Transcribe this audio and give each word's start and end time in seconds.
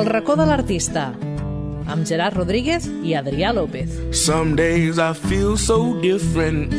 El 0.00 0.06
racó 0.06 0.32
de 0.32 0.46
l'artista, 0.48 1.10
amb 1.92 2.06
Gerard 2.08 2.38
Rodríguez 2.38 2.86
i 3.04 3.12
Adrià 3.18 3.50
López. 3.52 3.98
Some 4.16 4.56
days 4.56 4.96
I 4.96 5.12
feel 5.12 5.58
so 5.60 6.00
different. 6.00 6.72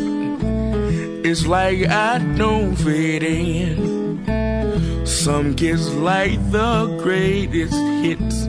It's 1.24 1.46
like 1.46 1.86
I 1.86 2.18
don't 2.40 2.74
fit 2.82 3.22
in. 3.22 4.26
Some 5.06 5.54
kids 5.54 5.94
like 5.94 6.42
the 6.50 6.98
greatest 7.04 7.78
hits, 8.02 8.48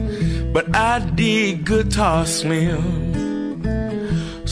but 0.51 0.65
I 0.73 1.05
dig 1.13 1.65
Guitar 1.69 2.25
Slim. 2.25 3.02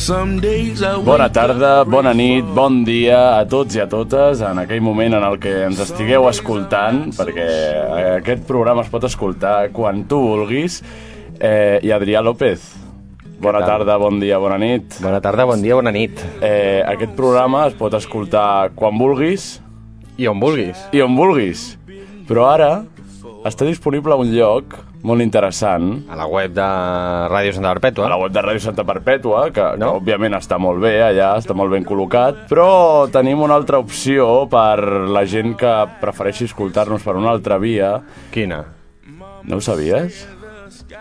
Some 0.01 0.39
days 0.41 0.81
I 0.81 0.95
Bona 1.05 1.27
tarda, 1.29 1.83
bona 1.85 2.09
nit, 2.17 2.47
bon 2.57 2.79
dia 2.81 3.19
a 3.37 3.43
tots 3.45 3.75
i 3.77 3.81
a 3.83 3.85
totes 3.85 4.39
en 4.41 4.57
aquell 4.63 4.81
moment 4.81 5.13
en 5.13 5.21
el 5.27 5.37
que 5.37 5.51
ens 5.67 5.77
estigueu 5.83 6.25
escoltant, 6.25 7.03
perquè 7.13 7.45
aquest 8.15 8.47
programa 8.49 8.81
es 8.81 8.89
pot 8.89 9.05
escoltar 9.05 9.69
quan 9.75 10.01
tu 10.09 10.17
vulguis. 10.23 10.79
Eh, 11.37 11.77
I 11.85 11.93
Adrià 11.93 12.23
López, 12.25 12.65
bona 13.45 13.61
tarda, 13.61 13.99
bon 14.01 14.17
dia, 14.17 14.41
bona 14.41 14.57
nit. 14.57 14.97
Bona 15.05 15.21
tarda, 15.21 15.45
bon 15.45 15.61
dia, 15.61 15.77
bona 15.77 15.93
nit. 15.93 16.17
Eh, 16.41 16.81
aquest 16.95 17.13
programa 17.13 17.67
es 17.69 17.77
pot 17.77 17.93
escoltar 17.93 18.71
quan 18.73 18.97
vulguis 18.97 19.59
I 20.17 20.25
on 20.33 20.41
vulguis. 20.41 20.81
i 20.97 21.05
on 21.05 21.13
vulguis. 21.13 21.75
Però 22.25 22.49
ara 22.49 22.87
està 23.45 23.69
disponible 23.69 24.17
a 24.17 24.23
un 24.25 24.33
lloc 24.33 24.81
molt 25.03 25.21
interessant, 25.23 26.03
A 26.09 26.15
la 26.15 26.25
web 26.29 26.51
de 26.53 26.61
Ràdio 27.31 27.53
Santa 27.53 27.73
Perpètua. 27.73 28.05
a 28.05 28.09
la 28.09 28.17
web 28.17 28.31
de 28.31 28.41
Ràdio 28.41 28.59
Santa 28.61 28.83
Perpètua, 28.83 29.51
que, 29.51 29.65
no? 29.77 29.93
Que 29.93 30.01
òbviament 30.01 30.33
està 30.37 30.59
molt 30.59 30.79
bé 30.83 31.01
allà, 31.01 31.31
està 31.37 31.53
molt 31.57 31.71
ben 31.71 31.83
col·locat, 31.85 32.47
però 32.49 33.09
tenim 33.11 33.41
una 33.41 33.55
altra 33.55 33.79
opció 33.79 34.47
per 34.51 34.77
la 35.09 35.25
gent 35.25 35.55
que 35.57 35.73
prefereixi 36.01 36.45
escoltar-nos 36.45 37.01
per 37.03 37.15
una 37.15 37.29
altra 37.31 37.57
via. 37.57 38.01
Quina? 38.31 38.63
No 39.43 39.57
ho 39.57 39.61
sabies? 39.61 40.27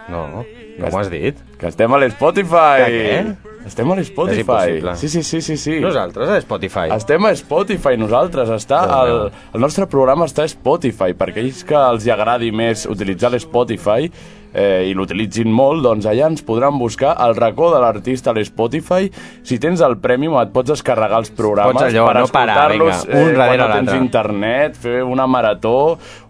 No, 0.09 0.27
no 0.29 0.45
m'ho 0.91 0.99
has 0.99 1.11
dit. 1.11 1.37
Que 1.61 1.69
estem 1.69 1.93
a 1.93 1.99
l'Spotify! 1.99 2.85
Que 2.87 2.91
què? 3.05 3.50
Estem 3.67 3.91
a 3.93 3.97
impossible. 4.01 4.97
Sí, 4.97 5.09
sí, 5.09 5.23
sí, 5.23 5.41
sí, 5.41 5.57
sí. 5.57 5.81
Nosaltres, 5.81 6.29
a 6.29 6.39
Spotify. 6.39 6.89
Estem 6.97 7.27
a 7.27 7.33
Spotify, 7.37 7.97
nosaltres. 8.01 8.49
Està 8.57 8.81
el, 9.03 9.31
el 9.55 9.61
nostre 9.61 9.87
programa 9.91 10.29
està 10.31 10.47
a 10.47 10.51
Spotify. 10.51 11.13
Per 11.17 11.31
aquells 11.31 11.63
que 11.69 11.77
els 11.77 12.07
hi 12.07 12.15
agradi 12.15 12.51
més 12.57 12.87
utilitzar 12.89 13.33
l'Spotify 13.35 14.09
eh, 14.55 14.89
i 14.91 14.95
l'utilitzin 14.97 15.51
molt, 15.53 15.83
doncs 15.85 16.09
allà 16.11 16.29
ens 16.31 16.45
podran 16.47 16.79
buscar 16.79 17.15
el 17.25 17.37
racó 17.39 17.71
de 17.75 17.81
l'artista 17.83 18.33
a 18.33 18.37
l'Spotify. 18.37 19.11
Si 19.47 19.59
tens 19.63 19.83
el 19.85 19.99
Premium 20.03 20.39
et 20.41 20.53
pots 20.55 20.73
descarregar 20.73 21.21
els 21.23 21.33
programes 21.37 21.77
Pots 21.77 21.89
allò, 21.89 22.07
per 22.09 22.17
no 22.19 22.25
escoltar-los 22.29 23.05
vinga, 23.07 23.21
un 23.21 23.31
eh, 23.31 23.37
quan 23.41 23.61
no 23.61 23.69
tens 23.75 23.93
internet, 23.99 24.79
fer 24.81 25.03
una 25.07 25.27
marató. 25.31 25.77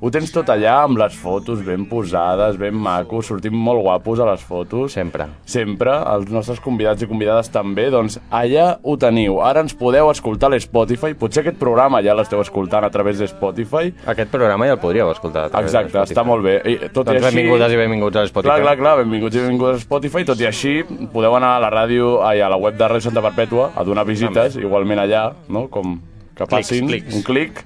Ho 0.01 0.13
tens 0.13 0.33
tot 0.35 0.51
allà 0.53 0.81
amb 0.85 1.01
les 1.01 1.17
fotos 1.17 1.65
ben 1.67 1.87
posades, 1.91 2.59
ben 2.61 2.77
macos, 2.77 3.29
sortim 3.31 3.57
molt 3.57 3.83
guapos 3.85 4.21
a 4.21 4.29
les 4.31 4.43
fotos 4.45 4.95
Sempre. 4.97 5.27
sempre, 5.45 5.95
els 6.15 6.31
nostres 6.33 6.61
convidats 6.61 7.03
i 7.05 7.09
convidades 7.11 7.51
també, 7.53 7.89
doncs 7.93 8.19
allà 8.31 8.73
ho 8.83 8.97
teniu. 9.01 9.41
Ara 9.45 9.65
ens 9.65 9.75
podeu 9.77 10.11
escoltar 10.13 10.51
a 10.51 10.55
l'Spotify, 10.55 11.15
potser 11.19 11.45
aquest 11.45 11.61
programa 11.61 12.03
ja 12.05 12.15
l'esteu 12.17 12.41
escoltant 12.43 12.85
a 12.85 12.91
través 12.93 13.19
de 13.19 13.29
Spotify. 13.31 13.93
Aquest 14.11 14.31
programa 14.33 14.69
ja 14.69 14.77
el 14.77 14.83
podríeu 14.83 15.11
escoltar. 15.11 15.47
a 15.47 15.51
través 15.51 15.73
Exacte, 15.73 16.03
està 16.13 16.25
molt 16.27 16.45
bé. 16.45 16.57
I, 16.65 16.77
tot 16.91 17.07
Doncs 17.07 17.17
i 17.17 17.25
així... 17.25 17.37
benvingudes 17.37 17.73
i 17.73 17.81
benvinguts 17.81 18.10
a 18.17 18.27
Spotify. 18.27 18.51
Clar, 18.51 18.63
clar, 18.65 18.77
clar, 18.81 18.95
benvinguts 19.03 19.37
i 19.37 19.43
benvinguts 19.45 19.79
a 19.79 19.83
Spotify, 19.85 20.25
tot 20.29 20.41
i 20.43 20.49
així 20.49 20.73
podeu 21.13 21.37
anar 21.39 21.55
a 21.57 21.61
la 21.63 21.71
ràdio, 21.73 22.17
ai, 22.27 22.41
a 22.43 22.49
la 22.51 22.59
web 22.61 22.79
de 22.79 22.89
Ràdio 22.89 23.09
Santa 23.09 23.23
Perpètua 23.25 23.71
a 23.77 23.85
donar 23.87 24.07
visites, 24.09 24.57
igualment 24.61 25.03
allà, 25.05 25.29
no? 25.49 25.69
com 25.73 25.99
que 26.37 26.49
passin 26.51 26.89
clics. 26.89 27.15
un 27.15 27.25
clic 27.27 27.63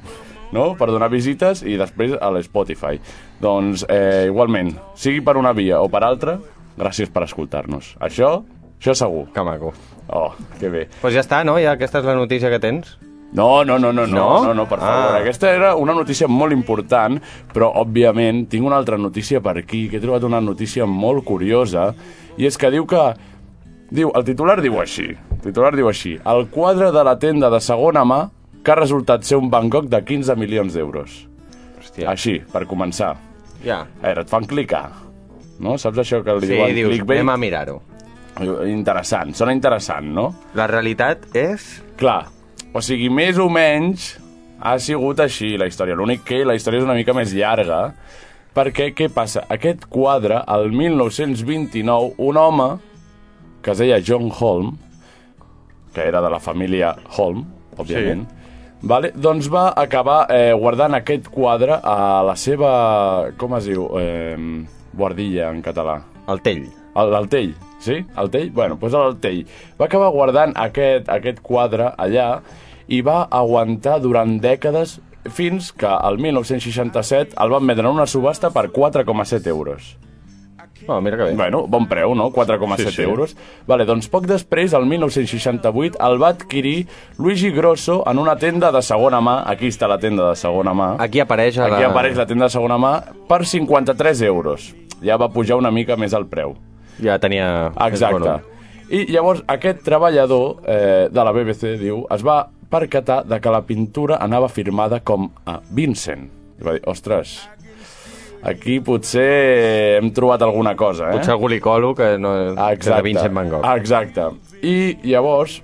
no? 0.54 0.72
per 0.78 0.90
donar 0.90 1.10
visites 1.12 1.64
i 1.66 1.78
després 1.80 2.16
a 2.18 2.30
l'Spotify. 2.34 3.00
Doncs, 3.42 3.86
eh, 3.88 4.26
igualment, 4.28 4.74
sigui 4.98 5.22
per 5.24 5.36
una 5.40 5.54
via 5.56 5.80
o 5.82 5.88
per 5.92 6.04
altra, 6.06 6.38
gràcies 6.78 7.10
per 7.14 7.24
escoltar-nos. 7.28 7.94
Això, 8.02 8.36
això 8.78 8.94
segur. 8.98 9.26
Que 9.34 9.46
maco. 9.46 9.72
Oh, 10.08 10.30
que 10.60 10.68
bé. 10.68 10.86
Doncs 10.90 11.02
pues 11.02 11.16
ja 11.16 11.24
està, 11.24 11.42
no? 11.46 11.56
Ja 11.62 11.74
aquesta 11.78 12.02
és 12.02 12.08
la 12.08 12.18
notícia 12.18 12.52
que 12.52 12.60
tens. 12.62 12.96
No, 13.34 13.64
no, 13.64 13.78
no, 13.78 13.92
no, 13.92 14.06
no, 14.06 14.14
No? 14.14 14.44
no, 14.44 14.54
no 14.54 14.64
per 14.70 14.78
favor. 14.78 15.16
Ah. 15.16 15.18
Aquesta 15.18 15.50
era 15.50 15.74
una 15.76 15.92
notícia 15.92 16.28
molt 16.30 16.52
important, 16.54 17.18
però, 17.52 17.72
òbviament, 17.82 18.44
tinc 18.48 18.64
una 18.66 18.76
altra 18.76 18.96
notícia 18.96 19.40
per 19.42 19.56
aquí, 19.58 19.88
que 19.90 19.96
he 19.98 20.00
trobat 20.00 20.22
una 20.24 20.40
notícia 20.40 20.86
molt 20.86 21.24
curiosa, 21.24 21.92
i 22.38 22.46
és 22.46 22.56
que 22.58 22.70
diu 22.70 22.86
que... 22.86 23.02
Diu, 23.94 24.10
el 24.16 24.24
titular 24.24 24.60
diu 24.62 24.78
així, 24.80 25.08
el 25.12 25.40
titular 25.44 25.74
diu 25.76 25.88
així, 25.90 26.14
el 26.24 26.46
quadre 26.50 26.92
de 26.94 27.02
la 27.04 27.18
tenda 27.18 27.50
de 27.50 27.60
segona 27.60 28.02
mà 28.06 28.20
que 28.64 28.72
ha 28.72 28.78
resultat 28.78 29.22
ser 29.26 29.36
un 29.36 29.50
Gogh 29.50 29.88
de 29.90 30.00
15 30.02 30.34
milions 30.36 30.72
d'euros. 30.74 31.26
Hòstia. 31.78 32.08
Així, 32.10 32.38
per 32.52 32.64
començar. 32.66 33.14
Ja. 33.64 33.82
A 34.00 34.06
veure, 34.06 34.22
et 34.22 34.28
fan 34.30 34.46
clicar, 34.46 34.90
no? 35.60 35.76
Saps 35.78 35.98
això 35.98 36.22
que 36.24 36.32
li 36.38 36.46
Sí, 36.46 36.52
diuen 36.54 36.74
dius, 36.74 36.88
clickbait? 36.94 37.18
anem 37.20 37.28
a 37.28 37.36
mirar-ho. 37.36 37.82
Interessant, 38.66 39.34
sona 39.34 39.52
interessant, 39.52 40.06
no? 40.14 40.34
La 40.54 40.66
realitat 40.66 41.28
és... 41.36 41.82
Clar, 41.96 42.24
o 42.74 42.82
sigui, 42.82 43.08
més 43.12 43.38
o 43.38 43.46
menys 43.52 44.14
ha 44.58 44.74
sigut 44.82 45.20
així 45.22 45.54
la 45.60 45.68
història. 45.70 45.94
L'únic 45.94 46.24
que 46.26 46.42
la 46.46 46.56
història 46.58 46.82
és 46.82 46.86
una 46.88 46.96
mica 46.98 47.14
més 47.14 47.34
llarga, 47.36 47.94
perquè 48.54 48.90
què 48.98 49.10
passa? 49.14 49.44
Aquest 49.52 49.86
quadre, 49.92 50.40
el 50.56 50.72
1929, 50.74 52.14
un 52.18 52.40
home 52.40 52.68
que 53.64 53.72
es 53.72 53.80
deia 53.80 54.02
John 54.04 54.28
Holm, 54.34 54.74
que 55.94 56.02
era 56.02 56.20
de 56.20 56.30
la 56.34 56.40
família 56.42 56.92
Holm, 57.16 57.44
òbviament, 57.78 58.26
sí. 58.26 58.86
vale? 58.90 59.14
doncs 59.14 59.48
va 59.52 59.68
acabar 59.78 60.24
eh, 60.34 60.52
guardant 60.58 60.98
aquest 60.98 61.30
quadre 61.32 61.78
a 61.78 62.22
la 62.26 62.34
seva... 62.36 62.72
com 63.38 63.54
es 63.60 63.70
diu? 63.70 63.86
Eh, 64.02 64.64
guardilla 64.94 65.52
en 65.54 65.62
català. 65.62 66.00
El 66.28 66.42
tell. 66.42 66.66
El, 66.94 67.14
el 67.18 67.28
tell, 67.28 67.54
sí? 67.82 68.04
El 68.16 68.30
tell? 68.30 68.50
Bueno, 68.54 68.76
doncs 68.80 68.94
el 68.94 69.16
tell. 69.20 69.42
Va 69.80 69.86
acabar 69.88 70.12
guardant 70.14 70.52
aquest, 70.56 71.08
aquest 71.10 71.40
quadre 71.42 71.90
allà 71.98 72.40
i 72.86 73.00
va 73.02 73.24
aguantar 73.30 73.98
durant 74.04 74.36
dècades 74.40 74.98
fins 75.32 75.72
que 75.72 75.88
el 75.88 76.18
1967 76.20 77.34
el 77.40 77.50
van 77.54 77.66
vendre 77.66 77.86
en 77.88 77.94
una 77.96 78.06
subhasta 78.06 78.50
per 78.52 78.68
4,7 78.70 79.46
euros. 79.48 79.96
Oh, 80.86 81.00
mira 81.00 81.16
que 81.16 81.22
bé. 81.22 81.34
Bueno, 81.34 81.62
bon 81.66 81.86
preu, 81.88 82.12
no? 82.14 82.26
4,7 82.30 82.76
Sí, 82.90 82.90
sí. 82.96 83.02
euros. 83.02 83.34
Vale, 83.66 83.86
doncs 83.88 84.08
poc 84.12 84.26
després, 84.28 84.74
el 84.76 84.84
1968, 84.84 85.96
el 86.04 86.18
va 86.22 86.28
adquirir 86.34 86.86
Luigi 87.16 87.50
Grosso 87.56 88.02
en 88.10 88.18
una 88.18 88.36
tenda 88.36 88.70
de 88.74 88.82
segona 88.84 89.20
mà. 89.24 89.38
Aquí 89.48 89.70
està 89.72 89.88
la 89.88 89.96
tenda 89.98 90.28
de 90.28 90.36
segona 90.36 90.74
mà. 90.76 90.90
Aquí 91.00 91.20
apareix... 91.24 91.56
a 91.58 91.70
Aquí 91.70 91.80
la... 91.86 91.88
apareix 91.88 92.18
la 92.20 92.26
tenda 92.28 92.50
de 92.50 92.52
segona 92.52 92.76
mà 92.76 92.92
per 93.30 93.46
53 93.48 94.20
euros. 94.28 94.74
Ja 95.00 95.16
va 95.16 95.30
pujar 95.32 95.56
una 95.56 95.70
mica 95.72 95.96
més 95.96 96.12
el 96.12 96.26
preu. 96.28 96.52
Ja 97.02 97.18
tenia... 97.22 97.72
Exacte. 97.88 98.40
I 98.94 99.06
llavors 99.10 99.40
aquest 99.48 99.80
treballador 99.86 100.60
eh, 100.68 101.06
de 101.10 101.24
la 101.24 101.32
BBC, 101.32 101.74
diu, 101.80 102.04
es 102.12 102.22
va 102.24 102.44
percatar 102.70 103.22
de 103.26 103.38
que 103.40 103.52
la 103.52 103.62
pintura 103.66 104.18
anava 104.22 104.50
firmada 104.52 105.00
com 105.00 105.30
a 105.46 105.58
Vincent. 105.74 106.28
I 106.60 106.66
va 106.66 106.76
dir, 106.76 106.82
ostres, 106.90 107.34
aquí 108.44 108.78
potser 108.84 109.98
hem 109.98 110.12
trobat 110.14 110.44
alguna 110.44 110.74
cosa, 110.76 111.08
eh? 111.08 111.18
Potser 111.18 111.34
algú 111.34 111.50
li 111.50 111.60
colo 111.64 111.94
que 111.96 112.14
no... 112.20 112.34
Que 112.78 112.90
de 112.92 113.00
Vincent 113.06 113.34
Van 113.34 113.50
Gogh. 113.50 113.66
Exacte. 113.74 114.28
I 114.62 114.76
llavors, 115.08 115.58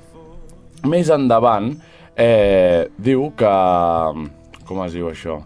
més 0.89 1.13
endavant, 1.13 1.75
eh, 2.17 2.89
diu 2.99 3.31
que... 3.37 3.55
Com 4.67 4.85
es 4.87 4.95
diu 4.95 5.11
això? 5.11 5.41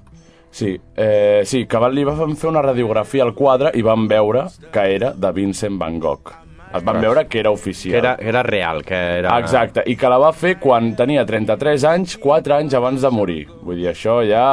Sí, 0.55 0.81
eh, 0.95 1.43
sí, 1.45 1.65
que 1.67 1.79
van, 1.83 1.91
li 1.97 2.05
van 2.07 2.37
fer 2.39 2.47
una 2.47 2.61
radiografia 2.63 3.25
al 3.25 3.33
quadre 3.35 3.73
i 3.75 3.81
van 3.83 4.05
veure 4.07 4.45
que 4.71 4.85
era 4.95 5.09
de 5.11 5.33
Vincent 5.35 5.81
Van 5.81 5.97
Gogh. 5.99 6.31
Es 6.79 6.85
van 6.87 7.01
veure 7.03 7.25
que 7.27 7.41
era 7.41 7.51
oficial. 7.51 7.91
Que 7.91 7.99
era, 7.99 8.13
era 8.23 8.45
real, 8.47 8.85
que 8.87 8.95
era... 9.19 9.35
Exacte, 9.43 9.83
i 9.91 9.99
que 9.99 10.13
la 10.13 10.21
va 10.23 10.31
fer 10.31 10.55
quan 10.63 10.93
tenia 10.95 11.27
33 11.27 11.89
anys, 11.91 12.15
4 12.23 12.55
anys 12.61 12.79
abans 12.79 13.03
de 13.03 13.11
morir. 13.11 13.41
Vull 13.67 13.83
dir, 13.83 13.91
això 13.91 14.21
ja 14.23 14.47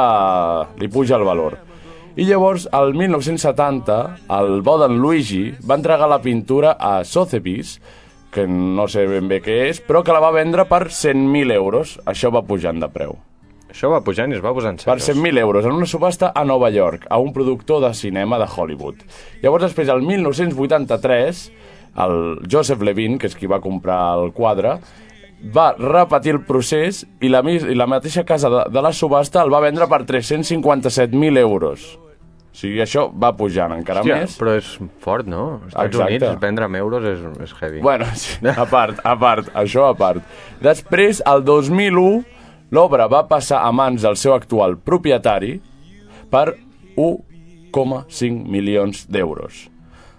li 0.82 0.90
puja 0.90 1.20
el 1.20 1.28
valor. 1.30 1.60
I 2.18 2.26
llavors, 2.26 2.66
al 2.74 2.98
1970, 2.98 4.02
el 4.42 4.58
Boden 4.66 4.98
Luigi 4.98 5.52
va 5.62 5.78
entregar 5.78 6.10
la 6.10 6.22
pintura 6.22 6.74
a 6.82 6.96
Sotheby's, 7.06 7.76
que 8.34 8.50
no 8.50 8.90
sé 8.90 9.06
ben 9.06 9.30
bé 9.30 9.38
què 9.44 9.68
és, 9.70 9.78
però 9.86 10.02
que 10.02 10.10
la 10.10 10.24
va 10.24 10.34
vendre 10.34 10.66
per 10.66 10.88
100.000 10.90 11.54
euros. 11.54 12.00
Això 12.10 12.34
va 12.34 12.42
pujant 12.42 12.82
de 12.82 12.90
preu. 12.90 13.20
Això 13.72 13.88
va 13.88 14.02
pujant 14.04 14.32
i 14.32 14.36
es 14.36 14.42
va 14.44 14.52
posant 14.52 14.76
Per 14.76 14.98
seriós. 15.00 15.16
100.000 15.16 15.40
euros 15.40 15.64
en 15.64 15.72
una 15.72 15.88
subhasta 15.88 16.32
a 16.36 16.44
Nova 16.44 16.68
York, 16.70 17.06
a 17.08 17.18
un 17.18 17.32
productor 17.32 17.80
de 17.86 17.94
cinema 17.96 18.38
de 18.38 18.46
Hollywood. 18.54 19.00
Llavors, 19.40 19.64
després, 19.64 19.88
el 19.88 20.02
1983, 20.04 21.40
el 22.04 22.18
Joseph 22.52 22.84
Levine, 22.84 23.16
que 23.18 23.30
és 23.30 23.36
qui 23.38 23.48
va 23.48 23.62
comprar 23.64 24.02
el 24.20 24.34
quadre, 24.36 24.76
va 25.56 25.72
repetir 25.78 26.36
el 26.36 26.44
procés 26.46 27.02
i 27.20 27.32
la, 27.32 27.40
i 27.48 27.74
la 27.74 27.88
mateixa 27.90 28.22
casa 28.28 28.50
de, 28.52 28.62
de 28.70 28.84
la 28.84 28.92
subhasta 28.94 29.42
el 29.42 29.50
va 29.52 29.62
vendre 29.64 29.88
per 29.90 30.04
357.000 30.06 31.40
euros. 31.40 31.88
O 32.52 32.54
sigui, 32.60 32.82
això 32.84 33.06
va 33.08 33.30
pujant 33.32 33.72
encara 33.72 34.02
Hòstia, 34.02 34.18
més. 34.20 34.36
però 34.36 34.52
és 34.60 34.68
fort, 35.00 35.24
no? 35.26 35.62
Als 35.62 35.72
Estats 35.72 35.96
Exacte. 35.96 36.18
Units 36.28 36.42
vendre 36.42 36.68
amb 36.68 36.76
euros 36.76 37.08
és, 37.08 37.24
és 37.46 37.54
heavy. 37.62 37.80
Bueno, 37.80 38.04
sí, 38.20 38.36
a 38.44 38.66
part, 38.68 39.00
a 39.08 39.16
part, 39.16 39.48
això 39.56 39.88
a 39.88 39.96
part. 39.96 40.20
Després, 40.60 41.24
el 41.32 41.46
2001, 41.48 42.20
l'obra 42.72 43.06
va 43.06 43.26
passar 43.28 43.62
a 43.62 43.70
mans 43.72 44.02
del 44.02 44.16
seu 44.16 44.34
actual 44.34 44.78
propietari 44.80 45.58
per 46.32 46.56
1,5 46.96 48.48
milions 48.48 49.04
d'euros. 49.08 49.68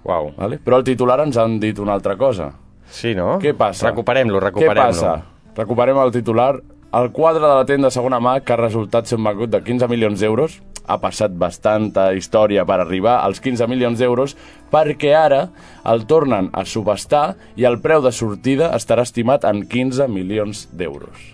Uau. 0.04 0.34
Vale? 0.38 0.60
Però 0.64 0.78
el 0.82 0.86
titular 0.86 1.20
ens 1.24 1.38
han 1.40 1.60
dit 1.60 1.80
una 1.80 1.96
altra 1.98 2.16
cosa. 2.20 2.52
Sí, 2.94 3.16
no? 3.16 3.40
Què 3.42 3.56
passa? 3.58 3.90
Recuperem-lo, 3.90 4.38
Què 4.40 4.46
recuperem-lo. 4.52 4.92
passa? 4.92 5.14
Recuperem 5.58 5.98
el 5.98 6.12
titular. 6.12 6.54
El 6.94 7.10
quadre 7.10 7.42
de 7.42 7.56
la 7.56 7.66
tenda 7.66 7.90
segona 7.90 8.20
mà, 8.22 8.36
que 8.46 8.54
ha 8.54 8.60
resultat 8.60 9.08
ser 9.10 9.18
un 9.18 9.26
vengut 9.26 9.50
de 9.50 9.64
15 9.66 9.88
milions 9.90 10.20
d'euros, 10.22 10.60
ha 10.86 11.00
passat 11.02 11.32
bastanta 11.34 12.12
història 12.14 12.68
per 12.70 12.78
arribar 12.84 13.16
als 13.24 13.40
15 13.42 13.66
milions 13.72 13.98
d'euros, 13.98 14.36
perquè 14.70 15.16
ara 15.18 15.48
el 15.90 16.06
tornen 16.06 16.52
a 16.54 16.66
subestar 16.66 17.36
i 17.56 17.66
el 17.66 17.80
preu 17.82 18.04
de 18.04 18.12
sortida 18.12 18.70
estarà 18.78 19.08
estimat 19.08 19.48
en 19.50 19.66
15 19.66 20.06
milions 20.08 20.68
d'euros. 20.72 21.32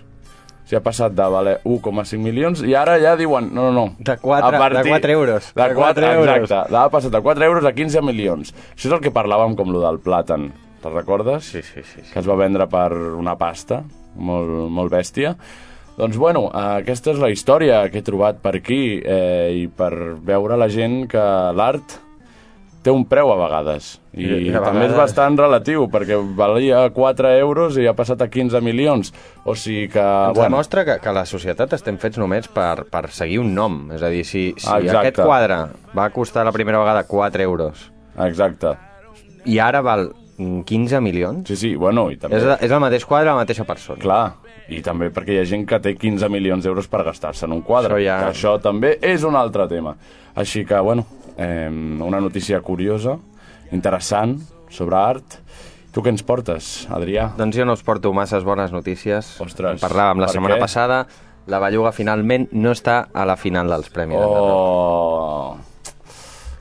O 0.70 0.72
sigui, 0.72 0.78
ha 0.78 0.84
passat 0.86 1.12
de 1.18 1.24
valer 1.26 1.56
1,5 1.66 2.18
milions 2.22 2.60
i 2.62 2.76
ara 2.78 2.94
ja 3.02 3.16
diuen, 3.18 3.48
no, 3.52 3.64
no, 3.72 3.72
no. 3.72 3.94
De 3.98 4.14
quatre- 4.22 4.46
A 4.46 4.50
de 4.84 4.88
quatre 4.88 5.12
euros. 5.12 5.48
De 5.54 5.62
De 5.62 5.74
4, 5.74 5.76
quatre 5.80 6.12
euros. 6.14 6.36
exacte. 6.44 6.76
Ha 6.76 6.88
passat 6.88 7.10
de 7.10 7.20
4 7.20 7.44
euros 7.44 7.64
a 7.66 7.72
15 7.72 8.00
milions. 8.02 8.54
Això 8.76 8.86
és 8.86 8.92
el 8.92 9.00
que 9.00 9.10
parlàvem 9.10 9.56
com 9.58 9.72
lo 9.74 9.80
del 9.82 9.98
plàtan. 9.98 10.52
Te'n 10.80 10.94
recordes? 10.94 11.42
Sí, 11.44 11.60
sí, 11.62 11.82
sí. 11.82 12.02
sí. 12.04 12.12
que 12.12 12.20
es 12.20 12.28
va 12.28 12.36
vendre 12.36 12.68
per 12.70 12.92
una 13.18 13.34
pasta 13.36 13.82
molt, 14.14 14.70
molt 14.70 14.92
bèstia. 14.92 15.34
Doncs 15.98 16.16
bueno, 16.16 16.46
aquesta 16.54 17.10
és 17.10 17.18
la 17.18 17.28
història 17.34 17.82
que 17.90 17.98
he 17.98 18.02
trobat 18.06 18.38
per 18.40 18.54
aquí 18.56 19.00
eh, 19.04 19.50
i 19.64 19.66
per 19.66 19.90
veure 20.22 20.56
la 20.56 20.68
gent 20.70 21.08
que 21.10 21.18
l'art 21.52 21.98
té 22.82 22.90
un 22.90 23.02
preu 23.04 23.28
a 23.28 23.36
vegades 23.36 23.98
i, 24.14 24.24
I- 24.24 24.36
i 24.48 24.52
a 24.54 24.60
també 24.62 24.86
és 24.86 24.92
vegades- 24.92 24.96
bastant 24.96 25.36
relatiu 25.36 25.82
perquè 25.92 26.16
valia 26.36 26.86
4 26.96 27.32
euros 27.40 27.76
i 27.76 27.84
ha 27.86 27.92
passat 27.94 28.22
a 28.24 28.28
15 28.32 28.60
milions 28.64 29.12
o 29.44 29.54
sigui 29.54 29.88
que... 29.92 30.00
Ens 30.00 30.36
bueno, 30.38 30.48
demostra 30.56 30.84
que, 30.88 30.98
que 31.02 31.12
la 31.12 31.26
societat 31.28 31.72
estem 31.76 31.98
fets 32.00 32.16
només 32.18 32.48
per, 32.48 32.86
per 32.88 33.10
seguir 33.12 33.38
un 33.42 33.52
nom. 33.54 33.90
És 33.92 34.02
a 34.02 34.08
dir, 34.08 34.24
si, 34.24 34.54
si 34.56 34.64
Exacte. 34.66 34.96
aquest 34.96 35.20
quadre 35.20 35.58
va 35.96 36.08
costar 36.14 36.44
la 36.48 36.52
primera 36.56 36.78
vegada 36.80 37.04
4 37.04 37.42
euros 37.44 37.90
Exacte. 38.18 38.72
i 39.44 39.58
ara 39.60 39.80
val 39.84 40.10
mm, 40.38 40.62
15 40.64 41.00
milions, 41.04 41.48
Sí, 41.48 41.56
sí, 41.56 41.74
bueno, 41.76 42.08
i 42.10 42.16
també... 42.16 42.36
és, 42.40 42.48
és 42.64 42.70
el 42.72 42.80
mateix 42.80 43.04
quadre, 43.04 43.28
la 43.30 43.36
mateixa 43.42 43.64
persona. 43.68 44.00
Clar, 44.00 44.22
i 44.70 44.80
també 44.86 45.10
perquè 45.12 45.34
hi 45.36 45.42
ha 45.42 45.44
gent 45.48 45.64
que 45.68 45.78
té 45.84 45.94
15 45.98 46.28
milions 46.32 46.64
d'euros 46.64 46.88
per 46.88 47.04
gastar-se 47.04 47.44
en 47.44 47.52
un 47.58 47.62
quadre. 47.66 47.96
Això 47.98 48.04
ja- 48.06 48.30
això 48.30 48.56
també 48.62 48.96
és 49.02 49.24
un 49.28 49.36
altre 49.36 49.68
tema. 49.68 49.96
Així 50.40 50.62
que, 50.64 50.78
bueno, 50.78 51.04
eh, 51.40 51.68
una 52.04 52.20
notícia 52.20 52.60
curiosa, 52.60 53.16
interessant, 53.72 54.36
sobre 54.70 54.96
art. 55.00 55.40
Tu 55.90 56.04
què 56.04 56.12
ens 56.12 56.22
portes, 56.22 56.66
Adrià? 56.94 57.32
Doncs 57.38 57.56
jo 57.58 57.64
no 57.66 57.74
us 57.74 57.82
porto 57.82 58.12
masses 58.14 58.44
bones 58.46 58.70
notícies. 58.70 59.32
Ostres, 59.42 59.80
En 59.80 59.82
parlàvem 59.82 60.20
la 60.22 60.28
setmana 60.30 60.54
què? 60.54 60.62
passada. 60.62 61.00
La 61.50 61.58
Belluga 61.58 61.90
finalment 61.90 62.44
no 62.52 62.70
està 62.70 63.08
a 63.10 63.24
la 63.26 63.34
final 63.40 63.66
dels 63.72 63.88
Premis. 63.90 64.20
Oh, 64.22 65.56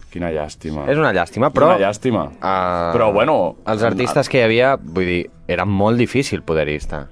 quina 0.09 0.31
llàstima. 0.33 0.87
És 0.89 0.97
una 0.97 1.11
llàstima, 1.13 1.51
però... 1.53 1.75
Una 1.75 1.83
llàstima. 1.83 2.23
Uh, 2.39 2.89
Però, 2.95 3.11
bueno... 3.13 3.35
Els 3.69 3.83
artistes 3.85 4.31
que 4.31 4.39
hi 4.41 4.47
havia, 4.47 4.71
vull 4.81 5.05
dir, 5.05 5.19
era 5.45 5.67
molt 5.69 6.01
difícil 6.01 6.41
poder-hi 6.41 6.79
estar. 6.81 7.03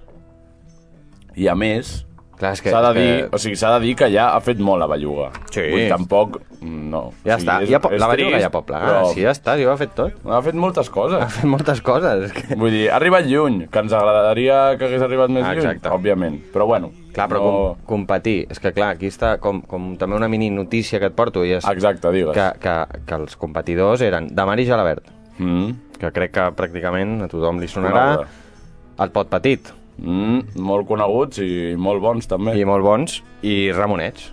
I 1.38 1.46
a 1.52 1.54
més, 1.54 2.06
Clar, 2.38 2.51
és 2.54 2.62
que... 2.62 2.69
s'ha 2.69 2.81
de, 2.86 2.92
dir, 3.00 3.13
que... 3.24 3.30
o 3.34 3.38
sigui, 3.42 3.56
s'ha 3.57 3.72
de 3.74 3.80
dir 3.88 3.95
que 3.98 4.07
ja 4.13 4.28
ha 4.36 4.42
fet 4.45 4.60
molt 4.62 4.78
la 4.84 4.86
Belluga. 4.92 5.31
Sí. 5.50 5.63
Vull 5.72 5.88
tampoc... 5.89 6.36
No. 6.62 7.12
Ja 7.25 7.36
o 7.36 7.39
sigui, 7.39 7.48
està, 7.48 7.56
és- 7.63 7.69
ja 7.72 7.80
po... 7.81 7.89
és 7.94 8.01
la 8.01 8.07
Belluga 8.12 8.36
trist, 8.36 8.44
ja 8.45 8.51
pot 8.54 8.66
plegar. 8.68 8.88
però 8.92 9.07
Sí, 9.13 9.22
ja 9.25 9.31
està, 9.34 9.56
jo 9.57 9.69
ho 9.69 9.72
ha 9.74 9.78
fet 9.80 9.95
tot. 9.98 10.19
Ha 10.30 10.42
fet 10.45 10.57
moltes 10.57 10.89
coses. 10.94 11.22
Ha 11.24 11.30
fet 11.34 11.50
moltes 11.50 11.81
coses. 11.81 12.31
Que... 12.36 12.56
Vull 12.60 12.72
dir, 12.75 12.84
ha 12.92 12.95
arribat 13.00 13.25
lluny, 13.25 13.63
que 13.74 13.81
ens 13.86 13.94
agradaria 13.98 14.60
que 14.78 14.86
hagués 14.89 15.01
arribat 15.07 15.34
més 15.34 15.45
Ah, 15.48 15.56
lluny, 15.56 15.66
exacte. 15.66 15.89
òbviament. 15.98 16.38
Però 16.54 16.68
bueno, 16.69 16.92
Clar, 17.18 17.25
però 17.31 17.42
no... 17.42 17.51
com, 17.51 17.81
competir, 17.98 18.36
és 18.54 18.62
que 18.62 18.69
clar, 18.75 18.92
aquí 19.00 19.10
està 19.10 19.36
com, 19.42 19.63
com 19.66 19.95
també 19.98 20.16
una 20.19 20.30
mini 20.30 20.51
notícia 20.54 21.00
que 21.01 21.10
et 21.10 21.16
porto 21.18 21.42
i 21.45 21.56
és 21.57 21.66
Exacte, 21.66 22.12
digues. 22.13 22.38
que, 22.38 22.48
que, 22.62 23.01
que 23.10 23.16
els 23.18 23.34
competidors 23.42 24.01
eren 24.06 24.30
Damari 24.38 24.68
Jalabert, 24.69 25.13
Mm, 25.38 25.98
que 26.01 26.10
crec 26.13 26.31
que 26.34 26.44
pràcticament 26.57 27.19
a 27.22 27.28
tothom 27.30 27.60
li 27.62 27.68
sonarà, 27.69 28.24
el 29.06 29.12
Pot 29.13 29.28
Petit, 29.30 29.68
mm, 29.98 30.56
molt 30.62 30.88
coneguts 30.88 31.40
i 31.44 31.76
molt 31.78 32.02
bons, 32.02 32.28
també. 32.28 32.56
i 32.60 32.66
molt 32.66 32.84
bons, 32.86 33.22
i 33.44 33.72
Ramonets. 33.72 34.32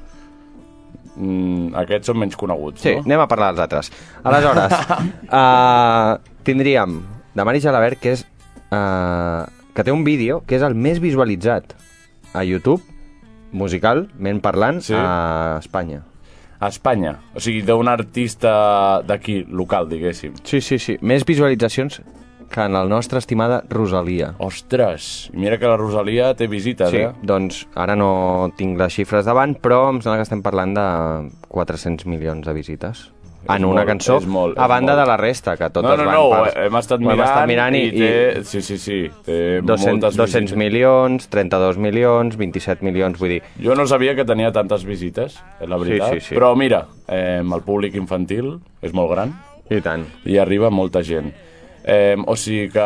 Mm, 1.16 1.74
aquests 1.78 2.08
són 2.10 2.18
menys 2.18 2.34
coneguts, 2.36 2.82
Sí, 2.82 2.96
no? 2.96 3.04
anem 3.06 3.20
a 3.22 3.28
parlar 3.30 3.52
dels 3.54 3.62
altres. 3.62 3.90
Aleshores, 4.24 4.72
uh, 5.30 6.16
tindríem 6.46 6.96
Damari 7.34 7.60
Jalabert, 7.62 8.00
que 8.02 8.16
és 8.16 8.24
uh, 8.74 9.44
que 9.74 9.84
té 9.86 9.92
un 9.94 10.02
vídeo 10.06 10.42
que 10.46 10.56
és 10.58 10.62
el 10.66 10.74
més 10.74 10.98
visualitzat 11.02 11.74
a 12.34 12.42
YouTube, 12.42 12.82
musicalment 13.54 14.40
parlant, 14.42 14.80
Sí. 14.82 14.94
a 14.96 15.60
Espanya. 15.62 16.02
A 16.58 16.68
Espanya. 16.68 17.16
O 17.34 17.40
sigui, 17.42 17.62
d'un 17.62 17.86
artista 17.88 19.02
d'aquí, 19.06 19.44
local, 19.50 19.88
diguéssim. 19.88 20.34
Sí, 20.42 20.60
sí, 20.60 20.78
sí. 20.78 20.96
Més 21.02 21.24
visualitzacions 21.26 22.00
que 22.54 22.62
en 22.62 22.72
la 22.76 22.84
nostra 22.86 23.18
estimada 23.18 23.62
Rosalia. 23.68 24.32
Ostres, 24.38 25.28
i 25.34 25.40
mira 25.42 25.58
que 25.58 25.66
la 25.66 25.76
Rosalia 25.80 26.30
té 26.38 26.46
visites, 26.46 26.90
Sí, 26.94 27.02
eh? 27.02 27.10
doncs 27.26 27.64
ara 27.74 27.96
no 27.98 28.52
tinc 28.56 28.78
les 28.78 28.94
xifres 28.94 29.26
davant, 29.26 29.56
però 29.58 29.88
em 29.90 29.98
sembla 30.00 30.20
que 30.20 30.28
estem 30.28 30.42
parlant 30.44 30.72
de 30.78 30.86
400 31.50 32.06
milions 32.06 32.46
de 32.46 32.54
visites. 32.54 33.10
És 33.44 33.50
en 33.58 33.64
una 33.68 33.82
molt, 33.82 33.88
cançó, 33.90 34.14
és 34.22 34.24
molt, 34.24 34.54
a 34.56 34.64
és 34.64 34.70
banda 34.72 34.94
molt. 34.94 35.02
de 35.02 35.06
la 35.10 35.16
resta, 35.20 35.52
que 35.60 35.66
totes 35.68 35.98
no, 35.98 36.04
no, 36.04 36.06
van 36.06 36.14
no, 36.16 36.44
per... 36.46 36.62
hem 36.64 36.76
estat 36.78 36.96
ho 36.96 37.02
hem 37.02 37.10
mirant, 37.10 37.28
estat 37.28 37.48
mirant 37.50 37.74
i, 37.76 37.82
i 37.84 37.90
té... 37.98 38.44
Sí, 38.48 38.62
sí, 38.64 38.78
sí, 38.80 38.98
té 39.26 39.36
200, 39.60 39.84
moltes 39.90 40.16
200 40.16 40.40
visites. 40.54 40.56
milions, 40.62 41.26
32 41.28 41.76
milions, 41.76 42.38
27 42.40 42.80
milions, 42.86 43.18
vull 43.20 43.34
dir... 43.34 43.42
Jo 43.60 43.76
no 43.76 43.84
sabia 43.90 44.14
que 44.16 44.24
tenia 44.24 44.48
tantes 44.54 44.86
visites, 44.88 45.36
és 45.60 45.68
la 45.68 45.76
veritat. 45.76 46.14
sí, 46.16 46.30
sí. 46.30 46.38
Però 46.38 46.54
mira, 46.56 46.86
eh, 47.06 47.42
el 47.44 47.62
públic 47.68 47.98
infantil 48.00 48.54
és 48.80 48.94
molt 48.96 49.12
gran 49.12 49.34
I 49.68 49.82
tant. 49.84 50.06
i 50.24 50.38
arriba 50.40 50.70
molta 50.72 51.02
gent. 51.04 51.34
Eh, 51.84 52.16
o 52.26 52.36
sigui 52.36 52.70
que... 52.72 52.84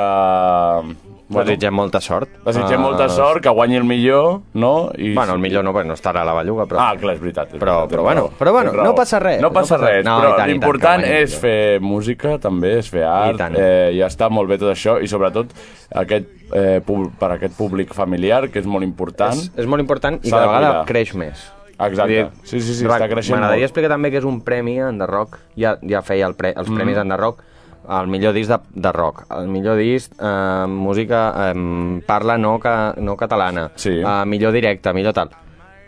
Bueno, 1.29 1.45
Desitgem 1.45 1.75
molta 1.77 2.01
sort. 2.01 2.31
Desitgem 2.47 2.81
molta 2.81 3.05
sort, 3.13 3.43
que 3.45 3.51
guanyi 3.53 3.77
el 3.77 3.85
millor, 3.85 4.39
no? 4.57 4.89
I, 4.97 5.11
Bueno, 5.15 5.35
el 5.35 5.39
millor 5.43 5.63
no, 5.63 5.75
no 5.85 5.93
estarà 5.93 6.23
a 6.23 6.25
la 6.25 6.33
belluga, 6.33 6.65
però... 6.65 6.79
Ah, 6.81 6.95
clar, 6.97 7.13
és 7.19 7.21
veritat. 7.21 7.51
És 7.53 7.61
Però- 7.61 7.83
veritat, 7.83 7.91
però 7.93 8.03
bueno, 8.07 8.23
però 8.39 8.55
bueno, 8.57 8.73
no 8.73 8.95
passa 8.97 9.19
res, 9.21 9.43
No 9.45 9.51
passa 9.53 9.77
res, 9.77 10.01
no, 10.07 10.15
però 10.23 10.31
i 10.31 10.33
tant, 10.33 10.39
i 10.39 10.39
tant, 10.41 10.51
l'important 10.55 11.05
és 11.05 11.35
fer 11.37 11.81
música, 11.85 12.39
també, 12.41 12.79
és 12.79 12.89
fer 12.89 13.05
art, 13.05 13.37
tant. 13.43 13.59
eh, 13.61 13.93
ja 13.99 14.09
està 14.09 14.31
molt 14.33 14.49
bé 14.49 14.57
tot 14.57 14.73
això, 14.73 14.97
i 15.05 15.07
sobretot 15.13 15.53
aquest, 16.01 16.33
eh, 16.57 16.81
per 17.21 17.31
aquest 17.37 17.59
públic 17.61 17.93
familiar, 17.93 18.49
que 18.49 18.59
és 18.65 18.67
molt 18.67 18.89
important. 18.89 19.37
És, 19.37 19.53
és 19.55 19.67
molt 19.69 19.85
important 19.85 20.17
i 20.25 20.31
cada 20.33 20.47
vegada 20.49 20.85
creix 20.89 21.13
més. 21.15 21.45
Exacte. 21.79 22.23
Vull 22.25 22.49
Sí, 22.49 22.61
sí, 22.63 22.73
sí, 22.73 22.87
està 22.89 23.05
creixent 23.07 23.37
M'agradaria 23.37 23.67
molt. 23.67 23.69
explicar 23.69 23.93
també 23.93 24.11
que 24.11 24.17
és 24.19 24.25
un 24.25 24.41
premi 24.41 24.79
en 24.81 24.97
The 24.99 25.07
Rock, 25.07 25.37
ja, 25.61 25.77
ja 25.87 26.01
feia 26.01 26.25
el 26.27 26.35
pre, 26.41 26.55
els 26.57 26.73
premis 26.73 26.97
Mm. 26.97 27.01
en 27.05 27.09
The 27.13 27.17
Rock, 27.21 27.45
el 27.89 28.07
millor 28.07 28.35
disc 28.35 28.51
de, 28.51 28.59
de 28.75 28.93
rock, 28.93 29.25
el 29.39 29.49
millor 29.49 29.77
disc 29.81 30.13
eh, 30.21 30.67
música 30.69 31.23
eh, 31.51 32.01
parla 32.07 32.37
no, 32.39 32.59
ca, 32.61 32.95
no 32.99 33.17
catalana, 33.17 33.71
Sí. 33.77 34.01
eh, 34.01 34.25
millor 34.27 34.53
directe, 34.53 34.93
millor 34.93 35.15
tal. 35.15 35.31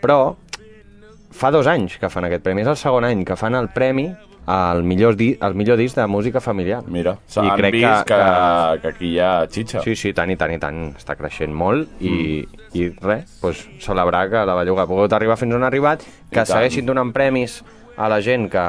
Però 0.01 0.35
fa 1.31 1.51
dos 1.51 1.67
anys 1.67 1.97
que 2.01 2.09
fan 2.09 2.25
aquest 2.27 2.43
premi, 2.43 2.61
és 2.65 2.67
el 2.67 2.75
segon 2.77 3.05
any 3.07 3.23
que 3.25 3.35
fan 3.39 3.55
el 3.55 3.69
premi 3.69 4.09
al 4.51 4.81
millor, 4.83 5.15
di, 5.15 5.29
al 5.39 5.53
millor 5.55 5.77
disc 5.77 5.95
de 5.95 6.07
música 6.09 6.41
familiar. 6.41 6.81
Mira, 6.89 7.13
s'han 7.29 7.45
vist 7.71 8.07
que, 8.09 8.15
que- 8.15 8.15
que, 8.15 8.81
que 8.81 8.87
aquí 8.89 9.11
hi 9.13 9.19
ha 9.21 9.45
xitxa. 9.47 9.83
Sí, 9.85 9.95
sí, 9.95 10.11
tant 10.17 10.31
i 10.33 10.35
tant 10.35 10.51
i 10.51 10.57
tant. 10.59 10.79
Està 10.97 11.15
creixent 11.15 11.53
molt 11.53 12.01
i, 12.01 12.41
Mm. 12.41 12.57
i 12.73 12.89
res, 12.99 13.37
doncs, 13.41 13.67
celebrar 13.79 14.29
que 14.29 14.41
la 14.45 14.55
Belluga 14.57 14.83
ha 14.83 14.87
pogut 14.89 15.13
arribar 15.13 15.37
fins 15.37 15.53
on 15.55 15.63
ha 15.63 15.67
arribat, 15.67 16.01
que 16.31 16.45
segueixin 16.45 16.85
donant 16.85 17.13
premis 17.13 17.61
a 17.97 18.09
la 18.09 18.19
gent 18.21 18.49
que 18.49 18.65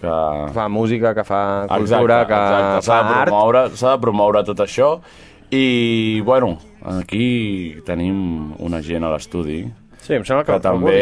Que... 0.00 0.14
fa 0.52 0.66
música, 0.68 1.14
que 1.16 1.24
fa 1.24 1.40
cultura, 1.70 2.20
exacte, 2.22 2.28
que 2.28 2.40
exacte. 2.42 2.86
Fa 2.86 2.98
de 3.00 3.14
art. 3.14 3.30
promoure, 3.30 3.62
s'ha 3.80 3.94
de 3.94 4.02
promoure 4.02 4.44
tot 4.44 4.60
això 4.60 4.90
i, 5.48 6.20
bueno, 6.26 6.56
aquí 6.98 7.80
tenim 7.86 8.52
una 8.60 8.82
gent 8.84 9.06
a 9.06 9.12
l'estudi 9.14 9.62
Sí, 10.06 10.14
em 10.14 10.22
sembla 10.22 10.44
que, 10.46 10.54
que 10.54 10.62
també, 10.62 10.98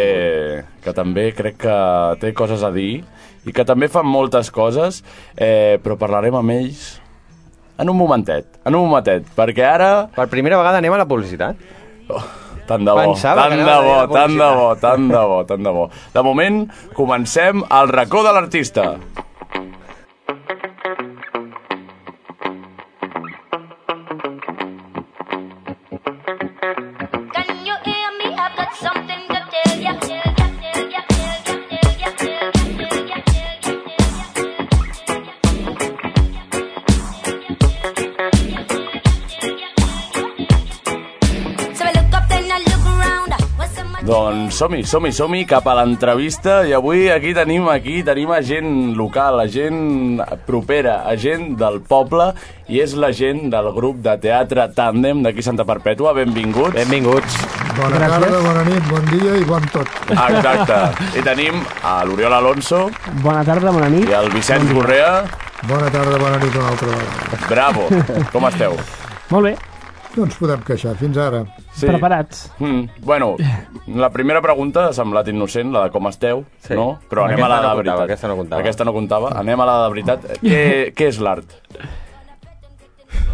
que 0.80 0.92
també 0.96 1.26
crec 1.36 1.58
que 1.66 1.78
té 2.22 2.30
coses 2.32 2.62
a 2.64 2.70
dir 2.72 3.02
i 3.44 3.52
que 3.52 3.64
també 3.68 3.90
fan 3.92 4.06
moltes 4.08 4.48
coses, 4.48 5.02
eh, 5.36 5.76
però 5.84 5.98
parlarem 6.00 6.38
amb 6.38 6.54
ells 6.54 6.86
en 7.76 7.90
un 7.90 7.98
momentet, 7.98 8.46
en 8.64 8.78
un 8.78 8.86
momentet, 8.86 9.26
perquè 9.36 9.66
ara... 9.66 9.90
Per 10.14 10.28
primera 10.32 10.56
vegada 10.60 10.78
anem 10.80 10.94
a 10.94 11.00
la 11.02 11.08
publicitat. 11.10 11.58
Oh, 12.08 12.22
tant 12.68 12.84
de 12.84 12.92
bo, 12.92 13.04
Pensava 13.12 13.48
tant 13.48 13.58
de 13.58 13.76
bo, 13.86 13.96
tant 14.12 14.38
de 14.38 14.50
bo, 14.58 14.68
tant 14.80 15.08
de 15.10 15.24
bo, 15.32 15.38
tant 15.48 15.66
de 15.68 15.74
bo. 15.78 15.88
De 16.14 16.24
moment, 16.26 16.62
comencem 16.96 17.64
al 17.68 17.92
racó 17.92 18.24
de 18.26 18.32
l'artista. 18.32 18.86
Som-hi, 44.54 44.84
som-hi, 44.86 45.10
som-hi 45.10 45.42
cap 45.50 45.66
a 45.66 45.72
l'entrevista 45.80 46.60
i 46.62 46.72
avui 46.76 47.08
aquí 47.10 47.32
tenim 47.34 47.66
aquí 47.72 48.02
tenim 48.06 48.30
a 48.30 48.38
gent 48.44 48.94
local, 48.94 49.40
a 49.42 49.48
gent 49.50 50.20
propera, 50.46 51.00
a 51.10 51.16
gent 51.18 51.56
del 51.58 51.80
poble 51.88 52.28
i 52.70 52.78
és 52.84 52.94
la 52.94 53.10
gent 53.10 53.48
del 53.50 53.72
grup 53.74 53.98
de 54.04 54.14
teatre 54.22 54.68
Tàndem 54.76 55.24
d'aquí 55.26 55.42
Santa 55.42 55.66
Perpètua. 55.66 56.14
Benvinguts. 56.16 56.76
Benvinguts. 56.76 57.40
Bona 57.74 57.98
tarda, 57.98 58.30
bona 58.46 58.62
nit, 58.68 58.86
bon 58.92 59.10
dia 59.10 59.34
i 59.40 59.44
bon 59.48 59.66
tot. 59.74 59.90
Exacte. 60.14 60.78
I 61.18 61.26
tenim 61.26 61.58
a 61.82 61.96
l'Oriol 62.06 62.38
Alonso 62.38 62.86
Bona 63.26 63.42
tarda, 63.44 63.74
bona 63.74 63.90
nit. 63.90 64.06
i 64.08 64.14
el 64.14 64.30
Vicenç 64.32 64.70
Correa. 64.72 65.24
Bona 65.66 65.90
tarda, 65.90 66.18
bona 66.20 66.38
nit 66.38 66.54
una 66.54 66.70
altra 66.70 66.94
vegada. 66.94 67.44
Bravo. 67.50 67.88
Com 68.30 68.46
esteu? 68.52 68.78
Molt 69.34 69.50
bé, 69.50 69.56
No 70.16 70.24
ens 70.28 70.36
podem 70.38 70.60
queixar, 70.62 70.92
fins 71.00 71.16
ara. 71.18 71.40
Sí. 71.74 71.86
preparats. 71.88 72.44
Mm, 72.60 72.84
bueno, 73.02 73.32
la 73.98 74.10
primera 74.14 74.40
pregunta 74.40 74.86
ha 74.88 74.92
semblat 74.94 75.26
innocent, 75.32 75.72
la 75.74 75.84
de 75.88 75.90
com 75.90 76.06
esteu, 76.06 76.44
Sí. 76.62 76.74
no? 76.78 77.00
Però 77.10 77.24
anem 77.24 77.40
Aquesta 77.42 77.46
a 77.46 77.48
la 77.48 77.56
no 77.56 77.62
de 77.62 77.74
comptava, 77.74 77.76
veritat. 77.82 78.04
aquesta 78.04 78.28
no 78.28 78.36
comptava. 78.36 78.60
Aquesta 78.62 78.84
no 78.84 78.92
comptava. 78.94 79.32
Anem 79.40 79.60
a 79.60 79.66
la 79.66 79.76
de 79.82 79.88
veritat. 79.90 80.28
Què, 80.40 80.62
què 80.94 81.08
és 81.10 81.18
l'art? 81.18 81.58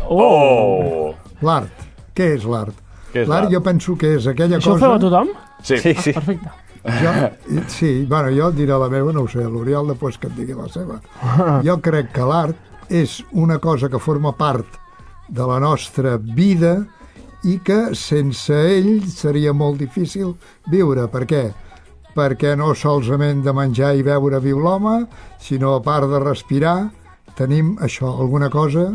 Oh! 0.09 0.17
Oh! 0.25 1.15
L'art. 1.45 1.85
Què 2.17 2.33
és 2.37 2.45
l'art? 2.49 2.75
L'art 3.15 3.51
jo 3.53 3.61
penso 3.63 3.97
que 3.99 4.15
és 4.17 4.27
aquella 4.31 4.59
Això 4.59 4.73
ho 4.75 4.79
cosa... 4.79 4.87
feu 4.87 4.97
a 4.97 5.03
tothom? 5.03 5.31
Sí. 5.63 5.79
Sí, 5.83 5.95
sí. 5.95 6.13
Perfecte. 6.17 6.51
Jo, 6.81 7.11
sí, 7.69 7.91
bueno, 8.09 8.31
jo 8.33 8.49
et 8.49 8.57
diré 8.57 8.73
la 8.81 8.89
meva, 8.89 9.13
no 9.13 9.27
ho 9.27 9.29
sé, 9.29 9.43
l'Oriol 9.45 9.91
després 9.93 10.17
que 10.17 10.31
et 10.31 10.37
digui 10.39 10.55
la 10.57 10.69
seva. 10.73 10.97
Jo 11.67 11.77
crec 11.85 12.09
que 12.17 12.25
l'art 12.25 12.57
és 12.89 13.19
una 13.37 13.59
cosa 13.61 13.91
que 13.93 14.01
forma 14.01 14.33
part 14.33 14.80
de 15.31 15.47
la 15.47 15.59
nostra 15.63 16.17
vida 16.19 16.81
i 17.47 17.57
que 17.65 17.95
sense 17.97 18.55
ell 18.55 19.01
seria 19.09 19.53
molt 19.57 19.79
difícil 19.81 20.35
viure. 20.71 21.07
Per 21.09 21.25
què? 21.31 21.45
Perquè 22.17 22.57
no 22.59 22.75
solament 22.75 23.45
de 23.47 23.55
menjar 23.55 23.95
i 23.97 24.05
beure 24.05 24.41
viu 24.43 24.59
l'home, 24.61 25.07
sinó 25.41 25.77
a 25.77 25.85
part 25.85 26.11
de 26.11 26.21
respirar, 26.21 26.91
tenim 27.39 27.77
això, 27.81 28.11
alguna 28.11 28.51
cosa 28.51 28.91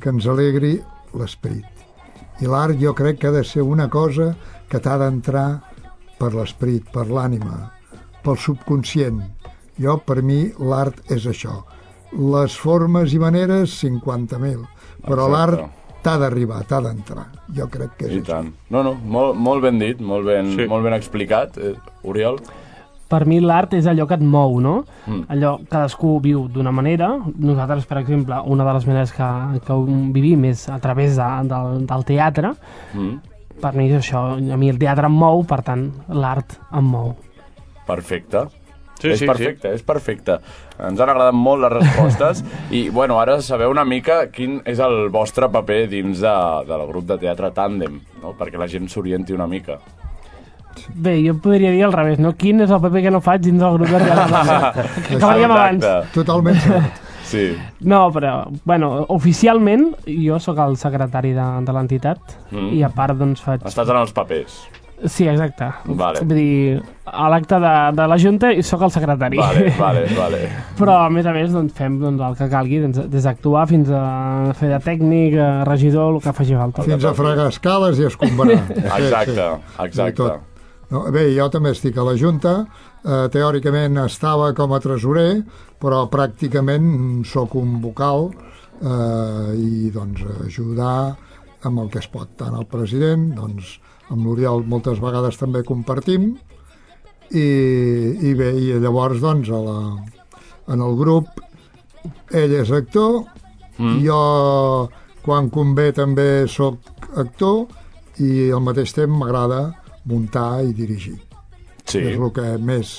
que 0.00 0.10
ens 0.10 0.26
alegri 0.26 0.78
l'esperit. 1.14 1.68
I 2.42 2.50
l'art 2.50 2.80
jo 2.80 2.94
crec 2.96 3.20
que 3.20 3.30
ha 3.30 3.36
de 3.36 3.44
ser 3.46 3.62
una 3.62 3.86
cosa 3.88 4.32
que 4.68 4.80
t'ha 4.82 4.96
d'entrar 4.98 5.60
per 6.18 6.32
l'esperit, 6.34 6.88
per 6.90 7.06
l'ànima, 7.06 7.70
pel 8.24 8.40
subconscient. 8.40 9.20
Jo, 9.78 9.98
per 10.06 10.22
mi, 10.22 10.48
l'art 10.58 11.12
és 11.14 11.28
això. 11.30 11.60
Les 12.14 12.54
formes 12.56 13.12
i 13.14 13.18
maneres, 13.18 13.72
50.000. 13.82 14.60
Però 15.04 15.28
l'art 15.28 15.58
t'ha 16.04 16.18
d'arribar, 16.20 16.62
t'ha 16.68 16.80
d'entrar. 16.84 17.26
Jo 17.56 17.66
crec 17.72 17.96
que 17.98 18.06
és 18.06 18.12
I 18.12 18.20
això. 18.20 18.26
tant. 18.36 18.52
No, 18.70 18.82
no, 18.84 18.94
molt, 18.94 19.36
molt 19.36 19.62
ben 19.62 19.78
dit, 19.78 20.00
molt 20.00 20.24
ben, 20.26 20.52
Sí. 20.54 20.66
molt 20.68 20.84
ben 20.84 20.92
explicat. 20.94 21.58
Eh, 21.58 21.74
Oriol? 22.04 22.38
Per 23.08 23.26
mi 23.26 23.38
l'art 23.40 23.74
és 23.74 23.86
allò 23.86 24.06
que 24.08 24.14
et 24.14 24.20
mou, 24.22 24.60
no? 24.60 24.84
Mm. 25.06 25.24
Allò, 25.28 25.58
cadascú 25.68 26.20
viu 26.22 26.48
d'una 26.48 26.72
manera. 26.72 27.18
Nosaltres, 27.36 27.84
per 27.86 27.98
exemple, 27.98 28.34
una 28.46 28.64
de 28.64 28.72
les 28.74 28.86
maneres 28.86 29.12
que, 29.12 29.28
que 29.66 29.74
vivim 30.12 30.44
és 30.44 30.68
a 30.68 30.78
través 30.80 31.16
de, 31.16 31.28
del, 31.48 31.86
del 31.86 32.04
teatre. 32.04 32.54
Mm. 32.94 33.18
Per 33.60 33.72
mi 33.74 33.90
és 33.90 34.00
això. 34.00 34.34
A 34.52 34.56
mi 34.56 34.68
el 34.70 34.78
teatre 34.78 35.06
em 35.06 35.12
mou, 35.14 35.44
per 35.44 35.62
tant, 35.62 35.90
l'art 36.08 36.58
em 36.72 36.84
mou. 36.84 37.14
Perfecte. 37.86 38.46
Sí, 39.00 39.10
és 39.10 39.18
sí, 39.20 39.26
perfecte, 39.28 39.72
és 39.74 39.82
perfecte. 39.84 40.38
Ens 40.78 41.00
han 41.00 41.10
agradat 41.10 41.34
molt 41.36 41.62
les 41.66 41.72
respostes 41.74 42.44
i, 42.78 42.88
bueno, 42.94 43.18
ara 43.20 43.40
sabeu 43.42 43.70
una 43.74 43.84
mica 43.84 44.26
quin 44.32 44.60
és 44.64 44.78
el 44.80 45.10
vostre 45.12 45.48
paper 45.52 45.82
dins 45.92 46.22
de, 46.22 46.34
del 46.68 46.86
grup 46.88 47.04
de 47.10 47.18
teatre 47.20 47.50
Tàndem, 47.52 47.98
no? 48.22 48.32
perquè 48.38 48.58
la 48.60 48.68
gent 48.70 48.88
s'orienti 48.88 49.34
una 49.36 49.46
mica. 49.50 49.80
Bé, 50.94 51.18
jo 51.22 51.36
podria 51.38 51.70
dir 51.70 51.84
al 51.86 51.92
revés, 51.94 52.18
no? 52.18 52.32
Quin 52.38 52.60
és 52.64 52.70
el 52.74 52.80
paper 52.82 53.02
que 53.04 53.10
no 53.14 53.20
faig 53.22 53.44
dins 53.44 53.60
del 53.62 53.76
grup 53.78 53.92
de 53.94 54.00
teatre? 54.02 54.86
Acabaríem 55.16 55.52
abans. 55.54 55.90
Totalment 56.14 56.60
cert. 56.64 57.00
Sí. 57.24 57.56
No, 57.80 58.10
però, 58.12 58.44
bueno, 58.68 59.06
oficialment 59.08 59.86
jo 60.06 60.36
sóc 60.44 60.58
el 60.60 60.76
secretari 60.76 61.30
de, 61.34 61.46
de 61.64 61.72
l'entitat 61.72 62.20
Mm. 62.52 62.68
i 62.76 62.82
a 62.84 62.90
part, 62.92 63.16
doncs, 63.18 63.40
faig... 63.42 63.64
Estàs 63.66 63.88
en 63.90 63.96
els 63.96 64.12
papers. 64.14 64.58
Sí, 65.04 65.26
exacte. 65.28 65.68
Vale. 65.84 66.22
Vull 66.24 66.38
dir, 66.38 66.78
a 67.04 67.26
l'acte 67.28 67.58
de, 67.60 67.72
de 67.98 68.06
la 68.08 68.16
Junta 68.20 68.50
i 68.54 68.62
sóc 68.64 68.86
el 68.86 68.92
secretari. 68.94 69.36
Vale, 69.40 69.66
vale, 69.78 70.06
vale. 70.22 70.40
Però, 70.78 70.96
a 71.04 71.10
més 71.12 71.28
a 71.28 71.34
més, 71.36 71.52
doncs, 71.52 71.74
fem 71.76 71.98
doncs, 72.00 72.22
el 72.24 72.38
que 72.38 72.48
calgui, 72.52 72.80
doncs, 72.86 73.02
des 73.12 73.28
d'actuar 73.28 73.66
fins 73.70 73.92
a 73.92 74.54
fer 74.56 74.72
de 74.72 74.80
tècnic, 74.86 75.36
regidor, 75.68 76.14
el 76.14 76.24
que 76.24 76.34
faci 76.36 76.56
falta. 76.56 76.86
Fins 76.88 77.04
a 77.04 77.12
fregar 77.16 77.50
escales 77.52 78.00
i 78.00 78.08
escombrar. 78.08 78.58
Exacte, 78.94 79.46
exacte. 79.84 80.32
No, 80.92 81.06
bé, 81.12 81.26
jo 81.34 81.46
també 81.50 81.72
estic 81.74 81.96
a 81.98 82.04
la 82.06 82.14
Junta, 82.20 82.58
eh, 83.02 83.24
teòricament 83.32 83.98
estava 84.04 84.52
com 84.56 84.74
a 84.76 84.80
tresorer, 84.84 85.42
però 85.80 86.04
pràcticament 86.12 87.24
sóc 87.28 87.56
un 87.58 87.78
vocal 87.82 88.28
eh, 88.30 89.54
i 89.58 89.90
doncs 89.94 90.22
ajudar 90.46 91.16
amb 91.64 91.80
el 91.80 91.90
que 91.90 92.02
es 92.02 92.08
pot, 92.12 92.30
tant 92.38 92.54
el 92.58 92.68
president, 92.70 93.30
doncs 93.36 93.78
amb 94.12 94.26
l'Oriol 94.26 94.64
moltes 94.68 95.00
vegades 95.02 95.38
també 95.40 95.62
compartim, 95.66 96.34
i, 97.30 97.46
i 98.28 98.34
bé, 98.36 98.50
i 98.60 98.74
llavors 98.82 99.22
doncs 99.22 99.48
a 99.50 99.60
la, 99.62 99.78
en 100.72 100.84
el 100.84 100.98
grup 100.98 101.40
ell 102.34 102.52
és 102.60 102.72
actor, 102.74 103.22
mm. 103.78 103.96
jo 104.04 104.20
quan 105.24 105.48
convé 105.52 105.90
també 105.96 106.44
sóc 106.50 106.78
actor 107.16 107.64
i 108.20 108.50
al 108.52 108.62
mateix 108.62 108.92
temps 108.94 109.16
m'agrada 109.18 109.66
muntar 110.04 110.62
i 110.64 110.74
dirigir. 110.76 111.16
Sí. 111.84 112.00
És 112.00 112.18
el 112.18 112.30
que 112.36 112.54
més 112.60 112.94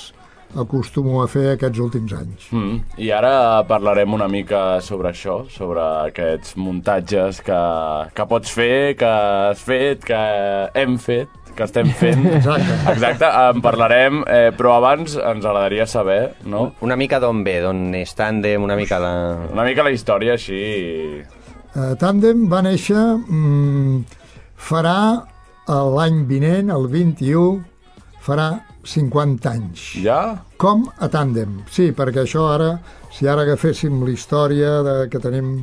acostumo 0.54 1.22
a 1.22 1.26
fer 1.28 1.52
aquests 1.54 1.80
últims 1.82 2.12
anys. 2.16 2.50
Mm. 2.52 2.78
I 3.02 3.10
ara 3.14 3.64
parlarem 3.68 4.14
una 4.14 4.28
mica 4.28 4.80
sobre 4.84 5.10
això, 5.10 5.42
sobre 5.52 5.82
aquests 6.10 6.56
muntatges 6.60 7.42
que, 7.44 7.62
que 8.14 8.28
pots 8.30 8.52
fer, 8.54 8.94
que 9.00 9.10
has 9.50 9.64
fet, 9.66 10.04
que 10.06 10.20
hem 10.78 10.96
fet, 11.02 11.32
que 11.56 11.64
estem 11.64 11.90
fent. 11.96 12.24
Exacte. 12.38 12.76
Exacte, 12.92 13.30
en 13.30 13.62
parlarem, 13.64 14.20
eh, 14.28 14.50
però 14.56 14.76
abans 14.76 15.16
ens 15.16 15.44
agradaria 15.44 15.86
saber, 15.88 16.36
no? 16.44 16.68
Una 16.84 16.98
mica 17.00 17.20
d'on 17.22 17.42
ve, 17.46 17.58
d'on 17.64 17.88
és 17.96 18.12
tàndem, 18.16 18.62
una 18.62 18.76
mica 18.78 19.00
de... 19.02 19.14
Una 19.54 19.66
mica 19.66 19.86
la 19.86 19.94
història 19.94 20.36
així... 20.36 20.60
Uh, 21.76 21.92
Tàndem 22.00 22.46
va 22.48 22.62
néixer, 22.64 23.00
mm, 23.28 24.20
farà 24.68 24.98
eh, 25.20 25.72
l'any 25.96 26.22
vinent, 26.28 26.72
el 26.72 26.86
21, 26.92 27.58
farà 28.24 28.48
50 28.86 29.50
anys. 29.50 29.86
Ja? 30.04 30.20
Com 30.60 30.86
a 31.02 31.08
tàndem, 31.12 31.60
sí, 31.72 31.90
perquè 31.96 32.22
això 32.24 32.46
ara, 32.54 32.76
si 33.12 33.28
ara 33.28 33.42
agaféssim 33.46 33.98
la 34.04 34.12
història 34.14 34.76
de, 34.86 34.94
que 35.12 35.20
tenim 35.22 35.58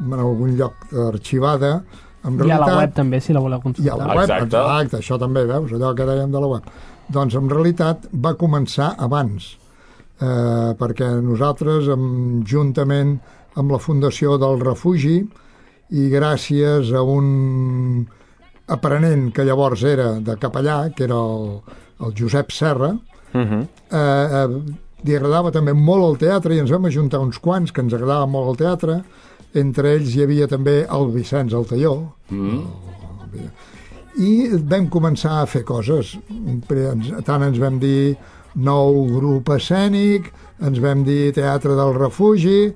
en 0.00 0.14
algun 0.16 0.54
lloc 0.56 0.86
arxivada, 1.10 1.80
en 2.24 2.36
I 2.36 2.40
a 2.40 2.44
realitat... 2.44 2.68
la 2.68 2.78
web 2.78 2.94
també, 2.94 3.20
si 3.20 3.32
la 3.36 3.40
voleu 3.40 3.58
I 3.58 3.60
a 3.60 3.64
consultar. 3.64 3.98
la 3.98 4.14
web, 4.14 4.24
Exacte. 4.24 4.46
exacte. 4.46 4.96
això 5.00 5.18
també, 5.20 5.44
veus, 5.48 5.72
allò 5.76 5.92
que 5.96 6.06
dèiem 6.08 6.32
de 6.32 6.40
la 6.40 6.50
web. 6.54 6.70
Doncs 7.10 7.34
en 7.40 7.50
realitat 7.50 8.06
va 8.12 8.34
començar 8.38 8.94
abans, 8.98 9.56
eh, 10.20 10.72
perquè 10.78 11.10
nosaltres, 11.24 11.88
amb, 11.90 12.44
juntament 12.46 13.18
amb 13.56 13.72
la 13.72 13.78
Fundació 13.82 14.36
del 14.38 14.60
Refugi, 14.62 15.18
i 15.90 16.08
gràcies 16.12 16.92
a 16.94 17.02
un 17.02 18.06
aprenent 18.70 19.32
que 19.34 19.42
llavors 19.44 19.82
era 19.82 20.12
de 20.22 20.36
capellà, 20.38 20.92
que 20.94 21.02
era 21.08 21.16
el, 21.18 21.56
el 22.00 22.12
Josep 22.18 22.50
Serra, 22.52 22.96
Uh 23.32 23.40
-huh. 23.40 23.66
eh, 23.92 23.96
eh, 23.96 24.48
li 25.04 25.14
agradava 25.16 25.50
també 25.52 25.72
molt 25.72 26.04
el 26.04 26.16
teatre 26.28 26.54
i 26.54 26.58
ens 26.58 26.70
vam 26.70 26.84
ajuntar 26.84 27.20
uns 27.20 27.38
quants 27.38 27.70
que 27.72 27.80
ens 27.80 27.92
agradava 27.94 28.26
molt 28.26 28.48
el 28.50 28.56
teatre 28.66 29.02
entre 29.54 29.88
ells 29.94 30.14
hi 30.16 30.22
havia 30.22 30.46
també 30.48 30.86
el 30.90 31.10
Vicenç 31.12 31.52
Altaió 31.54 32.12
Mm. 32.30 32.60
i 34.18 34.48
vam 34.68 34.88
començar 34.88 35.40
a 35.42 35.46
fer 35.46 35.62
coses 35.64 36.18
tant 37.24 37.42
ens 37.42 37.58
vam 37.58 37.78
dir 37.78 38.16
nou 38.54 39.06
grup 39.20 39.48
escènic 39.48 40.32
ens 40.60 40.78
vam 40.80 41.04
dir 41.04 41.32
teatre 41.32 41.74
del 41.76 41.94
refugi 41.94 42.72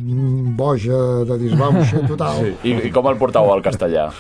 boja 0.59 1.25
de 1.29 1.39
disbauxa 1.41 2.05
total. 2.11 2.41
Sí. 2.43 2.55
I, 2.73 2.79
I 2.89 2.93
com 2.95 3.09
el 3.11 3.19
portau 3.21 3.53
al 3.53 3.65
castellà? 3.65 4.11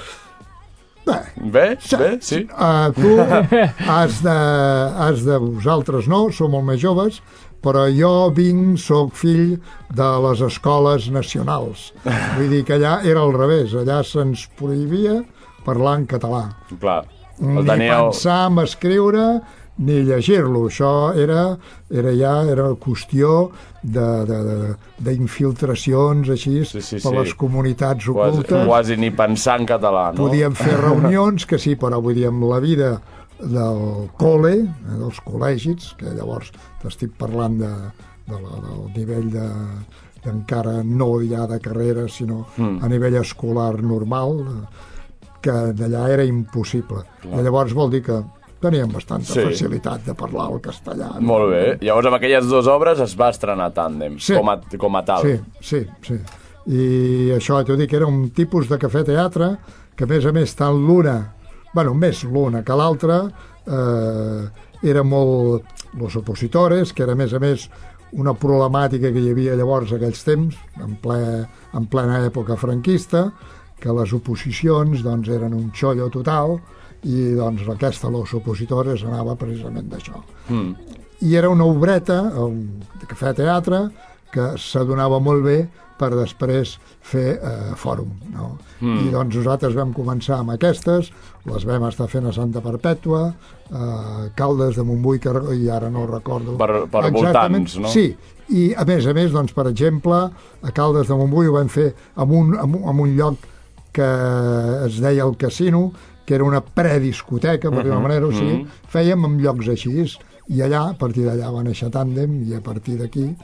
Bé, 1.03 1.19
Bé? 1.37 1.65
Bé? 1.99 2.11
Sí? 2.23 2.45
Uh, 2.55 2.93
tu 2.95 3.17
has 3.97 4.21
de, 4.23 4.37
has 5.07 5.25
de... 5.27 5.39
Vosaltres 5.43 6.07
no, 6.11 6.29
sou 6.35 6.51
molt 6.53 6.69
més 6.69 6.79
joves, 6.83 7.19
però 7.63 7.87
jo 7.95 8.13
vinc, 8.35 8.79
sóc 8.83 9.15
fill 9.19 9.57
de 9.95 10.11
les 10.27 10.43
escoles 10.47 11.09
nacionals. 11.15 11.91
Vull 12.37 12.55
dir 12.55 12.63
que 12.69 12.79
allà 12.79 13.01
era 13.07 13.23
al 13.23 13.35
revés, 13.35 13.75
allà 13.79 14.01
se'ns 14.07 14.47
prohibia 14.59 15.21
parlar 15.67 15.99
en 16.01 16.07
català. 16.11 16.45
Clar. 16.79 17.03
El 17.43 17.63
ni 17.63 17.67
teníeu... 17.67 18.11
pensar 18.11 18.47
en 18.51 18.63
escriure 18.63 19.27
ni 19.79 20.03
llegir-lo. 20.05 20.67
Això 20.69 21.15
era, 21.17 21.57
era 21.91 22.13
ja 22.15 22.43
era 22.51 22.69
qüestió 22.77 23.51
de- 23.83 24.25
de- 24.27 24.43
de- 24.45 24.75
d'infiltracions 24.99 26.29
així 26.31 26.65
Sí, 26.65 26.81
sí, 26.81 26.97
per 26.97 27.11
sí. 27.11 27.17
les 27.19 27.35
comunitats 27.35 28.05
Quasi, 28.07 28.39
ocultes. 28.39 28.67
quasi 28.67 28.97
ni 28.97 29.11
pensar 29.11 29.61
en 29.61 29.67
català, 29.67 30.13
no? 30.13 30.27
Podíem 30.29 30.55
fer 30.55 30.77
reunions, 30.91 31.47
que 31.47 31.59
sí, 31.59 31.75
però 31.77 32.01
vull 32.03 32.15
dir, 32.15 32.27
amb 32.29 32.45
la 32.45 32.61
vida 32.61 33.01
del 33.41 34.09
col·le, 34.19 34.53
eh, 34.63 34.99
dels 35.01 35.19
col·legis, 35.25 35.95
que 35.99 36.13
llavors 36.15 36.53
t'estic 36.83 37.17
parlant 37.19 37.59
de, 37.59 37.73
de 38.29 38.39
la, 38.39 38.61
del 38.69 38.93
nivell 38.97 39.31
de 39.33 39.49
encara 40.31 40.83
no 40.85 41.17
ja 41.27 41.47
de 41.51 41.59
carrera, 41.59 42.07
sinó 42.09 42.47
Mm. 42.57 42.85
a 42.85 42.89
nivell 42.89 43.17
escolar 43.17 43.83
normal, 43.83 44.45
que 45.43 45.51
d'allà 45.75 46.09
era 46.15 46.23
impossible. 46.25 47.03
I 47.25 47.43
llavors 47.43 47.73
vol 47.75 47.91
dir 47.91 48.03
que 48.07 48.21
teníem 48.63 48.93
bastanta 48.95 49.33
Sí. 49.35 49.43
facilitat 49.45 50.05
de 50.07 50.15
parlar 50.15 50.49
el 50.55 50.61
castellà. 50.65 51.11
no? 51.19 51.27
Molt 51.27 51.51
bé. 51.51 51.63
Llavors, 51.83 52.07
amb 52.07 52.17
aquelles 52.21 52.47
dues 52.49 52.67
obres 52.71 53.01
es 53.01 53.17
va 53.19 53.29
estrenar 53.35 53.73
Tàndem, 53.75 54.19
Sí. 54.19 54.35
com, 54.35 54.49
a, 54.49 54.61
com 54.79 54.97
a 54.97 55.05
tal. 55.05 55.23
Sí, 55.27 55.37
sí, 55.61 55.87
sí. 56.07 56.19
I 56.73 57.33
això, 57.35 57.65
t'ho 57.67 57.77
dic, 57.77 57.93
era 57.93 58.07
un 58.07 58.31
tipus 58.31 58.69
de 58.71 58.79
cafè-teatre 58.79 59.57
que, 59.97 60.05
a 60.05 60.07
més 60.07 60.25
a 60.25 60.33
més, 60.33 60.55
tant 60.55 60.79
l'una, 60.79 61.35
bueno, 61.75 61.93
més 61.95 62.23
l'una 62.25 62.63
que 62.63 62.73
l'altra, 62.79 63.25
eh, 63.67 64.49
era 64.83 65.03
molt... 65.03 65.65
Los 65.95 66.17
opositores, 66.17 66.95
que 66.95 67.03
era, 67.03 67.13
a 67.13 67.15
més 67.15 67.35
a 67.35 67.39
més, 67.39 67.67
una 68.17 68.33
problemàtica 68.33 69.11
que 69.13 69.21
hi 69.21 69.29
havia 69.31 69.55
llavors 69.59 69.91
aquells 69.93 70.23
temps, 70.25 70.57
en, 70.81 70.95
ple, 71.03 71.19
en 71.77 71.87
plena 71.93 72.23
època 72.25 72.57
franquista, 72.57 73.27
que 73.79 73.93
les 73.93 74.13
oposicions 74.17 75.03
doncs, 75.05 75.29
eren 75.29 75.53
un 75.53 75.71
xollo 75.77 76.09
total 76.09 76.57
i 77.05 77.33
doncs, 77.35 77.67
aquesta 77.69 78.09
Los 78.11 78.33
Opositores 78.35 79.03
anava 79.05 79.35
precisament 79.37 79.89
d'això 79.91 80.21
Mm. 80.49 80.75
i 81.23 81.35
era 81.37 81.49
una 81.51 81.65
obreta, 81.65 82.21
un 82.45 82.83
cafè 83.07 83.35
teatre, 83.35 83.89
que 84.33 84.53
s'adonava 84.59 85.19
molt 85.21 85.43
bé 85.45 85.69
per 85.99 86.09
després 86.17 86.79
fer 87.01 87.39
eh, 87.39 87.75
fòrum. 87.77 88.09
No? 88.33 88.59
Mm. 88.81 88.97
I 89.07 89.11
doncs 89.13 89.37
nosaltres 89.37 89.75
vam 89.77 89.93
començar 89.95 90.39
amb 90.41 90.51
aquestes, 90.55 91.13
les 91.47 91.65
vam 91.69 91.85
estar 91.87 92.09
fent 92.09 92.27
a 92.27 92.33
Santa 92.33 92.61
Perpètua, 92.65 93.35
eh, 93.71 94.31
Caldes 94.35 94.75
de 94.77 94.83
Montbui, 94.83 95.21
que 95.21 95.31
i 95.55 95.69
ara 95.71 95.91
no 95.91 96.07
recordo 96.07 96.57
Per- 96.57 96.89
per 96.91 97.05
exactament. 97.07 97.69
voltants, 97.69 97.79
no? 97.79 97.89
Sí, 97.89 98.17
i 98.51 98.73
a 98.75 98.85
més 98.85 99.07
a 99.07 99.13
més, 99.15 99.31
doncs, 99.31 99.53
per 99.53 99.67
exemple, 99.69 100.15
a 100.63 100.71
Caldes 100.73 101.07
de 101.09 101.15
Montbui 101.15 101.47
ho 101.47 101.53
vam 101.53 101.69
fer 101.69 101.95
en 102.17 102.31
un, 102.31 102.55
un, 102.57 102.75
en 102.83 103.01
un 103.07 103.17
lloc 103.17 103.37
que 103.93 104.09
es 104.87 104.99
deia 105.01 105.23
el 105.29 105.37
Casino, 105.37 105.93
que 106.27 106.35
era 106.35 106.45
una 106.45 106.61
prediscoteca, 106.61 107.71
per 107.71 107.83
dir-ho 107.85 107.97
Mhm, 107.99 108.03
manera, 108.03 108.27
o 108.27 108.33
sigui, 108.33 108.59
mhm. 108.63 108.67
fèiem 108.89 109.25
en 109.25 109.39
llocs 109.43 109.69
així, 109.69 110.07
i 110.49 110.61
allà, 110.63 110.91
a 110.91 110.95
partir 110.95 111.25
d'allà 111.25 111.51
va 111.53 111.63
néixer 111.63 111.91
Tàndem, 111.91 112.43
i 112.49 112.55
a 112.55 112.61
partir 112.61 112.99
d'aquí 112.99 113.35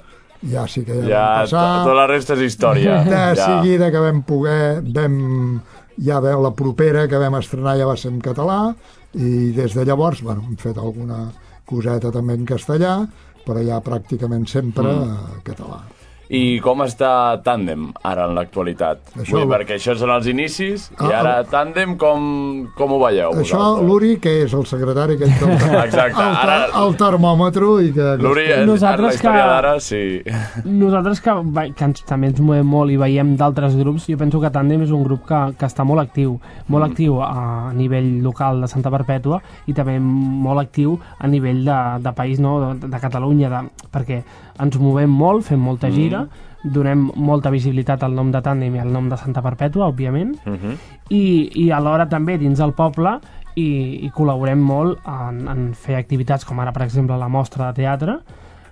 ja 0.53 0.67
sí 0.69 0.85
que 0.85 0.95
ja, 1.03 1.09
Ja, 1.09 1.25
vam 1.27 1.43
passar... 1.43 1.85
tota 1.85 1.95
la 1.95 2.07
resta 2.07 2.35
és 2.35 2.41
història. 2.53 3.03
De 3.09 3.35
ja. 3.35 3.35
seguida 3.35 3.91
que 3.91 3.99
vam 3.99 4.23
poder, 4.23 4.83
vam, 4.95 5.61
ja 5.99 6.21
veu 6.21 6.43
la 6.43 6.53
propera 6.55 7.09
que 7.09 7.19
vam 7.19 7.35
estrenar 7.41 7.77
ja 7.79 7.87
va 7.87 7.97
ser 7.97 8.13
en 8.13 8.21
català, 8.21 8.75
i 9.15 9.51
des 9.53 9.75
de 9.75 9.85
llavors, 9.85 10.23
bueno, 10.23 10.45
hem 10.47 10.57
fet 10.57 10.77
alguna 10.79 11.33
coseta 11.67 12.11
també 12.13 12.35
en 12.35 12.45
castellà, 12.47 13.01
però 13.47 13.63
ja 13.65 13.81
pràcticament 13.81 14.47
sempre 14.47 14.85
Mm. 14.93 15.43
català. 15.45 15.83
I 16.31 16.61
com 16.61 16.83
està 16.85 17.41
Tàndem 17.43 17.87
ara 18.05 18.27
en 18.29 18.35
l'actualitat? 18.37 18.99
Això- 19.17 19.39
Vull 19.39 19.47
perquè 19.49 19.79
això 19.79 19.95
són 19.97 20.11
els 20.13 20.27
inicis, 20.29 20.91
i 20.91 20.95
Ah, 21.09 21.21
ara 21.21 21.45
Tàndem 21.49 21.97
com, 21.97 22.67
com 22.77 22.93
ho 22.93 22.99
veieu 23.01 23.31
Això, 23.33 23.81
l'Uri, 23.83 24.19
que 24.21 24.43
és 24.45 24.53
el 24.53 24.67
secretari 24.67 25.17
que 25.17 25.25
del 25.25 25.51
Exacte, 25.87 26.21
el, 26.21 26.37
ara- 26.37 26.69
el 26.85 26.97
termòmetre 27.01 27.71
i 27.87 27.93
que... 27.97 28.09
L'Uri, 28.21 28.45
Nosaltres 28.69 29.07
la 29.09 29.15
història 29.15 29.43
que- 29.43 29.49
d'ara, 29.55 29.81
sí. 29.81 30.21
Nosaltres 30.65 31.21
que, 31.25 31.33
que 31.77 31.85
ens, 31.85 32.05
també 32.05 32.29
ens 32.33 32.41
movem 32.45 32.67
molt 32.67 32.91
i 32.93 32.97
veiem 33.01 33.35
d'altres 33.39 33.77
grups, 33.79 34.07
jo 34.11 34.19
penso 34.21 34.41
que 34.41 34.51
Tàndem 34.53 34.83
és 34.85 34.91
un 34.93 35.03
grup 35.05 35.25
que, 35.29 35.41
que 35.59 35.67
està 35.67 35.85
molt 35.85 36.01
actiu, 36.05 36.39
molt 36.69 36.85
Mm. 36.85 36.91
actiu 36.93 37.17
a 37.23 37.73
nivell 37.75 38.23
local 38.23 38.61
de 38.63 38.69
Santa 38.69 38.91
Perpètua 38.91 39.41
i 39.67 39.73
també 39.75 39.99
molt 40.01 40.61
actiu 40.61 40.99
a 41.19 41.27
nivell 41.27 41.65
de, 41.65 41.79
de 42.05 42.13
país, 42.13 42.39
no? 42.39 42.75
de, 42.75 42.87
de 42.89 43.01
Catalunya, 43.01 43.49
de, 43.51 43.61
perquè 43.93 44.21
ens 44.61 44.79
movem 44.79 45.11
molt, 45.11 45.45
fem 45.47 45.61
molta 45.61 45.91
gira, 45.91 46.27
donem 46.65 47.11
molta 47.15 47.51
visibilitat 47.51 48.03
al 48.03 48.15
nom 48.15 48.33
de 48.35 48.41
Tàndem 48.43 48.75
i 48.75 48.81
al 48.83 48.91
nom 48.93 49.09
de 49.09 49.17
Santa 49.17 49.43
Perpètua, 49.43 49.87
òbviament, 49.93 50.37
Mhm. 50.47 50.77
i, 51.11 51.51
i 51.67 51.71
alhora 51.71 52.09
també 52.09 52.37
dins 52.39 52.59
del 52.59 52.73
poble 52.73 53.19
i, 53.55 54.05
i 54.07 54.11
col·laborem 54.11 54.59
molt 54.59 54.99
en, 55.07 55.49
en 55.49 55.73
fer 55.75 55.97
activitats 55.97 56.45
com 56.45 56.59
ara 56.61 56.73
per 56.73 56.83
exemple 56.83 57.17
la 57.17 57.29
mostra 57.29 57.71
de 57.73 57.83
teatre 57.83 58.19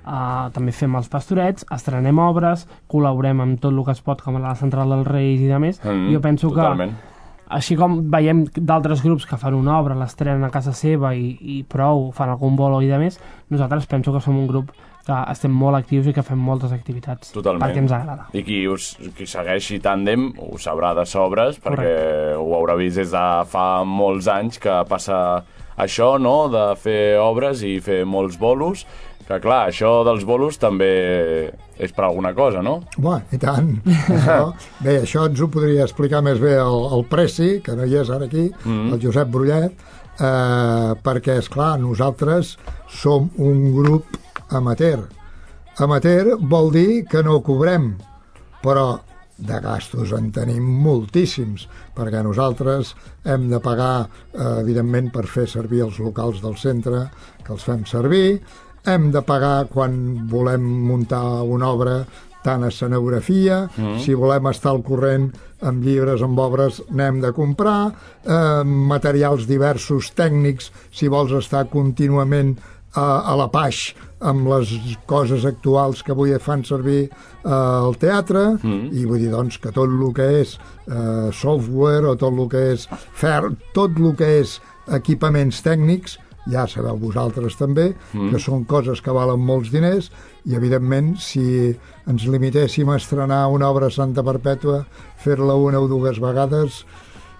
uh, 0.06 0.50
també 0.54 0.72
fem 0.72 0.94
els 0.96 1.08
pastorets, 1.08 1.64
estrenem 1.72 2.18
obres 2.18 2.66
col·laborem 2.90 3.40
amb 3.42 3.60
tot 3.60 3.72
el 3.72 3.84
que 3.84 3.90
es 3.96 4.00
pot 4.02 4.22
com 4.22 4.36
a 4.36 4.40
la 4.40 4.54
Central 4.54 4.90
dels 4.90 5.06
Reis 5.08 5.40
i 5.40 5.46
de 5.50 5.58
més 5.58 5.80
Mm, 5.84 6.12
jo 6.12 6.20
penso 6.20 6.50
totalment. 6.50 6.92
que 6.92 7.14
així 7.48 7.76
com 7.78 8.10
veiem 8.10 8.44
d'altres 8.58 9.02
grups 9.04 9.24
que 9.26 9.36
fan 9.38 9.54
una 9.54 9.78
obra, 9.78 9.94
l'estrenen 9.94 10.42
a 10.44 10.50
casa 10.50 10.72
seva 10.72 11.14
i, 11.14 11.36
i 11.40 11.62
prou, 11.62 12.10
fan 12.12 12.28
algun 12.30 12.56
bolo 12.56 12.80
i 12.82 12.88
de 12.88 12.98
més, 12.98 13.20
nosaltres 13.50 13.86
penso 13.86 14.12
que 14.12 14.20
som 14.20 14.36
un 14.36 14.48
grup 14.48 14.72
que 15.06 15.16
estem 15.30 15.52
molt 15.54 15.78
actius 15.78 16.08
i 16.10 16.12
que 16.16 16.22
fem 16.26 16.38
moltes 16.42 16.72
activitats 16.74 17.30
Totalment. 17.32 17.62
perquè 17.62 17.78
ens 17.84 17.92
agrada. 17.94 18.24
I 18.34 18.42
qui, 18.42 18.64
us, 18.68 18.96
qui 19.16 19.26
segueixi 19.30 19.78
Tàndem 19.84 20.32
ho 20.42 20.58
sabrà 20.58 20.94
de 20.98 21.04
sobres, 21.06 21.60
perquè 21.62 22.34
ho 22.34 22.48
haurà 22.58 22.74
vist 22.76 22.96
des 22.98 23.12
de 23.14 23.26
fa 23.52 23.84
molts 23.86 24.26
anys 24.28 24.58
que 24.58 24.80
passa 24.90 25.44
això, 25.78 26.16
no?, 26.18 26.48
de 26.50 26.72
fer 26.80 27.18
obres 27.22 27.62
i 27.62 27.76
fer 27.84 28.00
molts 28.08 28.38
bolos, 28.40 28.82
que 29.26 29.38
clar, 29.42 29.68
això 29.68 30.04
dels 30.06 30.22
bolos 30.24 30.56
també 30.62 31.50
és 31.78 31.90
per 31.92 32.04
alguna 32.06 32.30
cosa, 32.34 32.62
no? 32.62 32.76
Bé, 32.96 33.16
i 33.34 33.38
tant. 33.42 33.72
Això, 34.16 34.36
bé, 34.80 35.00
això 35.02 35.24
ens 35.28 35.40
ho 35.42 35.48
podria 35.52 35.82
explicar 35.84 36.22
més 36.22 36.38
bé 36.40 36.54
el, 36.62 36.78
el 36.94 37.02
Preci, 37.10 37.60
que 37.62 37.74
no 37.76 37.84
hi 37.84 37.98
és 38.02 38.10
ara 38.14 38.26
aquí, 38.30 38.46
Mm. 38.64 38.92
el 38.94 39.00
Josep 39.02 39.28
Brullet, 39.34 39.74
eh, 40.18 40.92
perquè, 41.04 41.38
és 41.42 41.48
clar 41.52 41.74
nosaltres 41.82 42.54
som 42.88 43.28
un 43.36 43.66
grup 43.74 44.16
amateur. 44.50 45.06
Amateur 45.78 46.36
vol 46.40 46.70
dir 46.72 47.04
que 47.10 47.22
no 47.22 47.42
cobrem, 47.44 47.94
però 48.62 48.98
de 49.36 49.58
gastos 49.60 50.14
en 50.16 50.30
tenim 50.32 50.64
moltíssims, 50.82 51.66
perquè 51.96 52.22
nosaltres 52.24 52.94
hem 53.24 53.50
de 53.50 53.60
pagar, 53.60 54.08
eh, 54.32 54.60
evidentment, 54.62 55.10
per 55.12 55.26
fer 55.26 55.46
servir 55.46 55.82
els 55.84 55.98
locals 55.98 56.40
del 56.40 56.56
centre, 56.56 57.10
que 57.44 57.52
els 57.52 57.64
fem 57.64 57.84
servir, 57.84 58.40
hem 58.86 59.10
de 59.12 59.20
pagar 59.22 59.66
quan 59.68 60.26
volem 60.30 60.62
muntar 60.62 61.42
una 61.42 61.68
obra 61.68 62.06
tant 62.46 62.62
escenografia, 62.64 63.66
mm. 63.76 63.98
si 63.98 64.14
volem 64.14 64.46
estar 64.52 64.70
al 64.70 64.84
corrent 64.86 65.32
amb 65.66 65.82
llibres, 65.82 66.22
amb 66.22 66.38
obres, 66.38 66.78
n'hem 66.94 67.20
de 67.24 67.32
comprar, 67.34 67.90
eh, 68.22 68.62
materials 68.64 69.48
diversos 69.50 70.12
tècnics, 70.14 70.70
si 70.92 71.08
vols 71.08 71.32
estar 71.32 71.66
contínuament 71.72 72.54
a, 72.96 73.06
a 73.32 73.36
la 73.38 73.48
paix 73.52 73.92
amb 74.26 74.48
les 74.48 74.72
coses 75.06 75.44
actuals 75.44 76.02
que 76.02 76.14
avui 76.14 76.32
fan 76.40 76.64
servir 76.64 77.02
eh, 77.04 77.50
al 77.52 77.96
teatre 78.00 78.56
mm. 78.56 78.92
i 78.96 79.04
vull 79.04 79.20
dir 79.20 79.32
doncs 79.34 79.60
que 79.60 79.72
tot 79.76 79.92
el 79.92 80.12
que 80.16 80.28
és 80.40 80.56
eh, 80.56 81.28
software 81.32 82.08
o 82.08 82.16
tot 82.16 82.32
el 82.32 82.48
que 82.52 82.62
és 82.74 82.86
fer, 83.12 83.42
tot 83.76 84.00
el 84.00 84.14
que 84.16 84.30
és 84.40 84.56
equipaments 84.96 85.60
tècnics 85.66 86.16
ja 86.46 86.62
sabeu 86.70 86.98
vosaltres 87.00 87.56
també, 87.58 87.90
mm. 88.14 88.30
que 88.30 88.40
són 88.42 88.64
coses 88.70 89.02
que 89.02 89.14
valen 89.14 89.42
molts 89.42 89.72
diners 89.74 90.10
i 90.46 90.54
evidentment 90.54 91.16
si 91.18 91.74
ens 92.06 92.26
limitéssim 92.30 92.88
a 92.88 93.00
estrenar 93.00 93.46
una 93.50 93.70
obra 93.72 93.90
Santa 93.90 94.22
Perpètua, 94.26 94.84
fer-la 95.22 95.58
una 95.58 95.82
o 95.82 95.88
dues 95.90 96.22
vegades 96.22 96.84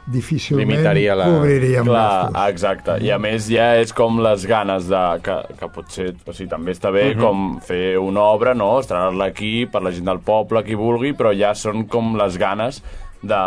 difícilment 0.07 0.69
Limitaria 0.69 1.15
la- 1.19 1.25
cobriríem 1.27 1.85
Clar, 1.85 2.33
gastos. 2.33 2.49
exacte. 2.51 2.99
I 3.05 3.11
a 3.11 3.19
més 3.19 3.49
ja 3.51 3.73
és 3.81 3.93
com 3.93 4.21
les 4.23 4.47
ganes 4.47 4.87
de... 4.89 5.01
Que, 5.23 5.39
que 5.59 5.69
potser... 5.75 6.13
O 6.27 6.33
sigui, 6.33 6.49
també 6.51 6.73
està 6.73 6.93
bé 6.95 7.15
Mhm. 7.15 7.21
com 7.23 7.61
fer 7.61 7.99
una 7.99 8.21
obra, 8.23 8.55
no? 8.55 8.79
Estrenar-la 8.81 9.27
aquí 9.33 9.67
per 9.67 9.83
la 9.83 9.91
gent 9.91 10.07
del 10.07 10.21
poble, 10.21 10.63
qui 10.65 10.75
vulgui, 10.75 11.13
però 11.13 11.35
ja 11.37 11.55
són 11.55 11.87
com 11.89 12.15
les 12.17 12.39
ganes 12.39 12.83
de, 13.27 13.39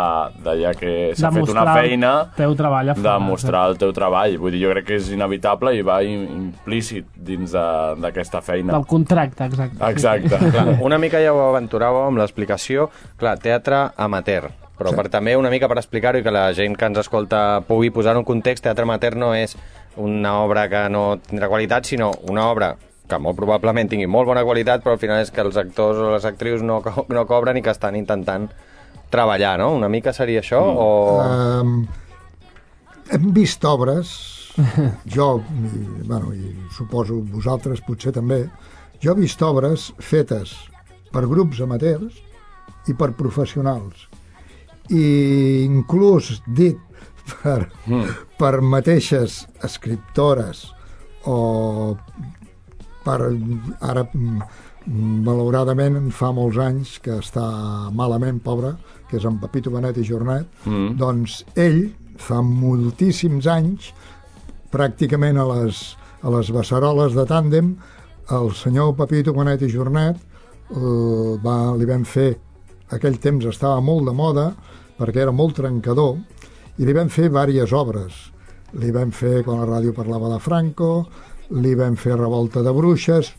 de 0.44 0.54
ja 0.60 0.72
que 0.74 1.12
s'ha 1.16 1.30
fet 1.32 1.48
una 1.48 1.62
feina 1.72 2.10
teu 2.36 2.52
treball 2.58 2.90
a 2.90 2.94
de 2.94 3.00
fora, 3.00 3.18
mostrar 3.22 3.62
el 3.70 3.78
teu 3.78 3.92
treball. 3.96 4.36
Vull 4.36 4.52
dir, 4.52 4.60
jo 4.66 4.72
crec 4.74 4.84
que 4.90 4.96
és 4.98 5.08
inevitable 5.14 5.72
i 5.78 5.80
va 5.86 6.02
im- 6.04 6.26
implícit 6.50 7.06
dins 7.16 7.52
de- 7.54 7.94
d'aquesta 8.02 8.42
feina. 8.42 8.74
Del 8.74 8.84
contracte, 8.86 9.44
exacte. 9.46 9.78
Exacte. 9.88 10.36
Clar, 10.50 10.76
una 10.82 10.98
mica 10.98 11.22
ja 11.22 11.32
ho 11.32 11.40
aventuràveu 11.54 12.08
amb 12.10 12.18
l'explicació. 12.18 12.90
Clar, 13.16 13.38
teatre 13.38 13.86
amateur. 13.96 14.50
Però 14.80 14.94
per 14.96 15.08
també 15.12 15.36
una 15.36 15.50
mica 15.52 15.68
per 15.68 15.76
explicar-ho 15.78 16.20
i 16.20 16.24
que 16.24 16.32
la 16.32 16.48
gent 16.56 16.76
que 16.78 16.88
ens 16.88 16.98
escolta 17.02 17.60
pugui 17.68 17.92
posar 17.92 18.16
en 18.16 18.24
context, 18.24 18.64
teatre 18.64 18.86
amateur 18.88 19.16
no 19.20 19.34
és 19.36 19.56
una 20.00 20.38
obra 20.40 20.68
que 20.72 20.86
no 20.88 21.18
tindrà 21.26 21.50
qualitat, 21.52 21.84
sinó 21.84 22.10
una 22.32 22.46
obra 22.48 22.74
que 23.10 23.18
molt 23.18 23.36
probablement 23.36 23.90
tingui 23.90 24.06
molt 24.06 24.28
bona 24.30 24.44
qualitat, 24.46 24.84
però 24.84 24.94
al 24.94 25.02
final 25.02 25.20
és 25.20 25.32
que 25.34 25.42
els 25.42 25.58
actors 25.60 25.98
o 25.98 26.12
les 26.14 26.24
actrius 26.28 26.62
no, 26.62 26.80
co- 26.84 27.06
no 27.10 27.26
cobren 27.26 27.58
i 27.58 27.62
que 27.62 27.72
estan 27.74 27.98
intentant 27.98 28.48
treballar, 29.10 29.56
no? 29.58 29.72
Una 29.74 29.90
mica 29.90 30.14
seria 30.14 30.40
això? 30.44 30.60
Mm. 30.62 30.76
O... 30.78 30.88
Um, 31.20 31.88
hem 33.10 33.32
vist 33.34 33.64
obres, 33.66 34.14
jo, 35.16 35.28
i, 35.42 35.84
bueno, 36.06 36.30
i 36.32 36.54
suposo 36.76 37.18
vosaltres 37.34 37.82
potser 37.86 38.14
també, 38.14 38.44
jo 39.02 39.12
he 39.12 39.18
vist 39.18 39.42
obres 39.42 39.90
fetes 39.98 40.54
per 41.10 41.26
grups 41.26 41.60
amateurs 41.66 42.22
i 42.86 42.94
per 42.94 43.10
professionals. 43.18 44.06
I 44.90 45.64
inclús 45.66 46.40
dit 46.46 46.78
per, 47.42 47.68
per 48.38 48.60
mateixes 48.60 49.44
escriptores 49.66 50.66
o 51.30 51.96
per 53.04 53.18
ara 53.80 54.04
mm, 54.12 54.40
malauradament 55.26 56.10
fa 56.16 56.32
molts 56.36 56.58
anys 56.60 56.96
que 57.04 57.18
està 57.20 57.44
malament 57.96 58.40
pobre 58.44 58.74
que 59.10 59.18
és 59.18 59.26
en 59.28 59.38
Pepito 59.42 59.70
Benet 59.72 59.98
i 60.00 60.04
Jornet 60.06 60.46
Mm. 60.66 60.96
doncs 61.00 61.44
ell 61.56 61.90
fa 62.20 62.42
moltíssims 62.44 63.46
anys 63.48 63.92
pràcticament 64.72 65.38
a 65.40 65.46
les, 65.48 65.96
a 66.22 66.30
les 66.30 66.50
beceroles 66.52 67.14
de 67.16 67.24
tàndem 67.26 67.74
el 68.30 68.52
senyor 68.54 68.94
Pepito 68.98 69.32
Benet 69.34 69.62
i 69.66 69.70
Jornet 69.72 70.16
eh, 70.16 71.32
va, 71.42 71.56
li 71.76 71.88
vam 71.88 72.04
fer 72.04 72.34
aquell 72.90 73.18
temps 73.22 73.46
estava 73.46 73.80
molt 73.80 74.06
de 74.08 74.14
moda 74.14 74.50
perquè 75.00 75.24
era 75.24 75.34
molt 75.34 75.56
trencador 75.56 76.18
i 76.76 76.86
li 76.86 76.94
vam 76.96 77.08
fer 77.08 77.30
diverses 77.30 77.72
obres. 77.72 78.26
Li 78.78 78.92
vam 78.94 79.10
fer 79.10 79.40
quan 79.42 79.58
la 79.60 79.68
ràdio 79.68 79.96
parlava 79.96 80.30
de 80.30 80.38
Franco 80.44 80.90
li 81.58 81.74
vam 81.74 81.96
fer 81.98 82.14
Revolta 82.14 82.62
de 82.62 82.72
Bruixes 82.72 83.32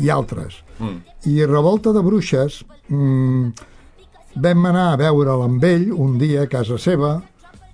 i 0.00 0.08
altres. 0.10 0.62
Mm. 0.80 1.00
i 1.28 1.44
Revolta 1.44 1.92
de 1.92 2.00
Bruixes 2.00 2.62
mmm, 2.88 3.50
vam 4.40 4.64
anar 4.70 4.92
a 4.92 5.00
veure'l 5.02 5.44
amb 5.44 5.64
ell 5.68 5.90
un 5.92 6.16
dia 6.18 6.46
a 6.46 6.48
casa 6.48 6.78
seva 6.80 7.18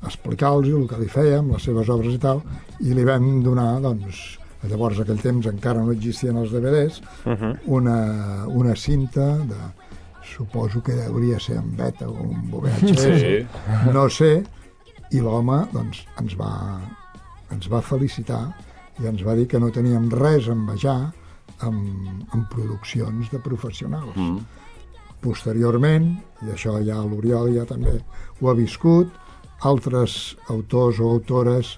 explicar-los 0.07 0.69
el 0.71 0.89
que 0.91 0.99
li 1.01 1.09
fèiem, 1.11 1.53
les 1.53 1.65
seves 1.67 1.89
obres 1.93 2.17
i 2.17 2.21
tal, 2.23 2.43
i 2.83 2.95
li 2.95 3.05
vam 3.07 3.41
donar, 3.45 3.77
doncs, 3.85 4.39
llavors 4.67 5.01
aquell 5.03 5.21
temps 5.23 5.47
encara 5.51 5.83
no 5.85 5.95
existien 5.95 6.37
els 6.41 6.53
DVDs, 6.55 7.01
una, 7.79 7.97
una 8.51 8.75
cinta 8.77 9.29
de, 9.47 9.61
suposo 10.37 10.83
que 10.85 10.95
hauria 11.07 11.41
ser 11.41 11.57
en 11.57 11.73
beta 11.77 12.09
o 12.09 12.29
un 12.29 12.51
VHS, 12.53 13.07
Sí. 13.23 13.37
no 13.97 14.09
sé, 14.13 14.45
i 15.13 15.23
l'home 15.23 15.63
doncs, 15.73 16.05
ens, 16.21 16.37
va, 16.39 16.53
ens 17.55 17.69
va 17.73 17.83
felicitar 17.83 18.43
i 19.01 19.07
ens 19.09 19.23
va 19.25 19.37
dir 19.39 19.47
que 19.49 19.61
no 19.61 19.71
teníem 19.73 20.11
res 20.13 20.49
a 20.49 20.57
envejar 20.57 20.99
amb, 21.65 22.25
amb 22.35 22.49
produccions 22.53 23.31
de 23.33 23.41
professionals. 23.45 24.17
Mm. 24.17 24.41
Posteriorment, 25.25 26.11
i 26.45 26.53
això 26.53 26.77
ja 26.85 26.99
l'Oriol 27.03 27.55
ja 27.55 27.65
també 27.69 27.97
ho 28.41 28.51
ha 28.51 28.57
viscut, 28.57 29.13
altres 29.65 30.37
autors 30.53 31.01
o 31.01 31.09
autores 31.17 31.77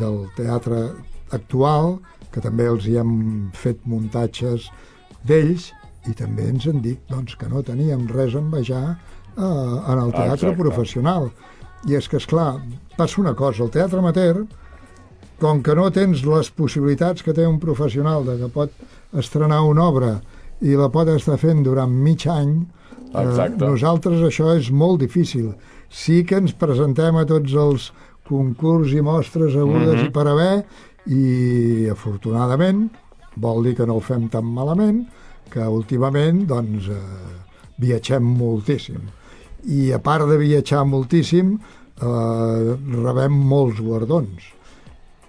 del 0.00 0.24
teatre 0.36 0.88
actual 1.36 1.98
que 2.32 2.40
també 2.44 2.68
els 2.68 2.86
hi 2.88 2.96
hem 3.00 3.50
fet 3.56 3.84
muntatges 3.88 4.68
d'ells 5.28 5.72
i 6.08 6.14
també 6.16 6.48
ens 6.48 6.66
han 6.68 6.80
dit 6.84 7.00
doncs, 7.10 7.36
que 7.38 7.48
no 7.50 7.62
teníem 7.66 8.06
res 8.10 8.34
a 8.34 8.42
envejar 8.42 8.84
eh, 8.88 9.42
en 9.42 9.98
el 9.98 10.12
teatre 10.14 10.52
Exacte. 10.52 10.62
professional. 10.62 11.28
I 11.88 11.98
és 11.98 12.08
que, 12.10 12.18
és 12.18 12.26
clar, 12.26 12.56
passa 12.96 13.20
una 13.22 13.34
cosa, 13.38 13.64
el 13.64 13.70
teatre 13.74 14.00
amateur, 14.00 14.42
com 15.38 15.62
que 15.62 15.76
no 15.78 15.86
tens 15.94 16.24
les 16.26 16.50
possibilitats 16.50 17.22
que 17.22 17.34
té 17.34 17.46
un 17.46 17.60
professional 17.62 18.26
de 18.26 18.38
que 18.40 18.50
pot 18.50 18.74
estrenar 19.14 19.62
una 19.66 19.86
obra 19.86 20.16
i 20.60 20.74
la 20.74 20.88
pot 20.90 21.10
estar 21.12 21.38
fent 21.38 21.62
durant 21.62 21.92
mig 21.92 22.26
any, 22.32 22.56
eh, 23.14 23.48
nosaltres 23.60 24.24
això 24.26 24.56
és 24.58 24.72
molt 24.72 25.00
difícil. 25.04 25.52
Sí 25.88 26.24
que 26.26 26.40
ens 26.42 26.52
presentem 26.52 27.16
a 27.16 27.24
tots 27.28 27.54
els 27.54 27.92
concurs 28.28 28.92
i 28.92 29.00
mostres 29.00 29.54
agudes 29.56 30.02
i 30.04 30.10
per 30.12 30.26
haver 30.28 30.64
i 31.08 31.88
afortunadament 31.88 32.88
vol 33.40 33.62
dir 33.64 33.74
que 33.78 33.86
no 33.88 33.96
ho 33.96 34.02
fem 34.04 34.26
tan 34.28 34.44
malament 34.44 35.06
que 35.50 35.64
últimament 35.68 36.44
doncs 36.48 36.88
eh, 36.92 37.00
viatgem 37.78 38.22
moltíssim 38.38 39.00
i 39.68 39.92
a 39.92 39.98
part 39.98 40.26
de 40.30 40.36
viatjar 40.38 40.84
moltíssim 40.86 41.56
eh, 41.58 42.76
rebem 43.04 43.32
molts 43.54 43.80
guardons 43.80 44.54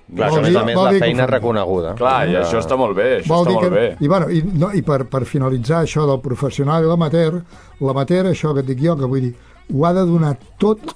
Clar, 0.10 0.29
que 0.32 0.36
Vol 0.39 0.45
dir- 0.49 0.58
a 0.58 0.63
més 0.65 0.75
vol 0.75 0.86
la 0.88 0.91
dir 0.91 0.99
que 0.99 1.05
feina 1.05 1.23
és 1.23 1.29
reconeguda. 1.29 1.89
Clar, 1.99 2.27
i 2.27 2.32
Que- 2.32 2.39
això 2.41 2.58
està 2.63 2.75
molt 2.75 2.95
bé, 2.97 3.03
això 3.19 3.27
Vol 3.29 3.43
està 3.45 3.53
molt 3.60 3.73
bé. 3.75 3.84
I, 4.01 4.08
bueno, 4.10 4.29
i, 4.34 4.39
no, 4.41 4.71
i 4.73 4.82
per, 4.82 5.03
per 5.05 5.19
finalitzar 5.29 5.84
això 5.86 6.08
del 6.10 6.17
professional 6.19 6.82
i 6.82 6.88
l'amateur, 6.89 7.36
l'amateur, 7.79 8.25
això 8.32 8.55
que 8.55 8.63
et 8.63 8.65
dic 8.71 8.82
jo, 8.82 8.95
que 8.97 9.05
vull 9.05 9.21
dir, 9.27 9.36
ho 9.69 9.86
ha 9.86 9.91
de 9.93 10.05
donar 10.10 10.32
tot 10.58 10.95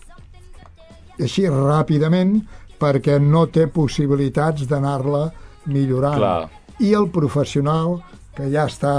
així 1.21 1.45
ràpidament 1.45 2.39
perquè 2.81 3.19
no 3.21 3.45
té 3.53 3.67
possibilitats 3.69 4.65
d'anar-la 4.67 5.27
millorant. 5.69 6.17
Clar. 6.17 6.49
I 6.81 6.95
el 6.97 7.05
professional, 7.13 7.99
que 8.35 8.49
ja 8.51 8.65
està 8.69 8.95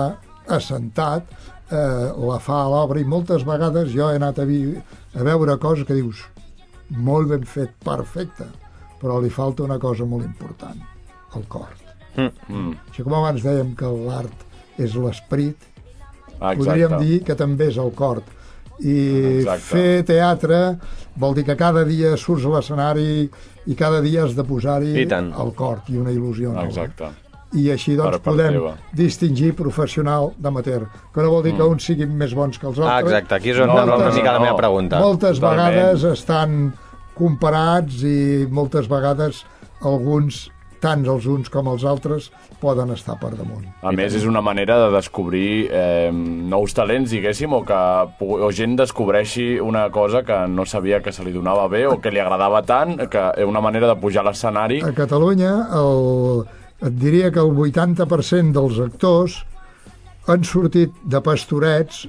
assentat, 0.54 1.30
eh, 1.70 2.10
la 2.28 2.38
fa 2.42 2.64
a 2.64 2.68
l'obra 2.70 3.00
i 3.00 3.08
moltes 3.08 3.44
vegades 3.46 3.92
jo 3.94 4.10
he 4.10 4.18
anat 4.20 4.38
a, 4.38 4.46
vi 4.48 4.60
a 5.14 5.24
veure 5.26 5.56
coses 5.62 5.86
que 5.88 5.96
dius 5.96 6.22
molt 6.90 7.30
ben 7.30 7.46
fet, 7.48 7.72
perfecte, 7.84 8.46
però 9.00 9.18
li 9.20 9.30
falta 9.32 9.64
una 9.64 9.78
cosa 9.80 10.06
molt 10.08 10.24
important, 10.26 10.80
el 11.34 11.46
cor. 11.48 11.72
Mm. 12.14 12.74
Així 12.90 13.02
com 13.02 13.16
abans 13.18 13.42
dèiem 13.42 13.72
que 13.78 13.88
l'art 13.90 14.44
és 14.78 14.94
l'esperit, 14.94 15.70
Exacte. 16.34 16.56
podríem 16.60 16.96
dir 17.00 17.20
que 17.26 17.36
també 17.38 17.70
és 17.72 17.80
el 17.80 17.90
cor. 17.96 18.22
I 18.82 18.94
Exacte. 19.40 19.64
fer 19.64 20.04
teatre 20.06 20.60
vol 21.16 21.34
dir 21.36 21.44
que 21.46 21.56
cada 21.56 21.84
dia 21.86 22.16
surts 22.18 22.46
a 22.46 22.56
l'escenari 22.56 23.28
i 23.70 23.76
cada 23.78 24.00
dia 24.02 24.24
has 24.24 24.34
de 24.34 24.44
posar-hi 24.44 25.06
el 25.06 25.52
cor 25.54 25.84
i 25.88 25.98
una 25.98 26.10
il·lusió 26.10 26.50
nova. 26.52 26.66
Exacte. 26.66 27.12
I 27.54 27.70
així 27.70 27.94
doncs 27.96 28.16
Per 28.18 28.20
podem 28.32 28.52
teva. 28.56 28.72
distingir 28.92 29.52
professional 29.54 30.32
d'amateur, 30.38 30.88
que 31.14 31.22
no 31.22 31.30
vol 31.30 31.42
dir 31.44 31.54
que 31.56 31.62
uns 31.62 31.84
siguin 31.86 32.10
més 32.18 32.34
bons 32.34 32.58
que 32.58 32.66
els 32.66 32.78
Ah, 32.80 32.96
altres. 32.98 33.12
exacte, 33.12 33.34
aquí 33.36 33.50
és 33.50 33.58
on 33.60 33.68
No, 33.68 33.74
no, 33.74 33.86
no, 33.86 33.96
una 33.96 34.08
no, 34.10 34.14
mica 34.14 34.32
la 34.32 34.40
meva 34.40 34.56
pregunta. 34.56 34.98
Moltes 34.98 35.38
Totalment. 35.38 35.74
vegades 35.74 36.04
estan 36.04 36.72
comparats 37.14 38.02
i 38.02 38.46
moltes 38.50 38.88
vegades 38.90 39.44
alguns, 39.84 40.50
tant 40.84 41.04
els 41.08 41.24
uns 41.30 41.48
com 41.48 41.68
els 41.72 41.84
altres, 41.88 42.26
poden 42.60 42.90
estar 42.92 43.14
per 43.20 43.30
damunt. 43.36 43.64
A 43.82 43.92
més, 43.92 44.14
és 44.18 44.26
una 44.28 44.42
manera 44.44 44.76
de 44.82 44.90
descobrir 44.96 45.68
eh, 45.70 46.10
nous 46.12 46.74
talents, 46.76 47.08
diguéssim, 47.10 47.52
o 47.56 47.62
que 47.64 47.78
o 48.20 48.50
gent 48.52 48.76
descobreixi 48.76 49.60
una 49.60 49.86
cosa 49.90 50.22
que 50.24 50.42
no 50.48 50.66
sabia 50.66 51.00
que 51.00 51.12
se 51.12 51.24
li 51.24 51.32
donava 51.32 51.68
bé 51.68 51.86
o 51.86 52.00
que 52.00 52.10
li 52.10 52.20
agradava 52.20 52.60
tant, 52.62 52.96
que 53.08 53.24
és 53.36 53.46
una 53.48 53.62
manera 53.64 53.86
de 53.88 53.96
pujar 53.96 54.24
a 54.26 54.28
l'escenari. 54.28 54.82
A 54.84 54.92
Catalunya 54.92 55.54
el, 55.72 56.44
et 56.84 56.92
diria 57.00 57.30
que 57.32 57.40
el 57.40 57.50
80% 57.56 58.52
dels 58.52 58.78
actors 58.84 59.40
han 60.26 60.44
sortit 60.44 60.92
de 61.04 61.20
pastorets 61.20 62.06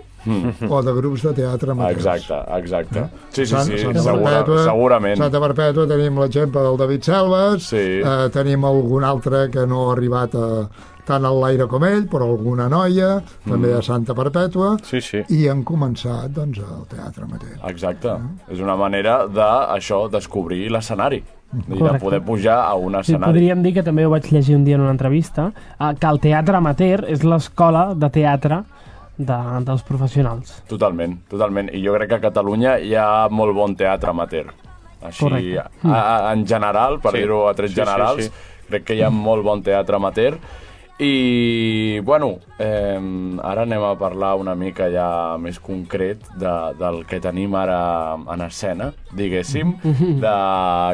o 0.69 0.79
de 0.81 0.93
grups 0.97 1.21
de 1.21 1.33
teatre 1.37 1.71
amateurs. 1.75 1.99
Exacte, 2.05 2.37
exacte. 2.57 3.03
Sí, 3.29 3.43
sí, 3.45 3.51
Sant- 3.51 3.67
sí, 3.69 3.77
Santa 3.83 4.01
segura, 4.01 4.31
Perpètua, 4.31 4.63
segurament. 4.65 5.17
Santa 5.19 5.41
Perpètua 5.43 5.85
tenim 5.91 6.17
l'exemple 6.19 6.63
del 6.65 6.77
David 6.81 7.03
Selves, 7.03 7.63
Sí. 7.69 7.83
eh, 8.01 8.29
tenim 8.33 8.65
algun 8.65 9.03
altre 9.03 9.49
que 9.51 9.67
no 9.67 9.89
ha 9.89 9.93
arribat 9.93 10.33
a, 10.35 10.67
tant 11.05 11.23
al 11.25 11.37
l'aire 11.39 11.67
com 11.67 11.83
ell, 11.85 12.07
però 12.09 12.23
alguna 12.31 12.67
noia, 12.67 13.21
també 13.47 13.67
Mm. 13.75 13.77
a 13.77 13.81
Santa 13.83 14.15
Perpètua, 14.15 14.77
Sí, 14.83 14.99
sí. 15.01 15.21
i 15.29 15.47
han 15.47 15.63
començat 15.63 16.29
doncs, 16.33 16.57
el 16.57 16.87
teatre 16.89 17.23
amateur. 17.25 17.59
Exacte. 17.69 18.09
És 18.49 18.59
una 18.59 18.75
manera 18.75 19.27
de, 19.27 19.41
això, 19.77 20.09
descobrir 20.09 20.71
l'escenari. 20.71 21.23
I 21.53 21.77
de 21.79 21.99
poder 21.99 22.21
pujar 22.21 22.57
a 22.65 22.73
un 22.75 22.93
Sí, 22.95 22.99
escenari. 23.13 23.31
podríem 23.31 23.61
dir 23.63 23.73
que 23.73 23.83
també 23.83 24.05
ho 24.05 24.09
vaig 24.09 24.25
llegir 24.31 24.55
un 24.57 24.65
dia 24.65 24.75
en 24.75 24.81
una 24.81 24.91
entrevista, 24.91 25.51
eh, 25.79 25.93
que 25.99 26.07
el 26.07 26.19
teatre 26.19 26.57
amateur 26.57 27.05
és 27.07 27.23
l'escola 27.23 27.93
de 27.95 28.09
teatre 28.09 28.63
de, 29.17 29.37
dels 29.63 29.83
professionals. 29.83 30.61
Totalment, 30.67 31.19
totalment. 31.29 31.69
I 31.73 31.81
jo 31.85 31.93
crec 31.93 32.09
que 32.09 32.15
a 32.15 32.19
Catalunya 32.19 32.77
hi 32.79 32.93
ha 32.95 33.27
molt 33.29 33.55
bon 33.55 33.75
teatre 33.75 34.09
amateur. 34.09 34.47
Així, 35.05 35.23
Correcte. 35.23 35.63
a, 35.83 36.01
a, 36.29 36.33
en 36.33 36.45
general, 36.47 36.99
per 36.99 37.11
Sí. 37.13 37.19
dir-ho 37.19 37.47
a 37.47 37.53
trets 37.53 37.73
Sí, 37.73 37.79
sí, 37.79 37.85
generals, 37.85 38.25
sí. 38.25 38.31
crec 38.67 38.83
que 38.83 38.95
hi 38.95 39.01
ha 39.03 39.09
molt 39.09 39.43
bon 39.45 39.61
teatre 39.63 39.95
amateur. 39.95 40.37
I 40.97 41.99
bueno, 42.07 42.37
eh, 42.57 42.99
ara 43.43 43.65
anem 43.65 43.83
a 43.83 43.95
parlar 43.99 44.35
una 44.39 44.55
mica 44.55 44.87
ja 44.93 45.35
més 45.41 45.59
concret 45.59 46.23
de, 46.39 46.53
del 46.79 47.01
que 47.09 47.19
tenim 47.19 47.55
ara 47.59 47.79
en 48.15 48.45
escena, 48.45 48.93
diguéssim, 49.11 49.75
de 50.23 50.35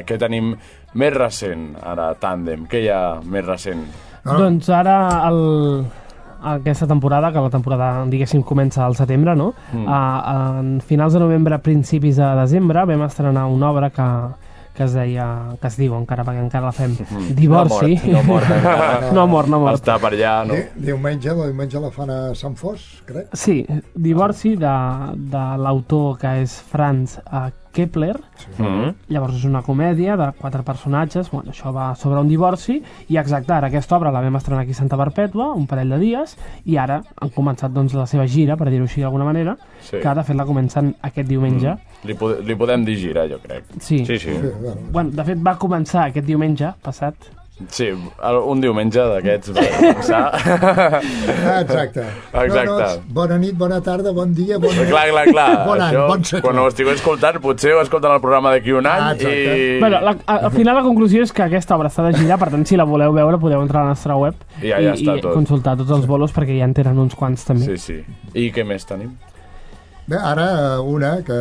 què 0.09 0.17
tenim 0.17 0.55
més 0.97 1.13
recent, 1.13 1.75
ara, 1.85 2.11
tàndem. 2.17 2.65
Què 2.67 2.81
hi 2.81 2.89
ha 2.89 3.21
més 3.21 3.45
recent? 3.45 3.85
Ah. 4.25 4.39
Doncs 4.41 4.69
ara 4.73 4.97
el, 5.29 5.85
aquesta 6.41 6.87
temporada, 6.89 7.31
que 7.31 7.45
la 7.45 7.53
temporada, 7.53 7.93
diguéssim, 8.09 8.41
comença 8.41 8.83
al 8.85 8.97
setembre, 8.97 9.35
no? 9.37 9.51
Mm. 9.71 9.85
A, 9.85 10.01
en 10.59 10.79
finals 10.81 11.13
de 11.13 11.21
novembre, 11.21 11.61
principis 11.61 12.17
de 12.17 12.35
desembre, 12.41 12.85
vam 12.89 13.05
estrenar 13.05 13.45
una 13.53 13.69
obra 13.69 13.91
que, 13.93 14.07
que 14.75 14.83
es 14.85 14.93
deia, 14.95 15.25
que 15.61 15.67
es 15.67 15.75
diu 15.77 15.93
encara, 15.97 16.23
perquè 16.27 16.41
encara 16.45 16.69
la 16.69 16.71
fem, 16.75 16.93
Divorci. 17.41 17.97
No 18.11 18.23
mort, 18.23 18.47
no 18.47 18.51
mort 18.51 18.51
encara. 18.57 19.11
no 19.13 19.25
mort, 19.27 19.47
no 19.51 19.59
mort. 19.65 19.79
Està 19.81 19.97
per 19.99 20.13
allà, 20.15 20.35
no? 20.47 20.55
Di- 20.55 20.85
Diumenge, 20.91 21.29
el 21.33 21.43
diumenge 21.51 21.79
la 21.83 21.91
fan 21.91 22.09
a 22.13 22.19
Sant 22.39 22.55
Fos, 22.59 22.85
crec. 23.05 23.27
Sí, 23.35 23.59
Divorci 23.95 24.55
de, 24.59 24.75
de 25.35 25.43
l'autor 25.65 26.17
que 26.21 26.37
és 26.45 26.55
Franz 26.71 27.17
Kepler. 27.71 28.17
Mm. 28.57 28.91
Llavors 29.13 29.35
és 29.39 29.45
una 29.47 29.61
comèdia 29.63 30.15
de 30.19 30.27
quatre 30.39 30.63
personatges, 30.67 31.29
bueno, 31.31 31.51
això 31.51 31.71
va 31.73 31.93
sobre 31.95 32.19
un 32.19 32.27
divorci, 32.29 32.81
i 33.09 33.17
exacte, 33.17 33.53
ara 33.53 33.67
aquesta 33.71 33.97
obra 33.97 34.11
la 34.11 34.21
vam 34.21 34.35
estrenar 34.39 34.63
aquí 34.63 34.71
a 34.75 34.79
Santa 34.81 34.97
Perpètua, 34.99 35.53
un 35.55 35.67
parell 35.67 35.89
de 35.95 35.99
dies, 36.01 36.37
i 36.65 36.77
ara 36.77 37.01
han 37.21 37.29
començat 37.35 37.71
doncs, 37.73 37.93
la 37.97 38.05
seva 38.05 38.27
gira, 38.27 38.57
per 38.57 38.69
dir-ho 38.69 38.83
així 38.89 39.01
d'alguna 39.01 39.25
manera, 39.25 39.57
Sí. 39.81 39.97
que 39.99 40.13
de 40.15 40.23
fet 40.23 40.35
la 40.35 40.45
comencen 40.45 40.95
aquest 41.01 41.27
diumenge. 41.27 41.75
Li, 42.03 42.13
pod 42.13 42.41
li 42.45 42.55
podem 42.55 42.83
dir 42.85 42.95
gira, 42.97 43.27
jo 43.29 43.39
crec. 43.43 43.63
Sí. 43.79 44.05
Sí, 44.05 44.17
sí. 44.17 44.31
Sí, 44.33 44.47
bueno. 44.61 44.81
Bueno, 44.91 45.09
de 45.11 45.23
fet 45.23 45.37
va 45.45 45.57
començar 45.57 46.07
aquest 46.09 46.25
diumenge 46.27 46.73
passat. 46.81 47.15
Sí, 47.69 47.89
un 47.91 48.61
diumenge 48.61 49.03
d'aquests 49.11 49.51
va 49.55 49.65
començar. 49.77 50.21
Ah, 50.33 51.59
exacte. 51.61 52.03
Exacte. 52.33 52.65
No, 52.65 52.79
no, 52.79 52.87
bona 53.13 53.37
nit, 53.37 53.55
bona 53.57 53.79
tarda, 53.81 54.11
bon 54.15 54.33
dia, 54.33 54.57
bon 54.59 54.73
clar, 54.89 55.05
clar, 55.11 55.25
clar. 55.31 55.49
Bon 55.67 55.81
any, 55.81 55.93
Això, 55.95 56.07
bon 56.09 56.23
segle. 56.23 56.41
quan 56.47 56.59
ho 56.59 56.67
estigueu 56.71 56.93
escoltant, 56.93 57.39
potser 57.43 57.73
ho 57.75 57.81
escolten 57.83 58.11
el 58.15 58.21
programa 58.23 58.51
d'aquí 58.55 58.71
un 58.75 58.87
any 58.89 59.01
Ah, 59.01 59.11
exacte. 59.13 59.57
i... 59.57 59.79
Bueno, 59.79 59.99
la, 60.01 60.15
a- 60.25 60.37
al 60.49 60.51
final 60.51 60.75
la 60.75 60.83
conclusió 60.83 61.23
és 61.23 61.31
que 61.33 61.43
aquesta 61.45 61.75
obra 61.77 61.89
està 61.91 62.05
de 62.07 62.13
gira, 62.17 62.37
per 62.41 62.49
tant, 62.53 62.65
si 62.65 62.77
la 62.79 62.83
voleu 62.89 63.13
veure, 63.13 63.37
podeu 63.41 63.61
entrar 63.61 63.81
a 63.83 63.89
la 63.89 63.95
nostra 63.95 64.15
web 64.17 64.35
I 64.61 64.69
ja- 64.71 64.81
ja 64.81 64.93
està 64.95 65.17
i 65.17 65.21
tot. 65.21 65.33
consultar 65.33 65.77
tots 65.77 65.91
els 65.91 66.07
bolos, 66.07 66.33
perquè 66.33 66.57
ja 66.59 66.65
en 66.65 66.73
tenen 66.73 66.97
uns 66.99 67.15
quants 67.15 67.45
també. 67.45 67.65
Sí, 67.65 67.77
sí. 67.77 67.99
I 68.33 68.49
què 68.51 68.65
més 68.67 68.85
tenim? 68.89 69.13
Bé, 70.07 70.17
ara 70.17 70.81
una 70.81 71.17
que, 71.23 71.37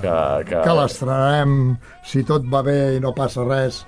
Que, 0.00 0.12
que... 0.48 0.60
que 0.64 0.74
l'estrenarem, 0.78 1.76
si 2.06 2.22
tot 2.24 2.44
va 2.48 2.62
bé 2.62 2.94
i 2.96 3.00
no 3.02 3.10
passa 3.12 3.42
res, 3.44 3.82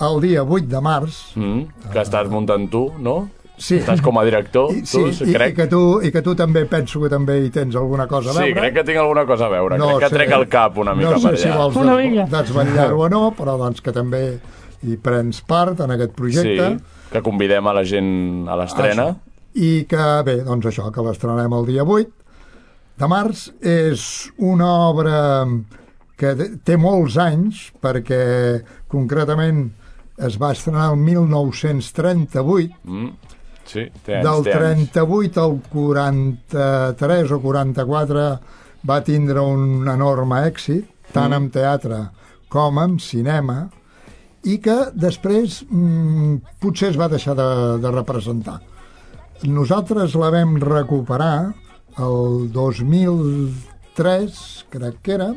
el 0.00 0.20
dia 0.20 0.42
8 0.44 0.66
de 0.68 0.80
març. 0.80 1.22
Mm, 1.36 1.90
que 1.92 2.00
estàs 2.02 2.28
muntant 2.28 2.68
tu, 2.70 2.90
no? 2.98 3.28
Sí. 3.56 3.78
Estàs 3.78 4.02
com 4.04 4.18
a 4.20 4.24
director, 4.26 4.68
I, 4.76 4.82
tu, 4.82 5.06
sí, 5.16 5.24
i, 5.30 5.32
crec. 5.32 5.54
i, 5.54 5.56
que 5.56 5.66
tu, 5.72 5.80
i 6.04 6.10
que 6.12 6.20
tu 6.22 6.34
també 6.36 6.66
penso 6.68 7.00
que 7.00 7.08
també 7.08 7.38
hi 7.46 7.50
tens 7.50 7.74
alguna 7.76 8.04
cosa 8.06 8.30
a 8.30 8.34
Sí, 8.34 8.38
veure. 8.50 8.60
crec 8.60 8.74
que 8.74 8.84
tinc 8.84 8.98
alguna 9.00 9.24
cosa 9.24 9.46
a 9.46 9.48
veure. 9.54 9.78
crec 9.80 9.98
que 10.02 10.08
sé- 10.10 10.14
trec 10.18 10.34
el 10.36 10.44
cap 10.52 10.76
una 10.78 10.94
mica 10.94 11.10
no 11.14 11.18
sé 11.22 11.28
per 11.30 11.38
si 11.38 11.48
allà. 11.48 11.56
vols 11.62 11.76
Una 11.80 11.96
des- 11.96 12.10
mica. 12.10 12.26
desvetllar-ho 12.36 12.98
o 13.00 13.08
no, 13.08 13.22
però 13.38 13.56
doncs 13.56 13.80
que 13.80 13.92
també 13.96 14.38
hi 14.84 14.96
prens 15.00 15.40
part 15.40 15.80
en 15.80 15.90
aquest 15.90 16.12
projecte. 16.12 16.68
Sí, 16.76 17.08
que 17.10 17.22
convidem 17.22 17.66
a 17.66 17.72
la 17.72 17.84
gent 17.84 18.46
a 18.48 18.56
l'estrena. 18.60 19.16
I 19.54 19.86
que, 19.88 20.04
bé, 20.26 20.42
doncs 20.44 20.66
això, 20.68 20.90
que 20.92 21.00
l'estrenarem 21.00 21.52
el 21.56 21.64
dia 21.64 21.82
8 21.82 22.12
de 22.98 23.06
març. 23.08 23.46
És 23.62 24.30
una 24.36 24.68
obra 24.90 25.46
que 26.16 26.34
té 26.62 26.76
molts 26.76 27.16
anys, 27.16 27.70
perquè 27.80 28.60
concretament 28.88 29.70
es 30.18 30.36
va 30.40 30.52
estrenar 30.52 30.90
el 30.92 30.96
1938, 30.98 32.74
Mm. 32.84 33.08
Sí, 33.66 33.82
té 34.06 34.14
anys, 34.20 34.24
del 34.28 34.44
té 34.44 34.52
anys. 34.54 34.90
38 34.92 35.40
al 35.42 35.56
43 35.72 37.32
o 37.32 37.40
44 37.42 38.38
va 38.88 39.00
tindre 39.02 39.40
un 39.42 39.88
enorme 39.90 40.44
èxit, 40.46 40.84
tant 41.12 41.30
Mm. 41.32 41.42
en 41.42 41.50
teatre 41.50 41.98
com 42.48 42.78
en 42.78 42.98
cinema, 43.00 43.68
i 44.44 44.58
que 44.62 44.76
després 44.94 45.64
mm, 45.68 46.36
potser 46.60 46.90
es 46.90 46.96
va 46.98 47.08
deixar 47.08 47.34
de, 47.34 47.78
de 47.82 47.90
representar. 47.90 48.60
Nosaltres 49.42 50.14
la 50.14 50.30
vam 50.30 50.54
recuperar 50.62 51.52
el 51.98 52.48
2003, 52.52 54.64
crec 54.70 55.00
que 55.02 55.12
era, 55.16 55.30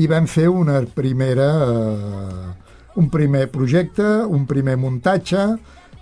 i 0.00 0.06
vam 0.10 0.26
fer 0.26 0.48
una 0.48 0.80
primera, 0.94 1.48
eh, 1.68 2.54
un 3.00 3.08
primer 3.10 3.48
projecte, 3.52 4.04
un 4.24 4.46
primer 4.46 4.76
muntatge, 4.80 5.46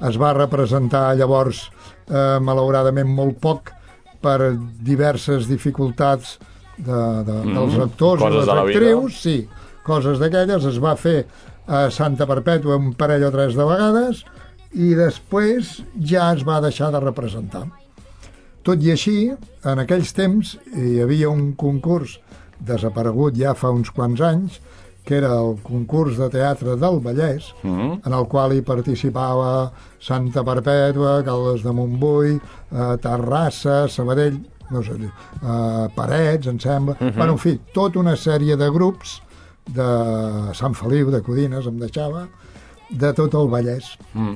es 0.03 0.19
va 0.19 0.33
representar 0.37 1.13
llavors, 1.17 1.69
eh, 2.09 2.39
malauradament, 2.43 3.09
molt 3.09 3.39
poc 3.41 3.73
per 4.23 4.55
diverses 4.83 5.49
dificultats 5.51 6.39
de, 6.77 7.01
de, 7.27 7.39
dels 7.53 7.79
actors 7.85 8.23
i 8.23 8.31
les 8.35 8.49
de 8.49 8.59
actrius, 8.65 9.21
sí, 9.23 9.37
coses 9.87 10.21
d'aquelles, 10.23 10.67
es 10.69 10.79
va 10.83 10.95
fer 10.99 11.23
a 11.67 11.87
Santa 11.95 12.27
Perpètua 12.27 12.79
un 12.79 12.93
parell 12.99 13.29
o 13.29 13.31
tres 13.35 13.55
de 13.59 13.67
vegades 13.67 14.25
i 14.73 14.93
després 14.99 15.79
ja 15.99 16.33
es 16.33 16.43
va 16.47 16.61
deixar 16.65 16.91
de 16.95 17.01
representar. 17.03 17.67
Tot 18.67 18.83
i 18.83 18.93
així, 18.95 19.17
en 19.67 19.83
aquells 19.83 20.13
temps 20.15 20.57
hi 20.71 21.01
havia 21.03 21.31
un 21.31 21.53
concurs 21.59 22.19
desaparegut 22.63 23.37
ja 23.39 23.57
fa 23.59 23.73
uns 23.75 23.91
quants 23.91 24.23
anys, 24.23 24.61
que 25.05 25.17
era 25.19 25.33
el 25.35 25.57
concurs 25.63 26.17
de 26.17 26.29
teatre 26.31 26.77
del 26.77 27.01
Vallès, 27.03 27.53
Mm. 27.63 28.01
en 28.07 28.13
el 28.13 28.27
qual 28.29 28.53
hi 28.55 28.63
participava 28.63 29.73
Santa 30.01 30.45
Perpètua, 30.45 31.23
Caldes 31.25 31.63
de 31.65 31.73
Montbui, 31.73 32.37
eh, 32.73 32.97
Terrassa, 33.03 33.89
Sabadell, 33.89 34.39
no 34.71 34.83
sé, 34.83 34.93
eh, 34.93 35.89
Parets, 35.95 36.47
em 36.47 36.59
sembla... 36.59 36.97
Uh 37.01 37.07
-huh. 37.07 37.17
bueno, 37.17 37.33
en 37.33 37.39
fi, 37.39 37.61
tota 37.75 37.99
una 37.99 38.15
sèrie 38.17 38.57
de 38.57 38.71
grups 38.71 39.21
de 39.67 40.55
Sant 40.55 40.75
Feliu, 40.75 41.11
de 41.11 41.21
Codines, 41.23 41.67
em 41.67 41.79
deixava, 41.79 42.29
de 42.91 43.13
tot 43.13 43.35
el 43.35 43.49
Vallès 43.49 43.97
Mm. 44.15 44.35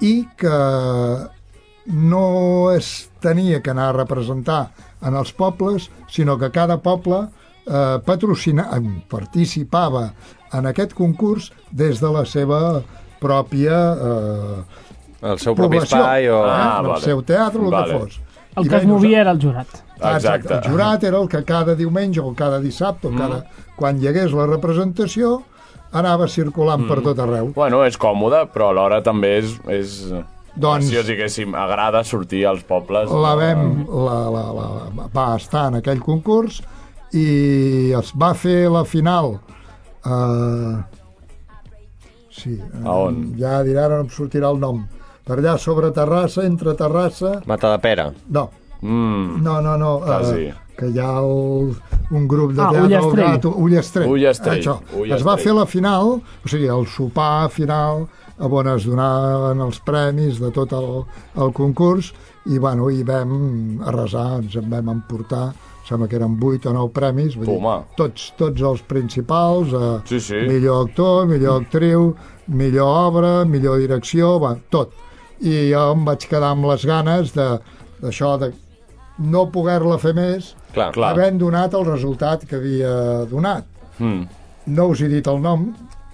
i 0.00 0.28
que 0.36 1.28
no 1.86 2.70
es 2.70 3.10
tenia 3.20 3.60
que 3.62 3.70
anar 3.70 3.88
a 3.88 3.92
representar 3.92 4.72
en 5.02 5.14
els 5.16 5.32
pobles, 5.32 5.90
sinó 6.08 6.38
que 6.38 6.50
cada 6.50 6.78
poble 6.82 7.28
eh, 7.66 7.98
patrocina, 8.06 8.68
participava 9.10 10.10
en 10.52 10.66
aquest 10.68 10.92
concurs 10.94 11.50
des 11.70 12.00
de 12.02 12.10
la 12.12 12.24
seva 12.28 12.82
pròpia 13.22 13.76
eh, 13.94 15.28
El 15.32 15.38
seu 15.38 15.54
propi 15.54 15.78
espai 15.78 16.26
o... 16.28 16.40
Ah, 16.42 16.80
el 16.80 16.88
vale. 16.90 17.00
seu 17.04 17.20
teatre, 17.22 17.62
el 17.62 17.70
Vale. 17.70 17.92
que 17.92 17.98
fos. 17.98 18.20
El 18.56 18.66
I 18.66 18.68
que 18.68 18.76
es 18.82 18.86
movia 18.90 19.20
era 19.20 19.30
el 19.30 19.38
jurat. 19.40 19.68
Ah, 20.00 20.16
Exacte. 20.16 20.48
Exacte. 20.48 20.54
El 20.56 20.72
jurat 20.74 21.04
era 21.06 21.20
el 21.22 21.28
que 21.30 21.44
cada 21.46 21.76
diumenge 21.78 22.20
o 22.20 22.34
cada 22.34 22.58
dissabte 22.60 23.06
o 23.06 23.12
cada... 23.16 23.44
quan 23.78 24.00
hi 24.02 24.08
hagués 24.10 24.34
la 24.34 24.48
representació 24.50 25.38
anava 25.92 26.26
circulant 26.28 26.88
per 26.88 26.98
tot 27.06 27.18
arreu. 27.22 27.52
Bueno, 27.54 27.84
és 27.86 27.96
còmode, 27.96 28.42
però 28.52 28.72
alhora 28.74 28.98
també 29.02 29.36
és... 29.38 29.54
és... 29.70 29.96
Doncs- 30.52 30.90
Si 30.90 31.00
diguéssim, 31.08 31.54
agrada 31.56 32.02
sortir 32.04 32.42
als 32.44 32.60
pobles. 32.68 33.08
la 33.08 33.32
vam, 33.38 33.86
la, 33.88 34.18
la, 34.34 34.42
la, 34.52 35.06
va 35.14 35.30
estar 35.38 35.68
en 35.70 35.78
aquell 35.78 36.02
concurs 36.04 36.58
i 37.12 37.92
es 37.98 38.12
va 38.18 38.32
fer 38.34 38.68
la 38.72 38.84
final 38.88 39.34
eh, 40.06 40.76
sí, 42.30 42.56
eh, 42.58 42.84
A 42.84 42.94
on? 43.06 43.34
ja 43.38 43.62
diré, 43.62 43.78
ara 43.84 43.98
no 44.00 44.06
em 44.06 44.10
sortirà 44.10 44.50
el 44.52 44.58
nom 44.62 44.82
per 45.26 45.38
allà 45.38 45.56
sobre 45.58 45.92
Terrassa, 45.94 46.42
entre 46.48 46.74
Terrassa 46.74 47.40
Mata 47.46 47.70
de 47.76 47.78
pera. 47.78 48.12
no, 48.28 48.50
Mm. 48.82 49.42
no, 49.44 49.60
no, 49.62 49.76
no 49.78 50.00
Quasi. 50.00 50.46
eh, 50.48 50.54
que 50.76 50.88
hi 50.90 50.98
ha 50.98 51.18
el, 51.20 51.70
un 52.10 52.24
grup 52.26 52.50
de 52.50 52.62
Ah, 52.62 52.70
teatre 52.72 52.80
al 52.96 53.04
Ullastrell. 53.04 53.30
Gato, 53.36 53.50
Ullastrell, 53.56 54.08
Ullastrell, 54.10 54.58
Això. 54.58 54.74
Ullastrell. 54.96 55.12
es 55.12 55.22
va 55.28 55.36
fer 55.36 55.52
la 55.54 55.66
final 55.66 56.08
o 56.18 56.48
sigui, 56.48 56.66
el 56.66 56.86
sopar 56.90 57.48
final 57.50 58.08
on 58.40 58.66
es 58.72 58.84
donaven 58.84 59.60
els 59.60 59.78
premis 59.86 60.40
de 60.40 60.50
tot 60.50 60.72
el, 60.72 61.04
el 61.36 61.52
concurs 61.52 62.12
i 62.46 62.58
bueno, 62.58 62.90
hi 62.90 63.04
vam 63.04 63.78
arrasar, 63.86 64.40
ens 64.42 64.56
en 64.56 64.66
vam 64.68 64.88
emportar 64.96 65.52
sembla 65.92 66.08
que 66.10 66.16
eren 66.18 66.34
8 66.40 66.70
o 66.70 66.74
9 66.80 66.92
premis 66.96 67.36
vull 67.36 67.46
dir, 67.46 67.54
Toma. 67.60 67.76
tots, 68.00 68.30
tots 68.40 68.64
els 68.72 68.82
principals 68.88 69.72
eh, 69.76 69.92
Sí, 70.10 70.18
sí. 70.20 70.40
millor 70.48 70.88
actor, 70.88 71.26
millor 71.30 71.60
actriu 71.62 72.14
millor 72.48 72.88
obra, 73.12 73.32
millor 73.46 73.78
direcció 73.78 74.34
va, 74.42 74.56
tot, 74.72 74.90
i 75.40 75.70
jo 75.70 75.84
em 75.92 76.04
vaig 76.08 76.24
quedar 76.28 76.50
amb 76.56 76.66
les 76.72 76.84
ganes 76.88 77.32
de 77.36 77.46
d'això 78.02 78.32
de 78.40 78.48
no 79.22 79.44
poder-la 79.54 79.98
fer 80.02 80.10
més 80.16 80.54
Clar. 80.74 80.88
Clar. 80.96 81.12
havent 81.12 81.36
donat 81.38 81.74
el 81.78 81.84
resultat 81.86 82.46
que 82.48 82.56
havia 82.58 82.92
donat 83.30 83.68
Mm. 84.00 84.22
no 84.72 84.86
us 84.90 85.02
he 85.04 85.08
dit 85.12 85.26
el 85.28 85.38
nom 85.44 85.68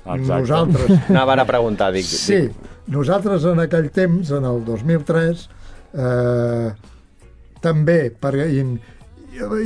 Exacte. 0.05 0.33
nosaltres 0.35 0.91
Anava 1.15 1.33
ara 1.37 1.45
a 1.47 1.49
preguntar, 1.49 1.93
dic... 1.95 2.05
Sí, 2.05 2.41
dic 2.49 2.67
nosaltres 2.91 3.45
en 3.49 3.61
aquell 3.63 3.89
temps, 3.95 4.31
en 4.35 4.45
el 4.49 4.63
2003, 4.67 5.43
eh, 5.95 6.71
també 7.61 7.99
per 8.21 8.33
in, 8.49 8.75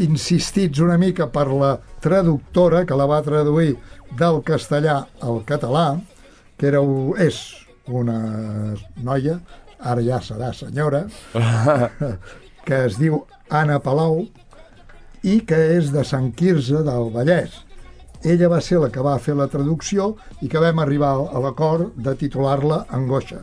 insistits 0.00 0.80
una 0.82 0.98
mica 0.98 1.26
per 1.32 1.48
la 1.48 1.76
traductora 2.00 2.85
que 2.87 2.96
la 2.98 3.06
va 3.08 3.22
traduir 3.24 3.76
del 4.18 4.42
castellà 4.44 5.02
al 5.20 5.42
català, 5.48 5.96
que 6.58 6.68
era, 6.70 6.82
és 7.18 7.40
una 7.88 8.18
noia 9.02 9.40
ara 9.82 10.02
ja 10.02 10.20
serà 10.22 10.52
senyora, 10.54 11.06
que 12.66 12.78
es 12.87 12.98
diu 13.00 13.22
Anna 13.50 13.80
Palau 13.82 14.22
i 15.26 15.40
que 15.46 15.58
és 15.76 15.90
de 15.94 16.04
Sant 16.06 16.30
Quirze 16.38 16.82
del 16.87 17.11
Vallès. 17.14 17.62
Ella 18.22 18.48
va 18.52 18.61
ser 18.62 18.78
la 18.78 18.90
que 18.94 19.02
va 19.02 19.18
fer 19.18 19.35
la 19.35 19.48
traducció 19.50 20.12
i 20.42 20.48
que 20.50 20.62
vam 20.62 20.78
arribar 20.78 21.16
a 21.26 21.42
l'acord 21.42 21.96
de 21.98 22.14
titular-la 22.18 22.85
Angoixa. 22.94 23.40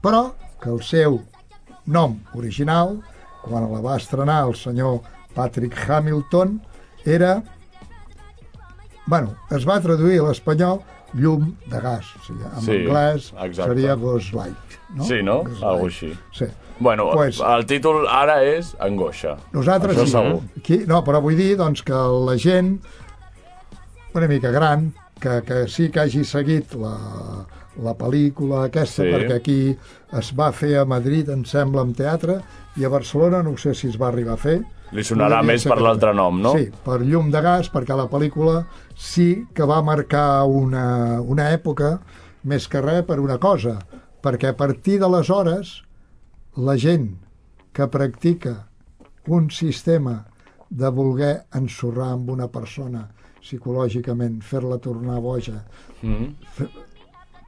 Però 0.00 0.30
que 0.62 0.72
el 0.72 0.80
seu 0.80 1.20
nom 1.84 2.16
original, 2.34 2.96
quan 3.44 3.68
la 3.68 3.82
va 3.84 3.98
estrenar 4.00 4.40
el 4.46 4.56
senyor 4.56 5.02
Patrick 5.36 5.76
Hamilton, 5.88 6.56
era... 7.04 7.42
Bueno, 9.06 9.36
es 9.54 9.62
va 9.68 9.76
traduir 9.84 10.18
a 10.18 10.24
l'espanyol 10.26 10.80
llum 11.14 11.52
de 11.70 11.78
gas, 11.80 12.08
o 12.18 12.22
sigui, 12.26 12.42
en 12.48 12.62
Sí, 12.64 12.72
anglès 12.80 13.28
exacte. 13.30 13.62
seria 13.62 13.94
Ghost 13.94 14.32
Light. 14.34 14.74
No? 14.96 15.04
Sí, 15.06 15.20
no? 15.22 15.36
Algo 15.62 15.86
així. 15.86 16.10
Sí. 16.34 16.46
Bueno, 16.78 17.10
Pues- 17.12 17.38
el 17.40 17.64
títol 17.66 18.06
ara 18.10 18.42
és 18.44 18.74
Angoixa. 18.80 19.36
Nosaltres 19.52 19.96
Això 19.96 20.04
sí. 20.04 20.10
segur. 20.12 20.42
Aquí, 20.58 20.78
no, 20.86 21.02
però 21.04 21.22
vull 21.22 21.36
dir 21.38 21.56
doncs, 21.56 21.82
que 21.82 21.92
la 21.94 22.36
gent 22.36 22.80
una 24.14 24.26
mica 24.28 24.50
gran, 24.50 24.92
que, 25.20 25.42
que 25.46 25.66
sí 25.68 25.90
que 25.90 26.00
hagi 26.00 26.24
seguit 26.24 26.74
la, 26.74 26.96
la 27.82 27.94
pel·lícula 27.94 28.64
aquesta, 28.66 29.02
Sí. 29.04 29.08
perquè 29.12 29.34
aquí 29.36 29.76
es 30.18 30.32
va 30.36 30.50
fer 30.52 30.76
a 30.78 30.84
Madrid, 30.84 31.28
em 31.30 31.44
sembla, 31.44 31.82
en 31.82 31.94
teatre, 31.94 32.40
i 32.76 32.84
a 32.84 32.88
Barcelona 32.88 33.42
no 33.42 33.56
sé 33.56 33.74
si 33.74 33.88
es 33.88 33.96
va 34.00 34.08
arribar 34.08 34.34
a 34.34 34.36
fer. 34.36 34.62
Li 34.94 35.02
sonarà 35.02 35.40
més 35.42 35.64
per 35.66 35.80
l'altre 35.82 36.12
nom, 36.14 36.38
no? 36.40 36.52
Sí, 36.54 36.68
per 36.84 37.00
Llum 37.02 37.30
de 37.34 37.40
Gas, 37.42 37.70
perquè 37.74 37.96
la 37.98 38.06
pel·lícula 38.10 38.60
sí 38.94 39.46
que 39.54 39.66
va 39.66 39.80
marcar 39.82 40.44
una, 40.46 41.20
una 41.20 41.48
època 41.50 41.96
més 42.46 42.68
que 42.70 42.80
res 42.84 43.02
per 43.08 43.18
una 43.18 43.38
cosa, 43.42 43.80
perquè 44.22 44.52
a 44.52 44.56
partir 44.56 45.00
d'aleshores 45.02 45.80
la 46.62 46.76
gent 46.78 47.08
que 47.74 47.88
practica 47.92 48.54
un 49.26 49.50
sistema 49.50 50.20
de 50.70 50.88
voler 50.94 51.34
ensorrar 51.54 52.12
amb 52.14 52.30
una 52.30 52.46
persona 52.48 53.08
psicològicament, 53.42 54.40
fer-la 54.42 54.78
tornar 54.82 55.20
boja, 55.22 55.64
Mm. 56.02 56.34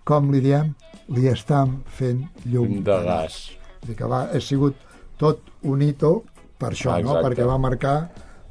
com 0.04 0.30
li 0.32 0.40
diem, 0.40 0.70
li 1.12 1.26
estan 1.28 1.82
fent 1.86 2.22
llum 2.46 2.82
De 2.82 2.96
gas. 3.04 3.50
Dir 3.84 3.94
que 3.94 4.06
va, 4.08 4.22
ha 4.32 4.40
sigut 4.40 4.74
tot 5.20 5.40
un 5.62 5.82
hito 5.82 6.24
per 6.58 6.72
això, 6.74 6.90
no? 6.96 6.98
Exacte. 7.16 7.24
perquè 7.28 7.46
va 7.46 7.58
marcar 7.58 7.96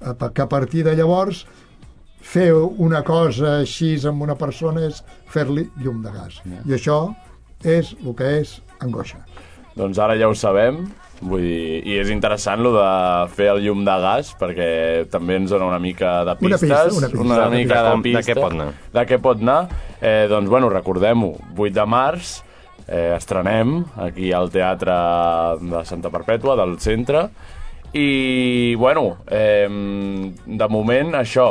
eh, 0.01 0.29
que 0.33 0.41
a 0.41 0.49
partir 0.49 0.83
de 0.87 0.95
llavors 0.95 1.45
fer 2.21 2.51
una 2.53 3.03
cosa 3.07 3.59
així 3.61 3.93
amb 4.07 4.21
una 4.25 4.35
persona 4.35 4.85
és 4.87 5.03
fer-li 5.31 5.67
llum 5.83 6.01
de 6.03 6.11
gas. 6.11 6.41
I 6.67 6.73
això 6.75 7.01
és 7.63 7.93
el 8.03 8.15
que 8.15 8.31
és 8.41 8.57
angoixa. 8.83 9.21
Doncs 9.77 9.99
ara 10.01 10.15
ja 10.17 10.27
ho 10.27 10.33
sabem, 10.35 10.81
vull 11.21 11.41
dir, 11.41 11.83
i 11.85 11.95
és 12.01 12.09
interessant 12.13 12.61
lo 12.65 12.71
de 12.75 12.87
fer 13.37 13.47
el 13.53 13.61
llum 13.63 13.83
de 13.85 13.95
gas, 14.01 14.33
perquè 14.39 15.05
també 15.13 15.37
ens 15.37 15.53
dona 15.53 15.67
una 15.69 15.79
mica 15.79 16.23
de 16.25 16.31
Una 16.41 16.57
pistes, 16.57 16.61
pista, 16.61 16.97
una 16.97 17.07
pista. 17.09 17.23
una 17.23 17.39
De 17.49 17.55
mica 17.55 17.83
de, 17.83 17.91
com- 17.91 18.01
de 18.03 18.09
pista. 18.17 18.33
què 18.33 18.41
pot 18.41 18.51
anar. 18.57 18.67
De 18.93 19.05
què 19.05 19.19
pot 19.21 19.41
anar. 19.45 19.59
Eh, 20.01 20.27
doncs, 20.29 20.49
bueno, 20.49 20.69
recordem-ho, 20.73 21.31
8 21.55 21.73
de 21.77 21.85
març, 21.85 22.33
eh, 22.87 23.13
estrenem 23.17 23.83
aquí 23.97 24.31
al 24.33 24.49
Teatre 24.49 24.97
de 25.61 25.85
Santa 25.85 26.09
Perpètua, 26.09 26.55
del 26.57 26.79
centre, 26.79 27.29
i, 27.93 28.75
bueno, 28.75 29.17
eh, 29.29 29.67
de 30.45 30.67
moment 30.69 31.15
això, 31.15 31.47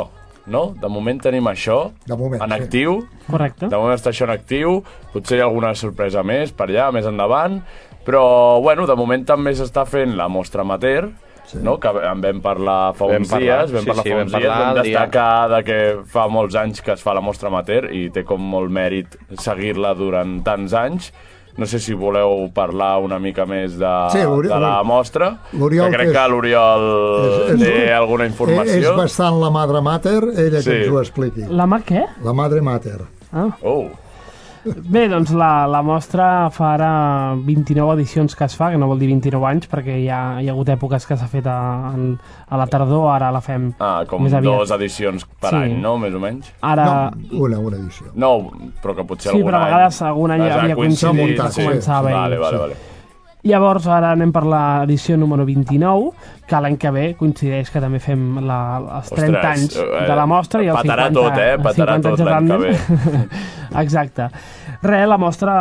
no? 0.47 0.73
De 0.79 0.87
moment 0.87 1.19
tenim 1.21 1.47
això 1.51 1.91
De 2.07 2.15
moment, 2.15 2.41
en 2.41 2.53
sí. 2.53 2.61
actiu, 2.61 2.99
Correcte. 3.27 3.67
de 3.67 3.75
moment 3.77 3.97
està 3.97 4.13
això 4.13 4.23
en 4.29 4.35
actiu, 4.37 4.81
potser 5.13 5.37
hi 5.37 5.41
ha 5.41 5.47
alguna 5.49 5.73
sorpresa 5.75 6.23
més 6.23 6.51
per 6.55 6.69
allà, 6.69 6.91
més 6.95 7.05
endavant, 7.09 7.61
però, 8.07 8.61
bueno, 8.63 8.85
de 8.87 8.95
moment 8.95 9.25
també 9.27 9.51
s'està 9.57 9.83
fent 9.85 10.15
la 10.15 10.29
mostra 10.31 10.61
amateur, 10.63 11.09
sí. 11.45 11.57
no? 11.61 11.77
que 11.83 11.89
en 11.89 12.21
vam 12.23 12.39
parlar 12.41 12.93
fa 12.95 13.09
Vam 13.09 13.25
uns 13.25 13.33
parlar, 13.33 13.65
dies, 13.65 13.73
vam 13.75 13.83
sí, 13.83 13.87
parlar 13.91 14.03
sí, 14.05 14.09
fa 14.09 14.15
vam 14.15 14.23
uns 14.23 14.31
dies, 14.37 14.47
parlar 14.47 14.59
vam 14.67 14.77
el 14.77 14.83
dia- 14.83 14.99
destacar 15.01 15.49
de 15.51 15.63
que 15.67 15.79
fa 16.13 16.27
molts 16.31 16.55
anys 16.55 16.81
que 16.81 16.93
es 16.95 17.03
fa 17.03 17.13
la 17.17 17.21
mostra 17.25 17.49
amateur 17.51 17.89
i 17.91 18.05
té 18.15 18.23
com 18.23 18.39
molt 18.39 18.71
mèrit 18.71 19.17
seguir-la 19.37 19.93
durant 19.99 20.37
tants 20.47 20.73
anys. 20.73 21.11
No 21.57 21.65
sé 21.65 21.79
si 21.79 21.93
voleu 21.97 22.51
parlar 22.53 22.99
una 23.01 23.17
mica 23.19 23.45
més 23.49 23.77
de, 23.79 23.93
Sí, 24.13 24.19
de 24.19 24.59
la 24.59 24.83
mostra, 24.83 25.39
que 25.51 25.57
crec 25.57 25.89
que 25.97 26.03
és- 26.05 26.13
que 26.13 26.27
l'Oriol 26.29 27.57
té 27.57 27.91
alguna 27.93 28.27
informació. 28.27 28.77
és 28.91 28.95
bastant 28.95 29.39
la 29.41 29.49
madre 29.49 29.81
mater, 29.81 30.23
ella 30.35 30.61
Sí. 30.61 30.69
que 30.69 30.83
ens 30.83 30.91
ho 30.93 30.99
expliqui. 31.01 31.41
La 31.49 31.65
mà 31.65 31.83
què? 31.83 32.05
La 32.23 32.33
madre 32.33 32.61
mater. 32.61 32.99
Ah. 33.33 33.49
Oh, 33.63 33.89
Bé, 34.87 35.07
doncs 35.09 35.31
la, 35.37 35.65
la 35.69 35.81
mostra 35.85 36.49
fa 36.53 36.73
ara 36.75 36.89
29 37.45 37.93
edicions 37.97 38.35
que 38.35 38.43
es 38.45 38.55
fa, 38.57 38.69
que 38.73 38.77
no 38.81 38.87
vol 38.89 38.99
dir 38.99 39.07
29 39.11 39.45
anys, 39.49 39.69
perquè 39.71 39.95
hi 40.01 40.09
ha, 40.11 40.19
hi 40.41 40.49
ha 40.49 40.53
hagut 40.55 40.69
èpoques 40.75 41.05
que 41.07 41.17
s'ha 41.17 41.27
fet 41.31 41.47
a, 41.47 41.57
a 41.93 42.59
la 42.59 42.67
tardor, 42.67 43.07
ara 43.13 43.31
la 43.31 43.41
fem 43.41 43.69
ah, 43.79 44.03
com 44.09 44.23
més 44.25 44.33
aviat. 44.33 44.51
dues 44.59 44.71
edicions 44.79 45.25
per 45.39 45.53
Sí. 45.53 45.61
any, 45.63 45.77
no?, 45.81 45.95
més 46.01 46.13
o 46.13 46.19
menys. 46.19 46.51
Ara... 46.61 46.89
No, 47.15 47.45
una, 47.47 47.59
una 47.59 47.77
edició. 47.79 48.11
No, 48.15 48.33
però 48.83 48.95
que 48.97 49.07
potser 49.07 49.31
Sí, 49.31 49.37
algun 49.37 49.51
però 49.51 49.61
a 49.61 49.63
any... 49.65 49.71
vegades 49.73 50.01
algun 50.01 50.31
any 50.37 50.45
has 50.49 50.57
havia 50.59 50.75
coincidit, 50.75 51.15
coincidit, 51.37 51.51
sí. 51.55 51.65
començava 51.65 52.09
i- 52.11 52.13
Vale, 52.19 52.37
vale, 52.43 52.57
sí. 52.57 52.61
vale. 52.67 52.79
Llavors 53.47 53.85
ara 53.87 54.09
anem 54.11 54.31
per 54.33 54.41
l'edició 54.43 55.15
número 55.15 55.45
29, 55.47 56.09
que 56.49 56.59
l'any 56.59 56.75
que 56.81 56.89
ve 56.91 57.03
coincideix 57.15 57.69
que 57.71 57.79
també 57.79 57.99
fem 58.03 58.41
la, 58.43 58.57
els 58.97 59.11
30 59.13 59.37
Ostres, 59.37 59.45
anys 59.53 59.77
eh, 59.79 60.01
de 60.09 60.15
la 60.19 60.25
mostra 60.27 60.63
i 60.65 60.67
els 60.67 60.81
petarà 60.81 61.05
50, 61.07 61.21
tot, 61.21 61.37
eh? 61.39 61.53
Petarà 61.63 61.95
50 61.95 62.01
tot 62.01 62.09
anys 62.09 62.19
de 62.19 62.25
l'any 62.25 62.49
que 62.49 62.57
tàndem. 62.57 63.29
Exacte. 63.75 64.29
Res, 64.81 65.07
la 65.07 65.17
mostra 65.17 65.57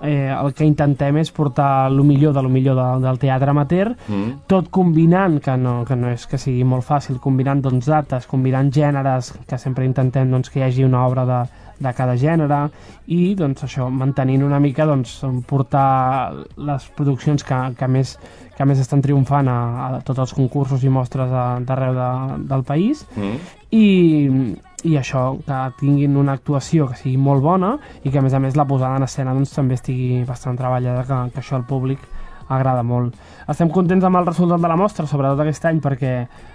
eh, 0.00 0.30
el 0.30 0.52
que 0.54 0.64
intentem 0.64 1.16
és 1.18 1.32
portar 1.34 1.88
el 1.90 1.96
millor 2.06 2.32
de 2.36 2.42
lo 2.42 2.48
millor 2.48 2.76
de, 2.78 2.88
del 3.06 3.18
teatre 3.18 3.50
amateur, 3.50 3.94
Mm. 4.08 4.44
tot 4.46 4.68
combinant, 4.70 5.40
que 5.42 5.56
no, 5.56 5.84
que 5.84 5.96
no 5.96 6.08
és 6.12 6.26
que 6.26 6.38
sigui 6.38 6.62
molt 6.64 6.84
fàcil, 6.86 7.18
combinant 7.20 7.60
doncs, 7.62 7.86
dates, 7.90 8.26
combinant 8.26 8.70
gèneres, 8.72 9.32
que 9.48 9.58
sempre 9.58 9.84
intentem 9.84 10.30
doncs, 10.30 10.50
que 10.50 10.60
hi 10.60 10.68
hagi 10.68 10.84
una 10.84 11.04
obra 11.06 11.24
de, 11.26 11.40
de 11.80 11.92
cada 11.94 12.14
gènere, 12.16 12.68
i 13.08 13.34
doncs, 13.34 13.64
això, 13.66 13.88
mantenint 13.90 14.42
una 14.46 14.60
mica 14.60 14.86
doncs, 14.86 15.18
portar 15.46 16.32
les 16.56 16.86
produccions 16.94 17.42
que, 17.42 17.58
que, 17.78 17.88
més, 17.88 18.16
que 18.56 18.64
més 18.66 18.78
estan 18.78 19.02
triomfant 19.02 19.48
a, 19.50 19.58
a 19.88 20.00
tots 20.06 20.18
els 20.20 20.32
concursos 20.34 20.84
i 20.84 20.88
mostres 20.94 21.28
d'arreu 21.66 21.94
de, 21.98 22.08
del 22.54 22.62
país, 22.62 23.04
Mm. 23.16 23.36
i, 23.74 23.84
i 24.84 24.94
això, 24.96 25.38
que 25.46 25.58
tinguin 25.80 26.16
una 26.16 26.36
actuació 26.38 26.86
que 26.88 26.96
sigui 27.00 27.16
molt 27.18 27.42
bona 27.42 27.78
i 28.04 28.10
que 28.10 28.18
a 28.18 28.22
més 28.22 28.34
a 28.34 28.38
més 28.38 28.56
la 28.56 28.64
posada 28.68 28.96
en 28.96 29.02
escena 29.08 29.34
doncs, 29.34 29.50
també 29.56 29.74
estigui 29.74 30.22
bastant 30.28 30.56
treballada, 30.58 31.02
que, 31.04 31.32
que 31.34 31.40
això 31.42 31.56
al 31.58 31.66
públic 31.66 31.98
agrada 32.48 32.82
molt. 32.86 33.16
Estem 33.48 33.68
contents 33.68 34.04
amb 34.08 34.16
el 34.20 34.26
resultat 34.26 34.62
de 34.62 34.68
la 34.70 34.76
mostra, 34.76 35.06
sobretot 35.06 35.42
aquest 35.44 35.66
any, 35.68 35.82
perquè 35.84 36.12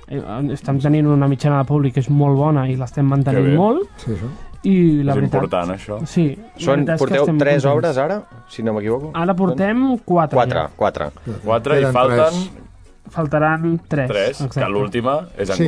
eh, 0.08 0.24
estem 0.56 0.80
tenint 0.82 1.12
una 1.12 1.28
mitjana 1.30 1.60
de 1.62 1.68
públic 1.70 1.94
que 1.98 2.02
és 2.02 2.10
molt 2.10 2.40
bona 2.40 2.66
i 2.70 2.78
l'estem 2.80 3.06
Que 3.06 3.10
mantenint 3.12 3.54
molt. 3.60 3.86
Sí, 4.02 4.16
això. 4.16 4.32
I 4.64 5.04
la 5.04 5.12
És 5.12 5.18
veritat, 5.20 5.42
important, 5.44 5.72
això. 5.76 6.00
Sí, 6.08 6.26
Són, 6.56 6.86
que 6.88 6.96
porteu 6.98 7.26
tres 7.26 7.28
contents. 7.28 7.66
obres 7.68 7.98
ara, 8.00 8.22
si 8.50 8.64
no 8.64 8.72
m'equivoco? 8.74 9.12
Ara 9.14 9.36
portem 9.36 9.98
quatre. 10.06 10.38
Quatre, 10.40 10.60
ja. 10.62 10.70
quatre. 10.78 11.10
Quatre 11.44 11.82
i 11.82 11.86
falten 11.92 12.22
tres. 12.24 12.52
Faltaran 13.14 13.82
tres. 13.90 14.08
tres, 14.10 14.38
que 14.38 14.46
exacte. 14.46 14.70
l'última 14.72 15.28
és 15.38 15.52
Sí. 15.52 15.68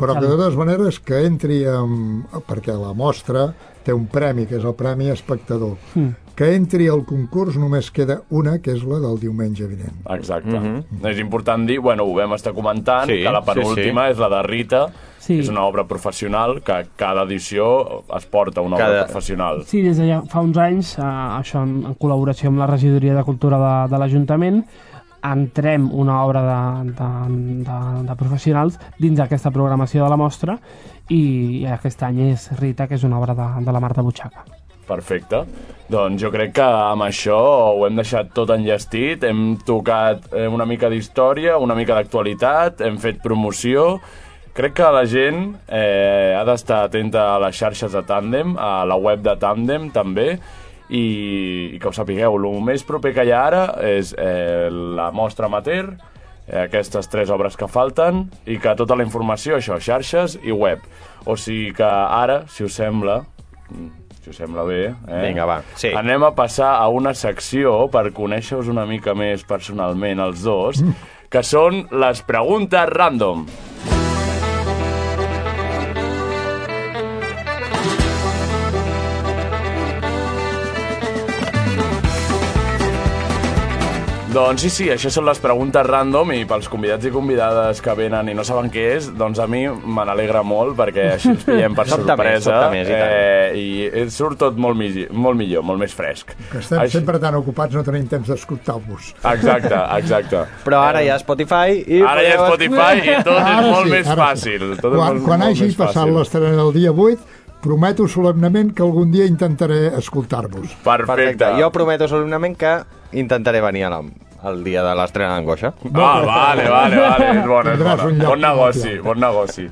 Però 0.00 0.14
que 0.16 0.24
de 0.24 0.32
totes 0.32 0.56
maneres 0.56 0.98
que 1.04 1.20
entri 1.28 1.60
amb... 1.68 2.24
perquè 2.48 2.72
la 2.74 2.94
mostra 2.96 3.50
té 3.84 3.92
un 3.96 4.06
premi, 4.12 4.46
que 4.48 4.56
és 4.58 4.64
el 4.64 4.74
Premi 4.76 5.08
Espectador. 5.12 5.76
Mm. 5.94 6.16
Que 6.36 6.54
entri 6.56 6.86
al 6.88 7.02
concurs 7.04 7.56
només 7.60 7.90
queda 7.92 8.22
una, 8.32 8.58
que 8.64 8.72
és 8.72 8.82
la 8.88 8.96
del 9.02 9.18
diumenge 9.20 9.66
vinent. 9.68 9.98
Exacte. 10.14 10.56
És 11.10 11.20
important 11.20 11.66
dir, 11.68 11.78
bueno, 11.84 12.06
ho 12.08 12.14
vam 12.16 12.32
estar 12.36 12.54
comentant, 12.56 13.08
Sí, 13.10 13.18
que 13.22 13.32
la 13.32 13.42
sí, 13.44 13.50
penúltima 13.52 14.08
és 14.08 14.18
la 14.20 14.28
de 14.32 14.42
Rita, 14.48 14.86
Sí. 15.20 15.36
és 15.38 15.50
una 15.52 15.66
obra 15.68 15.84
professional, 15.84 16.62
que 16.64 16.86
cada 16.96 17.26
edició 17.28 18.04
es 18.16 18.24
porta 18.24 18.62
una 18.64 18.78
Cada- 18.78 18.90
obra 19.02 19.04
professional. 19.10 19.64
Sí, 19.68 19.82
des 19.82 19.98
de 20.00 20.06
ja 20.08 20.22
fa 20.32 20.40
uns 20.40 20.56
anys, 20.56 20.94
eh, 20.98 21.02
això 21.04 21.60
en, 21.62 21.84
en 21.84 21.94
col·laboració 22.00 22.48
amb 22.48 22.58
la 22.58 22.66
Regidoria 22.70 23.14
de 23.14 23.24
Cultura 23.24 23.58
de, 23.60 23.74
de 23.92 23.98
l'Ajuntament, 24.00 24.62
entrem 25.22 25.90
una 25.92 26.22
obra 26.24 26.42
de, 26.46 26.92
de, 26.96 27.10
de, 27.66 27.80
de 28.08 28.16
professionals 28.16 28.78
dins 28.98 29.18
d'aquesta 29.18 29.52
programació 29.54 30.04
de 30.04 30.10
la 30.10 30.18
mostra 30.20 30.56
i, 31.08 31.20
i 31.60 31.66
aquest 31.68 32.02
any 32.06 32.24
és 32.30 32.48
Rita, 32.60 32.86
que 32.88 32.96
és 32.96 33.04
una 33.04 33.18
obra 33.20 33.36
de, 33.36 33.50
de 33.66 33.74
la 33.74 33.82
Marta 33.82 34.04
Butxaca. 34.06 34.46
Perfecte. 34.90 35.44
Doncs 35.90 36.18
jo 36.22 36.30
crec 36.34 36.56
que 36.56 36.66
amb 36.66 37.04
això 37.06 37.38
ho 37.76 37.84
hem 37.86 37.98
deixat 37.98 38.32
tot 38.34 38.50
enllestit, 38.54 39.22
hem 39.26 39.54
tocat 39.66 40.26
eh, 40.32 40.48
una 40.50 40.66
mica 40.66 40.90
d'història, 40.90 41.58
una 41.62 41.76
mica 41.78 41.98
d'actualitat, 41.98 42.82
hem 42.86 42.98
fet 43.02 43.22
promoció... 43.22 44.00
Crec 44.50 44.72
que 44.80 44.86
la 44.92 45.04
gent 45.06 45.44
eh, 45.70 46.34
ha 46.34 46.40
d'estar 46.44 46.80
atenta 46.88 47.20
a 47.30 47.36
les 47.38 47.54
xarxes 47.54 47.94
de 47.94 48.00
Tàndem, 48.02 48.56
a 48.58 48.82
la 48.84 48.96
web 48.98 49.22
de 49.22 49.36
Tàndem 49.38 49.86
també, 49.94 50.40
i, 50.90 51.70
i 51.74 51.78
que 51.80 51.88
ho 51.88 51.94
sapigueu, 51.94 52.36
el 52.36 52.62
més 52.66 52.84
proper 52.86 53.14
que 53.14 53.24
hi 53.26 53.32
ha 53.34 53.44
ara 53.46 53.64
és 53.86 54.12
eh, 54.18 54.68
la 54.70 55.10
mostra 55.14 55.46
amateur, 55.46 55.92
eh, 56.46 56.64
aquestes 56.66 57.08
tres 57.10 57.30
obres 57.30 57.56
que 57.56 57.70
falten, 57.70 58.26
i 58.50 58.58
que 58.62 58.74
tota 58.78 58.98
la 58.98 59.06
informació, 59.06 59.58
això, 59.58 59.78
xarxes 59.80 60.38
i 60.42 60.52
web. 60.52 60.82
O 61.26 61.36
sigui 61.38 61.70
que 61.76 61.86
ara, 61.86 62.42
si 62.50 62.66
us 62.66 62.74
sembla, 62.80 63.20
si 64.20 64.32
us 64.32 64.42
sembla 64.42 64.66
bé. 64.66 64.82
Eh? 64.90 65.22
Vinga, 65.28 65.46
va, 65.48 65.60
sí. 65.78 65.94
Anem 65.96 66.26
a 66.26 66.34
passar 66.36 66.74
a 66.80 66.90
una 66.90 67.14
secció 67.14 67.86
per 67.92 68.08
conèixer-vos 68.16 68.72
una 68.72 68.86
mica 68.88 69.14
més 69.14 69.46
personalment 69.46 70.26
els 70.26 70.44
dos, 70.46 70.82
que 71.30 71.46
són 71.46 71.84
les 71.94 72.24
preguntes 72.26 72.90
random. 72.90 73.46
Doncs 84.30 84.62
sí, 84.62 84.68
sí, 84.70 84.84
això 84.92 85.10
són 85.10 85.24
les 85.26 85.40
preguntes 85.42 85.82
random 85.82 86.28
i 86.36 86.44
pels 86.46 86.68
convidats 86.70 87.02
i 87.08 87.10
convidades 87.10 87.80
que 87.82 87.94
venen 87.98 88.28
i 88.30 88.34
no 88.38 88.44
saben 88.46 88.68
què 88.70 88.84
és, 88.94 89.08
doncs 89.18 89.40
a 89.42 89.46
mi 89.50 89.64
me 89.66 90.04
n'alegra 90.06 90.44
molt 90.46 90.76
perquè 90.78 91.06
així 91.16 91.32
ens 91.32 91.42
pillem 91.48 91.74
per 91.74 91.82
més, 91.88 91.94
sorpresa 91.96 92.44
sobta 92.44 92.68
més, 92.70 92.86
i 92.86 92.94
tant. 92.94 93.14
eh, 93.16 94.04
i 94.04 94.04
surt 94.14 94.38
tot 94.44 94.60
molt, 94.62 94.78
mi 94.78 94.92
molt 95.10 95.40
millor, 95.40 95.64
molt 95.66 95.82
més 95.82 95.96
fresc. 95.98 96.30
Que 96.52 96.60
estem 96.62 96.78
Així- 96.84 97.00
sempre 97.00 97.18
tan 97.18 97.40
ocupats 97.40 97.74
no 97.74 97.82
tenim 97.82 98.06
temps 98.12 98.30
d'escoltar-vos. 98.30 99.10
Exacte, 99.32 99.74
exacte. 99.98 100.44
Però 100.68 100.84
ara 100.92 101.02
hi 101.02 101.10
ha 101.10 101.18
Spotify 101.18 101.80
i... 101.82 102.00
Ara 102.06 102.22
hi 102.22 102.30
ha 102.30 102.38
Spotify 102.44 103.02
i 103.02 103.18
tot 103.26 103.34
és 103.34 103.50
Ara 103.50 103.66
molt 103.66 103.88
sí, 103.90 103.96
més 103.96 104.14
fàcil. 104.14 104.68
sí. 104.76 104.80
Tot 104.84 104.92
és 104.94 104.98
Quan, 105.00 105.10
molt, 105.16 105.26
quan 105.26 105.42
molt 105.42 105.50
hagi 105.50 105.66
més 105.72 105.80
passat 105.82 106.14
l'estrena 106.20 106.54
del 106.62 106.72
dia 106.78 106.94
8, 106.94 107.26
prometo 107.60 108.06
solemnament 108.08 108.72
que 108.74 108.82
algun 108.82 109.10
dia 109.12 109.26
intentaré 109.28 109.88
escoltar-vos. 109.98 110.72
Perfecte. 110.84 111.06
Perfecte. 111.12 111.50
Jo 111.60 111.70
prometo 111.74 112.08
solemnament 112.08 112.56
que 112.56 112.72
intentaré 113.12 113.60
venir 113.60 113.84
a 113.84 113.90
la, 113.96 114.00
al 114.42 114.62
dia 114.64 114.82
de 114.86 114.94
l'estrena 114.96 115.34
d'Angoixa. 115.36 115.74
Ah, 115.92 116.20
vale, 116.24 116.64
vale, 116.70 116.96
vale, 117.00 117.28
és 117.40 117.46
bona, 117.46 117.74
és 117.74 117.82
bona. 117.84 118.08
Bon 118.24 118.40
negoci, 118.40 118.94
bon 119.04 119.20
negoci. 119.20 119.66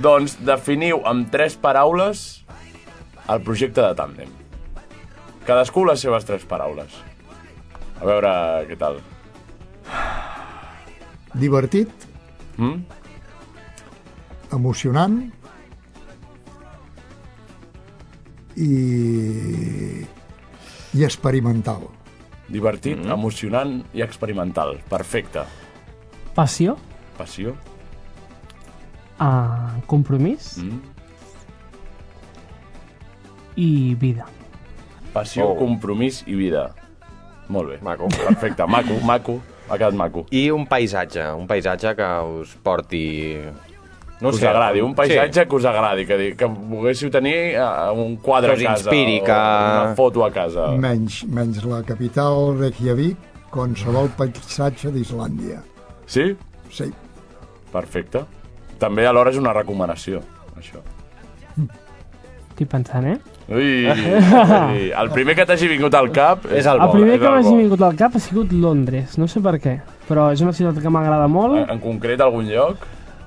Doncs 0.00 0.38
definiu 0.48 1.02
amb 1.04 1.28
tres 1.30 1.56
paraules 1.60 2.22
el 3.28 3.42
projecte 3.44 3.82
de 3.84 3.92
tàndem. 3.98 4.30
Cadascú 5.46 5.84
les 5.86 6.00
seves 6.00 6.24
tres 6.26 6.46
paraules. 6.48 6.96
A 8.00 8.04
veure 8.08 8.32
què 8.70 8.76
tal. 8.80 8.98
Divertit, 11.36 11.90
Mm? 12.56 12.78
emocionant 14.56 15.18
i, 18.56 20.04
i 20.94 21.04
experimental. 21.04 21.86
Divertit, 22.48 22.98
mm. 22.98 23.10
emocionant 23.12 23.80
i 23.94 24.02
experimental. 24.02 24.76
Perfecte. 24.88 25.42
Passió, 26.36 26.76
Passió. 27.18 27.54
uh, 29.18 29.80
compromís 29.86 30.58
Mm. 30.58 30.80
i 33.56 33.94
vida. 33.94 34.26
Passió, 35.12 35.46
Oh. 35.48 35.56
compromís 35.56 36.22
i 36.26 36.34
vida. 36.34 36.74
Molt 37.48 37.68
bé. 37.70 37.78
Maco. 37.82 38.08
Perfecte, 38.08 38.66
maco, 38.66 38.98
maco. 39.04 39.40
Ha 39.68 39.76
quedat 39.78 39.94
maco. 39.94 40.26
I 40.30 40.50
un 40.50 40.66
paisatge, 40.66 41.24
un 41.34 41.46
paisatge 41.46 41.94
que 41.96 42.08
us 42.40 42.54
porti... 42.62 43.38
No 44.20 44.30
us 44.30 44.42
agradi, 44.42 44.80
un 44.80 44.94
paisatge 44.96 45.42
sí. 45.42 45.48
que 45.48 45.56
us 45.56 45.64
agradi, 45.68 46.06
que, 46.08 46.16
di- 46.16 46.34
que 46.40 46.46
volguéssiu 46.46 47.10
tenir 47.12 47.58
uh, 47.60 47.92
un 47.92 48.16
quadre 48.16 48.54
Que 48.54 48.62
us 48.62 48.64
a 48.64 48.70
casa, 48.70 48.88
inspiri, 48.88 49.18
o 49.20 49.24
que- 49.24 49.32
una 49.32 49.94
foto 49.94 50.24
a 50.24 50.30
casa. 50.32 50.70
Menys, 50.72 51.24
menys 51.28 51.62
la 51.68 51.82
capital 51.84 52.56
Reykjavik, 52.58 53.16
qualsevol 53.52 54.08
paisatge 54.16 54.88
d'Islàndia. 54.94 55.60
Sí? 56.06 56.30
Sí. 56.72 56.88
Perfecte. 57.72 58.24
També 58.80 59.04
alhora 59.06 59.30
és 59.30 59.36
una 59.40 59.52
recomanació, 59.52 60.22
això. 60.56 60.80
Estic 62.56 62.68
pensant, 62.72 63.04
eh? 63.04 63.18
Ui, 63.52 63.84
ui, 64.72 64.88
el 64.96 65.10
primer 65.12 65.36
que 65.38 65.44
t'hagi 65.46 65.68
vingut 65.70 65.94
al 65.94 66.08
cap 66.10 66.48
És 66.50 66.66
el 66.66 66.80
El 66.80 66.88
bo, 66.88 66.94
primer 66.96 67.12
és 67.14 67.20
que 67.20 67.28
el 67.28 67.34
m'hagi 67.36 67.52
vingut 67.60 67.82
al 67.86 67.94
cap 68.00 68.16
ha 68.16 68.22
sigut 68.24 68.50
Londres, 68.52 69.18
no 69.20 69.28
sé 69.30 69.42
per 69.44 69.58
què, 69.62 69.76
però 70.08 70.30
és 70.34 70.40
una 70.42 70.54
ciutat 70.56 70.80
que 70.82 70.90
m'agrada 70.90 71.28
molt. 71.30 71.60
En, 71.60 71.68
en 71.76 71.82
concret, 71.84 72.20
algun 72.24 72.48
lloc? 72.48 72.80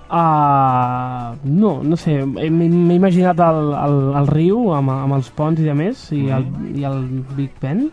Uh, 0.10 1.36
no, 1.46 1.84
no 1.86 1.98
sé, 2.02 2.16
m'he 2.26 2.96
imaginat 2.96 3.38
el, 3.46 3.60
el, 3.78 3.98
el 4.18 4.30
riu 4.32 4.72
amb, 4.74 4.90
amb 4.96 5.14
els 5.20 5.28
ponts 5.38 5.62
i 5.62 5.68
de 5.68 5.76
més, 5.78 6.08
i, 6.18 6.24
el, 6.34 6.48
i 6.74 6.86
el 6.90 7.04
Big 7.38 7.52
Ben. 7.62 7.84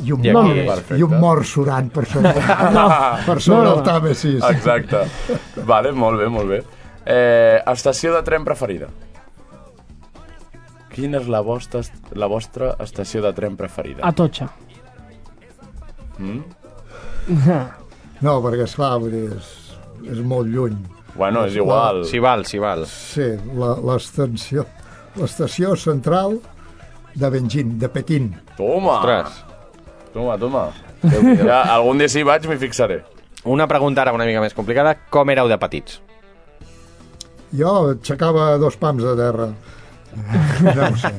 I 0.00 0.12
un, 0.14 0.22
I 0.24 0.30
perfecte. 0.64 0.96
i 0.96 1.02
un 1.04 1.16
mort 1.20 1.44
surant 1.44 1.90
per 1.92 2.06
sobre, 2.08 2.30
per 3.26 3.36
sobre 3.42 3.56
No, 3.58 3.64
no. 3.66 3.72
el 3.74 3.82
Tàmesis. 3.84 4.38
Exacte. 4.46 5.02
Vale, 5.66 5.90
molt 5.92 6.22
bé, 6.22 6.28
molt 6.32 6.48
bé. 6.54 6.60
Eh, 7.04 7.58
estació 7.72 8.14
de 8.14 8.22
tren 8.24 8.46
preferida? 8.46 8.86
Quina 10.94 11.18
és 11.20 11.28
la 11.30 11.42
vostra, 11.46 11.82
la 12.18 12.30
vostra 12.30 12.72
estació 12.82 13.20
de 13.26 13.34
tren 13.36 13.58
preferida? 13.58 14.06
Atocha. 14.06 14.46
Mm? 16.18 16.40
No, 18.22 18.38
perquè, 18.44 18.64
esclar, 18.66 18.94
vull 19.02 19.12
dir, 19.14 19.26
és, 19.36 19.50
és 20.14 20.22
molt 20.26 20.48
lluny. 20.52 20.78
Bueno, 21.14 21.44
és 21.46 21.56
igual. 21.56 22.04
Si 22.06 22.18
val, 22.22 22.44
si 22.46 22.58
val. 22.58 22.86
Sí, 22.86 23.26
la- 23.54 23.76
l'estació 23.82 24.66
l'estació 25.16 25.74
central 25.76 26.38
de 27.14 27.30
Benjin, 27.30 27.78
de 27.78 27.88
Pequín. 27.88 28.28
Toma! 28.56 29.00
Ostres. 29.00 29.44
Toma, 30.14 30.36
toma. 30.38 30.68
Ja, 31.02 31.62
algun 31.74 31.98
dia 31.98 32.08
si 32.08 32.22
vaig 32.22 32.46
m'hi 32.46 32.56
fixaré. 32.60 33.00
Una 33.44 33.66
pregunta 33.66 34.02
ara 34.02 34.12
una 34.12 34.26
mica 34.28 34.40
més 34.40 34.54
complicada. 34.54 34.94
Com 35.10 35.30
éreu 35.32 35.48
de 35.48 35.56
petits? 35.58 36.00
Jo 37.56 37.70
aixecava 37.90 38.52
dos 38.62 38.76
pams 38.78 39.02
de 39.02 39.14
terra. 39.18 39.48
No 40.14 40.88
ho 40.88 40.96
sé. 40.98 41.12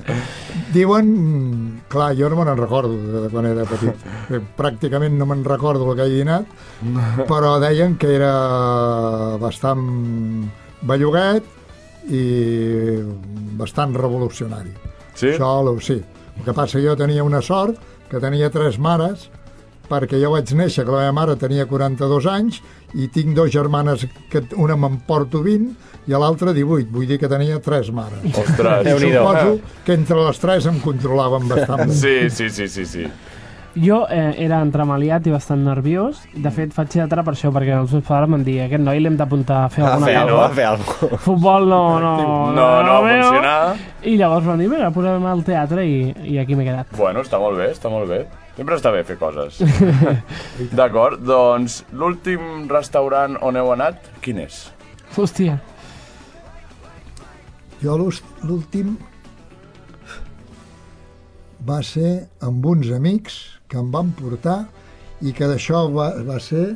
Diuen... 0.73 1.09
Clar, 1.91 2.13
jo 2.15 2.29
no 2.31 2.37
me 2.39 2.45
n'en 2.47 2.59
recordo 2.59 3.23
de 3.25 3.29
quan 3.31 3.47
era 3.49 3.65
petit. 3.67 4.05
Eh, 4.31 4.39
Pràcticament 4.57 5.17
no 5.19 5.27
me'n 5.27 5.43
recordo 5.43 5.89
el 5.89 5.97
que 5.99 6.05
he 6.07 6.13
dinat, 6.21 6.47
però 7.31 7.57
deien 7.63 7.97
que 7.99 8.13
era 8.15 8.31
bastant 9.41 9.83
belluguet 10.87 11.43
i 12.11 12.23
bastant 13.59 13.95
revolucionari. 13.97 14.71
Sí? 15.13 15.33
Això, 15.33 15.51
sí. 15.83 15.99
El 16.37 16.47
que 16.47 16.55
passa 16.55 16.79
jo 16.81 16.95
tenia 16.97 17.25
una 17.27 17.41
sort, 17.43 17.75
que 18.09 18.19
tenia 18.23 18.49
tres 18.51 18.79
mares, 18.79 19.27
perquè 19.91 20.17
jo 20.21 20.31
vaig 20.31 20.53
néixer, 20.55 20.85
que 20.87 20.91
la 20.95 21.03
meva 21.05 21.15
mare 21.19 21.35
tenia 21.41 21.67
42 21.67 22.27
anys, 22.31 22.61
i 22.95 23.07
tinc 23.11 23.35
dos 23.37 23.51
germanes, 23.53 24.07
que 24.31 24.41
una 24.59 24.75
me'n 24.79 25.01
porto 25.07 25.43
20 25.43 26.07
i 26.09 26.15
l'altra 26.17 26.51
18, 26.55 26.87
vull 26.91 27.05
dir 27.07 27.19
que 27.21 27.29
tenia 27.29 27.59
tres 27.63 27.91
mares. 27.93 28.23
Ostres. 28.31 28.87
I 28.87 28.95
suposo 29.03 29.59
que 29.85 29.93
entre 29.99 30.17
les 30.25 30.39
tres 30.41 30.65
em 30.71 30.79
controlaven 30.83 31.45
bastant. 31.51 31.91
Sí, 31.91 32.29
sí, 32.33 32.49
sí, 32.49 32.67
sí, 32.67 32.85
sí. 32.85 33.05
Jo 33.71 34.01
eh, 34.11 34.33
era 34.43 34.57
entremaliat 34.59 35.23
i 35.29 35.31
bastant 35.31 35.61
nerviós. 35.63 36.17
De 36.35 36.51
fet, 36.51 36.73
faig 36.75 36.89
teatre 36.91 37.23
per 37.23 37.31
això, 37.37 37.53
perquè 37.55 37.77
els 37.79 37.93
meus 37.95 38.03
pares 38.03 38.27
m'han 38.27 38.41
dit 38.43 38.57
aquest 38.65 38.83
noi 38.83 38.99
l'hem 38.99 39.15
d'apuntar 39.15 39.61
a 39.63 39.69
fer 39.71 39.85
A 39.85 39.93
alguna 39.93 40.09
fer 40.09 40.15
cosa. 40.17 40.25
alguna 40.25 40.41
cosa, 40.41 40.51
a 40.51 40.55
fer 40.57 40.65
alguna 40.65 40.97
cosa. 40.99 41.19
Futbol 41.23 41.69
no, 41.71 41.79
no, 42.03 42.11
No, 42.57 42.65
no 42.83 42.97
va 42.97 43.01
veo. 43.05 43.23
funcionar. 43.29 43.77
I 44.03 44.17
llavors 44.19 44.45
van 44.51 44.59
dir, 44.59 44.67
vinga, 44.73 44.91
posem 44.91 45.25
al 45.31 45.45
teatre 45.47 45.85
i, 45.87 45.95
i 46.33 46.37
aquí 46.43 46.57
m'he 46.59 46.67
quedat. 46.67 46.91
Bueno, 46.99 47.23
està 47.23 47.39
molt 47.39 47.55
bé, 47.63 47.69
està 47.71 47.87
molt 47.93 48.11
bé. 48.11 48.25
Sempre 48.57 48.75
està 48.77 48.91
bé 48.93 49.01
fer 49.07 49.15
coses. 49.17 49.61
D'acord, 50.79 51.21
doncs 51.25 51.81
l'últim 51.95 52.67
restaurant 52.69 53.37
on 53.41 53.55
heu 53.57 53.71
anat, 53.73 54.09
quin 54.21 54.41
és? 54.43 54.65
Hòstia, 55.15 55.57
Jo 57.81 57.95
l'últim 57.97 58.91
va 61.65 61.79
ser 61.85 62.27
amb 62.45 62.65
uns 62.65 62.91
amics 62.93 63.37
que 63.69 63.79
em 63.81 63.89
van 63.93 64.11
portar 64.17 64.59
i 65.21 65.33
que 65.33 65.47
d'això 65.49 65.83
va, 65.93 66.11
va 66.25 66.37
ser 66.41 66.75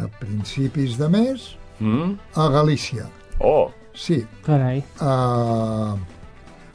a 0.00 0.06
principis 0.20 0.96
de 1.00 1.08
mes 1.12 1.56
Mm? 1.80 2.18
a 2.36 2.48
Galícia. 2.52 3.06
Oh, 3.40 3.70
Sí, 3.96 4.18
carai. 4.44 4.82
a, 5.00 5.96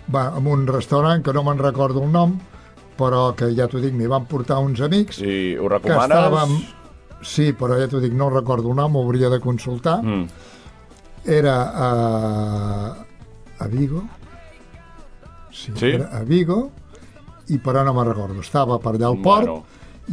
va, 0.09 0.23
en 0.37 0.47
un 0.49 0.65
restaurant 0.67 1.21
que 1.23 1.31
no 1.33 1.43
me'n 1.45 1.59
recordo 1.61 2.01
el 2.03 2.09
nom, 2.11 2.33
però 2.97 3.33
que 3.35 3.51
ja 3.55 3.67
t'ho 3.67 3.79
dic, 3.83 3.93
m'hi 3.93 4.07
van 4.11 4.25
portar 4.29 4.59
uns 4.63 4.81
amics 4.81 5.19
si 5.21 5.55
ho 5.57 5.67
que 5.67 5.75
recomanes... 5.77 6.17
estàvem... 6.17 6.57
Sí, 7.25 7.53
però 7.57 7.77
ja 7.79 7.87
t'ho 7.89 7.99
dic, 8.03 8.13
no 8.13 8.27
recordo 8.29 8.69
el 8.69 8.75
nom, 8.77 8.95
ho 8.95 9.01
hauria 9.01 9.31
de 9.33 9.39
consultar. 9.41 9.95
Mm. 10.03 10.27
Era 11.25 11.55
a, 11.73 11.89
a 13.57 13.67
Vigo. 13.71 14.03
Sí, 15.51 15.71
Sí? 15.75 15.87
Era 15.95 16.09
a 16.13 16.21
Vigo, 16.23 16.69
i 17.47 17.57
però 17.57 17.83
no 17.83 17.93
me'n 17.95 18.07
recordo. 18.11 18.41
Estava 18.43 18.77
per 18.79 18.95
allà 18.95 19.07
al 19.07 19.17
port, 19.23 19.47
Bueno. 19.47 19.63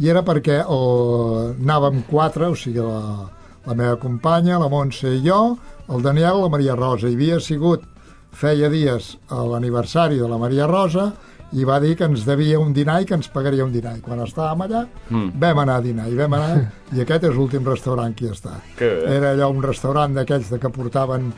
i 0.01 0.09
era 0.09 0.23
perquè 0.23 0.63
o, 0.65 1.51
anàvem 1.51 2.03
quatre, 2.09 2.47
o 2.47 2.55
sigui, 2.55 2.79
la, 2.81 3.27
la 3.65 3.73
meva 3.77 3.97
companya, 4.01 4.57
la 4.57 4.69
Montse 4.71 5.11
i 5.13 5.21
jo, 5.21 5.57
el 5.89 6.01
Daniel, 6.01 6.41
la 6.41 6.49
Maria 6.49 6.75
Rosa. 6.75 7.07
Hi 7.09 7.13
havia 7.13 7.39
sigut, 7.39 7.83
feia 8.31 8.69
dies, 8.69 9.17
l'aniversari 9.29 10.17
de 10.17 10.27
la 10.27 10.39
Maria 10.41 10.65
Rosa, 10.65 11.11
i 11.53 11.63
va 11.63 11.79
dir 11.79 11.95
que 11.95 12.03
ens 12.05 12.25
devia 12.25 12.57
un 12.59 12.73
dinar 12.73 13.01
i 13.01 13.05
que 13.05 13.13
ens 13.13 13.27
pagaria 13.29 13.63
un 13.65 13.71
dinar. 13.71 13.95
I 13.97 14.01
quan 14.01 14.19
estàvem 14.25 14.61
allà, 14.65 14.85
Mm. 15.09 15.31
vam 15.39 15.59
anar 15.59 15.75
a 15.77 15.81
dinar, 15.81 16.07
i 16.09 16.15
vam 16.15 16.33
anar, 16.33 16.71
i 16.91 17.01
aquest 17.01 17.23
és 17.29 17.35
l'últim 17.35 17.63
restaurant 17.65 18.15
que 18.15 18.25
hi 18.25 18.29
està. 18.31 18.55
Era 18.79 19.33
allò 19.33 19.49
un 19.51 19.61
restaurant 19.61 20.13
d'aquells 20.15 20.49
de 20.49 20.59
que 20.59 20.69
portaven 20.69 21.31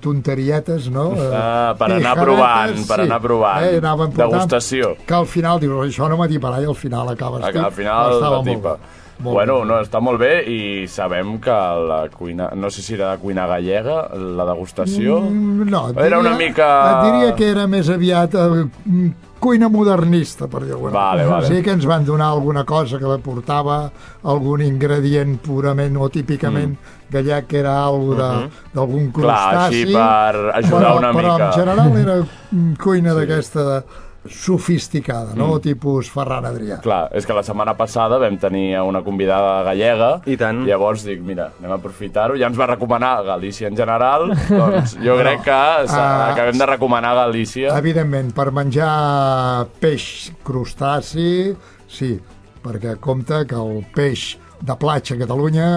tonterietes, 0.00 0.88
no? 0.90 1.12
Eh, 1.16 1.30
Ah, 1.34 1.74
per 1.78 1.88
i 1.90 1.92
anar 1.92 2.02
jarretes, 2.16 2.24
provant, 2.24 2.86
per 2.88 3.00
anar 3.00 3.20
provant. 3.20 3.64
Eh, 3.64 3.78
anaven 3.78 4.10
portant, 4.12 4.32
Degustació. 4.32 4.96
Que 5.06 5.14
al 5.14 5.26
final 5.26 5.60
dius, 5.60 5.86
això 5.88 6.08
no 6.08 6.16
m'atiparà 6.16 6.60
i 6.62 6.66
al 6.66 6.74
final 6.74 7.08
acabes 7.08 7.44
Al, 7.44 7.52
tu. 7.52 7.58
al 7.60 7.72
final 7.72 8.20
la 8.20 8.42
tipa. 8.42 8.76
Molt 9.22 9.34
Bueno, 9.36 9.60
bé. 9.60 9.66
no, 9.66 9.74
està 9.80 10.00
molt 10.00 10.18
bé 10.18 10.42
i 10.50 10.86
sabem 10.88 11.36
que 11.38 11.50
la 11.50 12.08
cuina, 12.10 12.48
no 12.56 12.70
sé 12.70 12.82
si 12.82 12.94
era 12.94 13.12
de 13.12 13.18
cuina 13.18 13.46
gallega, 13.46 14.08
la 14.16 14.44
degustació... 14.46 15.20
Mm, 15.20 15.68
No, 15.70 15.90
et 15.90 15.98
Era 15.98 16.18
una 16.18 16.36
mica- 16.36 17.02
diria 17.04 17.34
que 17.36 17.50
era 17.50 17.66
més 17.68 17.88
aviat 17.88 18.34
eh, 18.34 18.64
cuina 19.42 19.68
modernista, 19.68 20.46
per 20.46 20.62
dir-ho 20.68 20.90
Vale, 20.94 21.24
vale. 21.26 21.46
Sí 21.50 21.62
que 21.66 21.72
ens 21.74 21.84
van 21.90 22.04
donar 22.06 22.28
alguna 22.30 22.62
cosa 22.64 22.98
que 23.00 23.18
portava 23.24 23.90
algun 24.30 24.62
ingredient 24.62 25.40
purament 25.42 25.96
o 25.98 26.08
típicament 26.08 26.76
gallec, 27.10 27.46
que 27.50 27.58
era 27.58 27.74
alguna 27.84 28.28
de- 28.44 28.48
d'algun 28.72 29.08
Mm. 29.08 29.12
Clar, 29.12 29.50
crustaci. 29.50 29.82
així 29.82 29.92
per 29.92 30.54
ajudar 30.62 30.80
però, 30.80 30.96
una 30.98 31.12
però 31.12 31.32
mica. 31.34 31.46
en 31.46 31.52
general 31.58 31.96
era 31.98 32.16
mm, 32.52 32.72
cuina 32.82 33.14
d'aquesta 33.18 33.84
sofisticada, 34.28 35.34
no? 35.34 35.56
Mm. 35.56 35.60
Tipus 35.64 36.10
Ferran 36.12 36.44
Adrià. 36.46 36.78
Clar, 36.82 37.08
és 37.16 37.26
que 37.26 37.34
la 37.34 37.42
setmana 37.46 37.74
passada 37.78 38.18
vam 38.22 38.36
tenir 38.38 38.78
una 38.82 39.02
convidada 39.02 39.62
gallega 39.66 40.10
I 40.30 40.36
tant. 40.40 40.62
llavors 40.68 41.04
dic, 41.06 41.20
mira, 41.26 41.50
anem 41.58 41.72
a 41.74 41.78
aprofitar-ho 41.80 42.36
ja 42.38 42.46
ens 42.50 42.58
va 42.58 42.66
recomanar 42.70 43.22
Galícia 43.26 43.68
en 43.70 43.76
general 43.76 44.28
doncs 44.48 44.96
jo 45.02 45.16
crec 45.22 45.42
que 45.46 45.50
Ah, 45.52 46.30
acabem 46.32 46.58
de 46.58 46.66
recomanar 46.66 47.14
Galícia 47.16 47.76
Evidentment, 47.78 48.32
per 48.34 48.50
menjar 48.54 49.66
peix 49.80 50.30
crustaci, 50.44 51.52
sí, 51.88 52.12
perquè 52.62 52.96
compta 53.02 53.44
que 53.48 53.58
el 53.58 53.82
peix 53.94 54.36
de 54.62 54.76
platja 54.78 55.16
a 55.16 55.20
Catalunya 55.24 55.68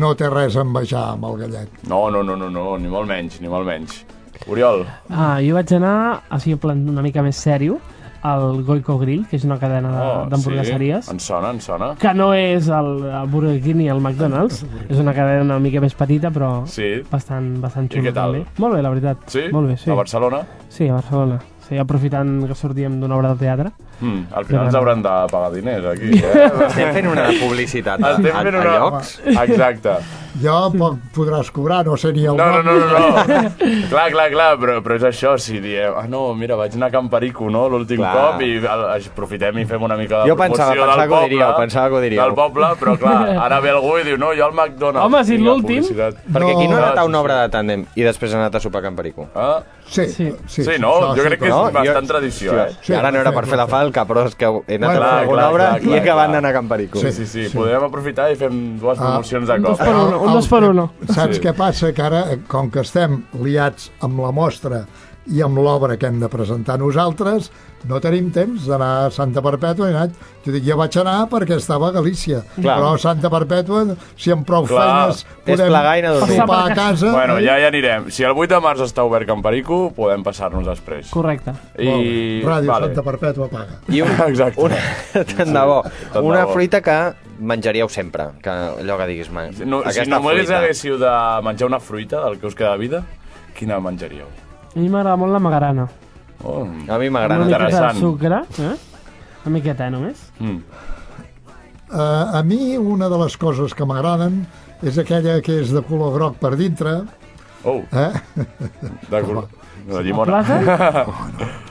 no 0.00 0.14
té 0.16 0.30
res 0.32 0.56
a 0.56 0.62
envejar 0.64 1.02
amb 1.14 1.26
el 1.28 1.36
gallec. 1.42 1.68
no, 1.88 2.08
no, 2.10 2.22
no, 2.24 2.36
no, 2.36 2.48
no, 2.48 2.78
ni 2.80 2.88
molt 2.88 3.08
menys 3.08 3.40
ni 3.40 3.48
molt 3.52 3.66
menys 3.68 4.00
Oriol, 4.48 4.86
Ah, 5.10 5.38
jo 5.42 5.54
vaig 5.54 5.72
anar, 5.76 6.22
així 6.30 6.52
en 6.52 6.58
plan 6.58 6.88
una 6.88 7.02
mica 7.02 7.22
més 7.22 7.36
sèrio, 7.36 7.78
al 8.22 8.62
Goico 8.64 8.98
Grill, 8.98 9.22
que 9.30 9.36
és 9.36 9.44
una 9.44 9.56
cadena 9.58 9.90
de- 9.90 10.00
oh, 10.04 10.26
d'hamburgueseries. 10.28 11.06
sí, 11.06 11.10
ens 11.12 11.22
sona, 11.24 11.50
ens 11.54 11.64
sona 11.64 11.94
que 11.96 12.12
no 12.12 12.34
és 12.34 12.68
el, 12.68 13.02
el 13.04 13.28
Burger 13.28 13.60
King 13.62 13.76
ni 13.76 13.88
el 13.88 14.00
McDonald's, 14.00 14.64
és 14.90 14.98
una 14.98 15.14
cadena 15.14 15.40
una 15.42 15.58
mica 15.58 15.80
més 15.80 15.94
petita, 15.94 16.30
però 16.30 16.66
sí, 16.66 17.00
bastant, 17.10 17.60
bastant 17.62 17.86
I 17.86 17.94
xula 17.96 18.10
què 18.10 18.12
tal? 18.14 18.32
també. 18.34 18.46
Molt 18.58 18.74
bé, 18.76 18.82
la 18.82 18.90
veritat. 18.90 19.16
sí? 19.26 19.46
Molt 19.50 19.68
bé, 19.68 19.76
sí. 19.78 19.90
a 19.90 19.94
Barcelona 19.94 20.42
Sí, 20.68 20.86
a 20.88 20.94
Barcelona. 20.94 21.38
Sí, 21.70 21.78
aprofitant 21.78 22.48
que 22.50 22.54
sortíem 22.58 22.96
d'una 22.98 23.14
obra 23.14 23.28
de 23.30 23.38
teatre. 23.44 23.70
mm, 24.00 24.22
al 24.34 24.44
final 24.48 24.64
ens 24.66 24.74
hauran 24.74 25.02
de 25.04 25.10
pagar 25.30 25.50
diners 25.52 25.84
aquí 25.86 26.08
eh? 26.18 26.46
Estem 26.66 26.88
fent 26.96 27.06
una 27.12 27.26
publicitat 27.38 28.02
a, 28.02 28.10
Estem 28.16 28.34
a, 28.34 28.40
fent 28.42 28.56
a 28.56 28.60
una... 28.60 28.72
llocs. 28.80 29.10
Exacte. 29.26 29.92
Jo 30.40 30.56
poc 30.74 30.96
podràs 31.14 31.50
cobrar, 31.54 31.84
no 31.86 31.96
sé 32.00 32.10
ni 32.16 32.24
el 32.26 32.36
No, 32.38 32.46
no, 32.56 32.62
nom. 32.62 32.78
no, 32.78 32.86
no, 32.88 33.42
no. 33.42 33.86
clar, 33.90 34.08
clar, 34.14 34.26
clar, 34.34 34.48
però, 34.62 34.76
però 34.82 34.96
és 34.98 35.06
això, 35.10 35.36
si 35.42 35.60
diem, 35.62 35.94
ah, 35.98 36.06
no, 36.10 36.24
mira, 36.38 36.56
vaig 36.58 36.74
anar 36.78 36.88
a 36.88 36.94
Can 36.94 37.08
Perico, 37.12 37.48
no?, 37.50 37.68
l'últim 37.68 38.00
cop, 38.02 38.40
i 38.46 38.52
aprofitem 38.66 39.58
i 39.58 39.64
fem 39.66 39.82
una 39.82 39.96
mica 39.98 40.22
de 40.24 40.30
Jo 40.30 40.36
pensava- 40.38 40.72
promoció 40.74 40.86
pensava 40.86 41.00
del 41.02 41.08
que 41.08 41.14
ho 41.14 41.18
poble. 41.18 41.28
diríeu, 41.34 41.56
pensava 41.58 41.88
que 41.88 41.94
ho 41.94 42.00
diríeu. 42.06 42.22
Del 42.24 42.34
poble, 42.38 42.70
però 42.80 42.96
clar, 42.98 43.18
ara 43.46 43.60
ve 43.60 43.70
algú 43.74 43.96
i 44.00 44.04
diu, 44.10 44.16
no, 44.18 44.30
jo 44.38 44.46
al 44.46 44.54
McDonald's. 44.54 45.06
Home, 45.06 45.24
si 45.24 45.38
l'últim. 45.38 45.82
Perquè 45.84 46.54
aquí 46.56 46.66
no 46.66 46.78
ha 46.78 46.80
No, 46.80 46.86
anat 46.86 46.98
a 46.98 47.04
una 47.10 47.20
obra 47.20 47.42
de 47.44 47.50
tàndem 47.54 47.84
i 47.94 48.02
després 48.06 48.32
ha 48.34 48.38
anat 48.42 48.54
a 48.54 48.60
sopar 48.62 48.80
a 48.82 48.88
Can 48.88 48.96
Perico. 48.96 49.28
Ah, 49.34 49.60
Sí, 49.90 50.06
Sí. 50.06 50.32
sí, 50.46 50.62
sí, 50.64 50.70
no? 50.78 50.92
Jo 51.10 51.14
sí 51.16 51.20
crec 51.26 51.40
que 51.40 51.46
és 51.46 51.50
No, 51.50 51.64
bastant 51.72 51.86
jo- 52.06 52.06
tradició, 52.06 52.52
eh? 52.62 52.68
Sí, 52.80 52.92
I 52.92 52.96
ara 52.96 53.10
no 53.10 53.18
era 53.24 53.32
per 53.34 53.44
fer 53.50 53.56
la 53.58 53.66
falca, 53.66 54.04
però 54.06 54.24
és 54.28 54.36
que 54.36 54.44
he 54.46 54.76
anat 54.76 54.90
Bueno, 54.92 55.02
a 55.02 55.08
fer 55.10 55.18
alguna 55.24 55.48
obra 55.50 55.68
clar, 55.70 55.82
i 55.84 55.92
he 55.96 56.00
acabat 56.00 56.30
d'anar 56.30 56.50
a 56.50 56.52
Can 56.54 56.68
Perico. 56.68 56.98
Sí, 57.00 57.10
sí, 57.12 57.26
sí, 57.26 57.48
podem 57.52 57.82
aprofitar 57.82 58.30
i 58.30 58.36
fem 58.36 58.78
dues 58.78 58.98
Ah, 59.00 59.02
promocions 59.08 59.48
de 59.48 59.54
Un 59.54 59.62
dos 59.62 59.78
cop. 59.78 59.86
per 59.86 59.94
eh? 59.96 59.98
uno, 60.06 60.20
un 60.22 60.32
dos 60.32 60.48
per 60.48 60.62
uno. 60.64 60.92
Saps 61.08 61.36
Sí. 61.36 61.42
què 61.42 61.52
passa? 61.54 61.92
Que 61.92 62.02
ara, 62.02 62.20
eh, 62.32 62.38
com 62.46 62.70
que 62.70 62.80
estem 62.80 63.24
liats 63.42 63.90
amb 64.00 64.20
la 64.20 64.30
mostra 64.30 64.86
i 65.30 65.42
amb 65.46 65.58
l'obra 65.62 65.96
que 65.96 66.08
hem 66.10 66.18
de 66.20 66.28
presentar 66.28 66.74
nosaltres, 66.80 67.50
no 67.88 68.00
tenim 68.02 68.26
temps 68.34 68.66
d'anar 68.68 68.88
a 69.06 69.10
Santa 69.14 69.40
Perpètua. 69.40 69.86
He 69.88 69.94
anat, 69.94 70.16
jo 70.44 70.52
dic, 70.52 70.64
jo 70.66 70.76
vaig 70.76 70.96
anar 71.00 71.28
perquè 71.30 71.56
estava 71.56 71.88
a 71.88 71.94
Galícia. 71.94 72.40
Clar. 72.56 72.74
Però 72.80 72.88
a 72.96 72.98
Santa 73.00 73.30
Perpètua, 73.32 73.84
si 74.18 74.32
amb 74.34 74.44
prou 74.48 74.66
Clar. 74.68 74.82
feines 75.14 75.22
podem 75.46 75.70
i 75.70 76.36
sopar 76.40 76.58
a 76.66 76.74
casa... 76.74 77.12
Bueno, 77.14 77.38
ja 77.44 77.56
hi 77.62 77.68
anirem. 77.70 78.10
Si 78.10 78.26
el 78.26 78.34
8 78.36 78.56
de 78.56 78.60
març 78.66 78.82
està 78.88 79.06
obert 79.06 79.26
Can 79.30 79.40
Perico, 79.46 79.78
podem 79.96 80.26
passar-nos 80.26 80.66
després. 80.66 81.08
Correcte. 81.14 81.54
I... 81.78 82.42
Ràdio 82.44 82.74
Santa 82.88 83.06
Perpètua 83.06 83.48
paga. 83.54 83.78
I 83.88 84.02
un, 84.02 84.12
Exacte. 84.28 84.60
una, 84.66 84.82
tant 85.14 85.54
de 85.54 85.64
bo. 85.72 85.80
tant 85.86 86.20
de 86.20 86.26
Una 86.28 86.44
bo. 86.44 86.52
fruita 86.58 86.82
que 86.84 86.98
menjaríeu 87.40 87.88
sempre, 87.88 88.26
que 88.42 88.50
allò 88.52 88.98
que 89.00 89.06
diguis, 89.14 89.30
man, 89.32 89.54
No, 89.64 89.80
si 89.88 90.04
només 90.10 90.42
fruita. 90.44 90.58
haguéssiu 90.58 90.98
de 91.00 91.14
menjar 91.46 91.70
una 91.70 91.80
fruita 91.80 92.20
del 92.26 92.36
que 92.42 92.50
us 92.50 92.54
queda 92.58 92.74
de 92.76 92.82
vida, 92.84 93.04
quina 93.56 93.78
menjaríeu? 93.80 94.26
A 94.74 94.78
mi 94.78 94.88
m'agrada 94.88 95.16
molt 95.18 95.32
la 95.34 95.38
magarana. 95.42 95.88
Oh, 96.44 96.62
A 96.62 96.64
mi 96.66 96.78
Amb 96.88 97.00
una 97.00 97.10
m'agrada. 97.10 97.44
miqueta 97.44 97.58
de 97.58 97.64
interessant. 97.66 97.98
sucre, 97.98 98.40
eh? 98.58 98.76
Una 99.44 99.54
miqueta, 99.54 99.86
eh, 99.86 99.90
només. 99.90 100.30
mm. 100.38 100.58
Uh, 101.90 102.36
a 102.38 102.42
mi 102.46 102.76
una 102.78 103.08
de 103.10 103.18
les 103.18 103.36
coses 103.36 103.74
que 103.74 103.84
m'agraden 103.84 104.46
és 104.86 104.96
aquella 104.98 105.40
que 105.42 105.56
és 105.60 105.72
de 105.74 105.82
color 105.82 106.12
groc 106.14 106.36
per 106.38 106.54
dintre, 106.56 107.00
Oh, 107.64 107.82
eh? 107.92 108.12
de 109.10 109.22
color. 109.22 109.48
De 109.88 110.02
llimona. 110.02 110.38
Plaça? 110.44 111.06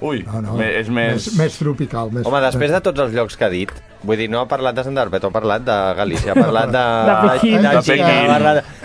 Ui, 0.00 0.20
No, 0.22 0.40
no. 0.40 0.56
és 0.62 0.86
més... 0.88 1.14
més, 1.26 1.28
més 1.38 1.56
tropical. 1.58 2.10
Més... 2.14 2.26
Home, 2.28 2.40
després 2.44 2.70
de 2.70 2.80
tots 2.86 3.00
els 3.02 3.12
llocs 3.16 3.34
que 3.36 3.44
ha 3.44 3.48
dit, 3.50 3.72
vull 4.06 4.16
dir, 4.20 4.28
no 4.30 4.38
ha 4.44 4.46
parlat 4.46 4.76
de 4.78 4.84
Santa 4.86 5.02
Perpètua, 5.08 5.30
ha 5.32 5.34
parlat 5.34 5.64
de 5.66 5.78
Galícia, 5.98 6.32
ha 6.32 6.38
parlat 6.38 6.70
de... 6.70 6.82
De 7.08 7.16
Pequín. 7.24 7.56
de, 7.56 7.72
De 7.72 7.82
Xina, 7.82 8.06
Pequín. 8.06 8.28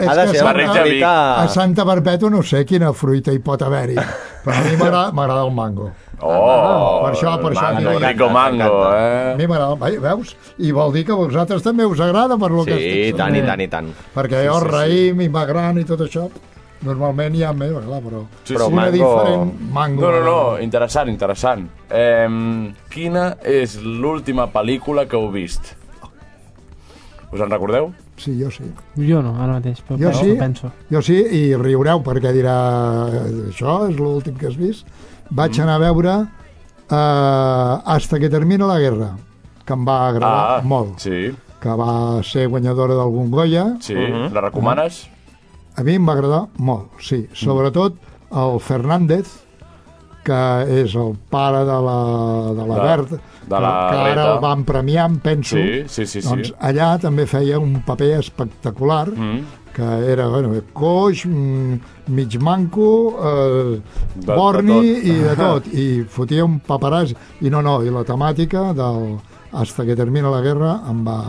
ha 0.10 0.16
de 0.16 0.24
que 0.26 0.38
ser 0.40 0.44
una 0.44 0.74
de. 0.84 1.04
A. 1.06 1.48
Santa 1.54 1.86
Perpètua 1.86 2.32
no 2.34 2.42
sé 2.42 2.64
quina 2.66 2.90
fruita 2.98 3.32
hi 3.36 3.38
pot 3.46 3.62
haver-hi, 3.62 4.00
però 4.46 4.56
a 4.58 4.64
mi 4.66 4.74
m'agrada 4.82 5.44
el 5.46 5.52
mango. 5.54 5.92
Oh, 6.24 7.04
Per 7.04 7.12
això- 7.14 7.36
per 7.42 7.52
això 7.52 7.68
mango, 7.74 7.92
diria- 7.98 8.10
rico 8.14 8.30
mango, 8.32 8.72
A 8.88 8.96
eh? 8.98 9.36
mi 9.38 9.46
m'agrada, 9.48 9.76
veus? 10.02 10.34
I 10.58 10.72
vol 10.72 10.94
dir 10.96 11.04
que 11.06 11.12
a 11.12 11.20
vosaltres 11.20 11.62
també 11.66 11.86
us 11.86 12.00
agrada 12.00 12.38
per 12.40 12.50
lo 12.54 12.64
que 12.66 12.74
Sí, 12.78 12.90
estic 12.90 13.14
i 13.14 13.18
tant, 13.20 13.36
i 13.36 13.42
tant, 13.46 13.62
i 13.62 13.68
tant. 13.68 13.94
Perquè 14.16 14.46
jo 14.48 14.58
Sí, 14.58 14.66
sí, 14.66 14.66
sí. 14.66 14.74
raïm 14.78 15.22
i 15.22 15.30
magrana 15.30 15.82
i 15.82 15.86
tot 15.86 16.02
això, 16.08 16.26
normalment 16.84 17.36
hi 17.36 17.44
ha 17.44 17.54
més, 17.54 17.72
clar, 17.86 18.02
però... 18.04 18.24
Sí, 18.44 18.54
Però 18.54 18.68
sí. 18.68 18.74
una 18.74 18.82
mango- 18.84 18.98
diferent 18.98 19.54
mango. 19.74 20.02
No, 20.02 20.12
no, 20.12 20.24
no, 20.26 20.60
interessant, 20.62 21.10
interessant. 21.10 21.68
Eh, 21.90 22.28
quina 22.92 23.38
és 23.44 23.78
l'última 23.84 24.48
pel·lícula 24.52 25.08
que 25.08 25.16
heu 25.18 25.30
vist? 25.32 25.74
Us 27.34 27.42
en 27.42 27.50
recordeu? 27.50 27.92
Sí, 28.18 28.36
jo 28.40 28.52
sí. 28.54 28.64
Jo 29.00 29.24
no, 29.26 29.32
ara 29.42 29.56
mateix, 29.58 29.80
però 29.88 29.98
Jo 29.98 30.12
penso, 30.12 30.24
sí. 30.24 30.36
penso. 30.38 30.72
Jo 30.92 31.02
sí, 31.02 31.16
i 31.18 31.56
riureu 31.58 32.04
perquè 32.06 32.30
dirà 32.36 32.54
això 33.50 33.80
és 33.90 33.98
l'últim 33.98 34.36
que 34.38 34.48
has 34.52 34.58
vist. 34.60 34.86
Vaig 35.34 35.58
anar 35.64 35.80
a 35.80 35.82
veure 35.82 36.14
uh, 36.20 37.82
Hasta 37.90 38.20
que 38.20 38.30
termina 38.30 38.68
la 38.70 38.78
guerra, 38.80 39.16
que 39.66 39.74
em 39.74 39.86
va 39.88 39.96
agradar 40.10 40.62
molt, 40.64 40.94
Ah, 40.98 41.00
Sí, 41.08 41.32
que 41.64 41.70
va 41.80 42.22
ser 42.24 42.46
guanyadora 42.52 42.94
d'algun 42.94 43.32
Goya. 43.32 43.78
sí. 43.82 43.96
La 43.96 44.42
recomanes? 44.42 45.08
A 45.76 45.84
mi 45.84 45.96
em 45.98 46.06
va 46.08 46.14
agradar 46.14 46.48
molt, 46.58 46.92
sí. 47.02 47.28
Sobretot 47.34 47.96
el 48.32 48.60
Fernández, 48.62 49.40
que 50.24 50.38
és 50.84 50.94
el 50.96 51.16
pare 51.30 51.64
de 51.68 51.80
la, 51.88 51.98
de 52.56 52.68
la 52.68 52.76
De- 52.76 52.84
Bert, 52.88 53.10
de 53.12 53.60
la 53.60 53.72
que 53.90 53.98
ara 53.98 54.12
Greta. 54.14 54.28
el 54.36 54.40
van 54.40 54.64
premiar, 54.64 55.10
em 55.10 55.18
penso. 55.20 55.58
Sí, 55.58 55.84
sí, 55.88 56.06
sí, 56.06 56.22
sí. 56.22 56.28
Doncs 56.30 56.54
allà 56.62 56.94
també 57.02 57.26
feia 57.28 57.60
un 57.60 57.82
paper 57.84 58.20
espectacular, 58.20 59.10
Mm. 59.12 59.42
que 59.74 59.84
era 60.14 60.28
bueno, 60.30 60.54
coix, 60.72 61.26
mm, 61.26 61.80
mig 62.08 62.38
manco, 62.40 63.18
eh, 63.20 63.82
De- 64.16 64.26
de 64.28 64.36
borni 64.36 64.68
tot. 64.94 65.04
i 65.04 65.12
de 65.12 65.36
tot. 65.46 65.68
I 65.74 66.04
fotia 66.08 66.46
un 66.46 66.62
paperàs. 66.62 67.16
I 67.42 67.50
no, 67.50 67.62
no, 67.62 67.82
i 67.84 67.90
la 67.90 68.04
temàtica 68.04 68.74
del 68.74 69.18
Hasta 69.56 69.86
que 69.86 69.96
termina 69.96 70.32
la 70.32 70.42
guerra 70.42 70.82
em 70.90 71.04
va, 71.06 71.20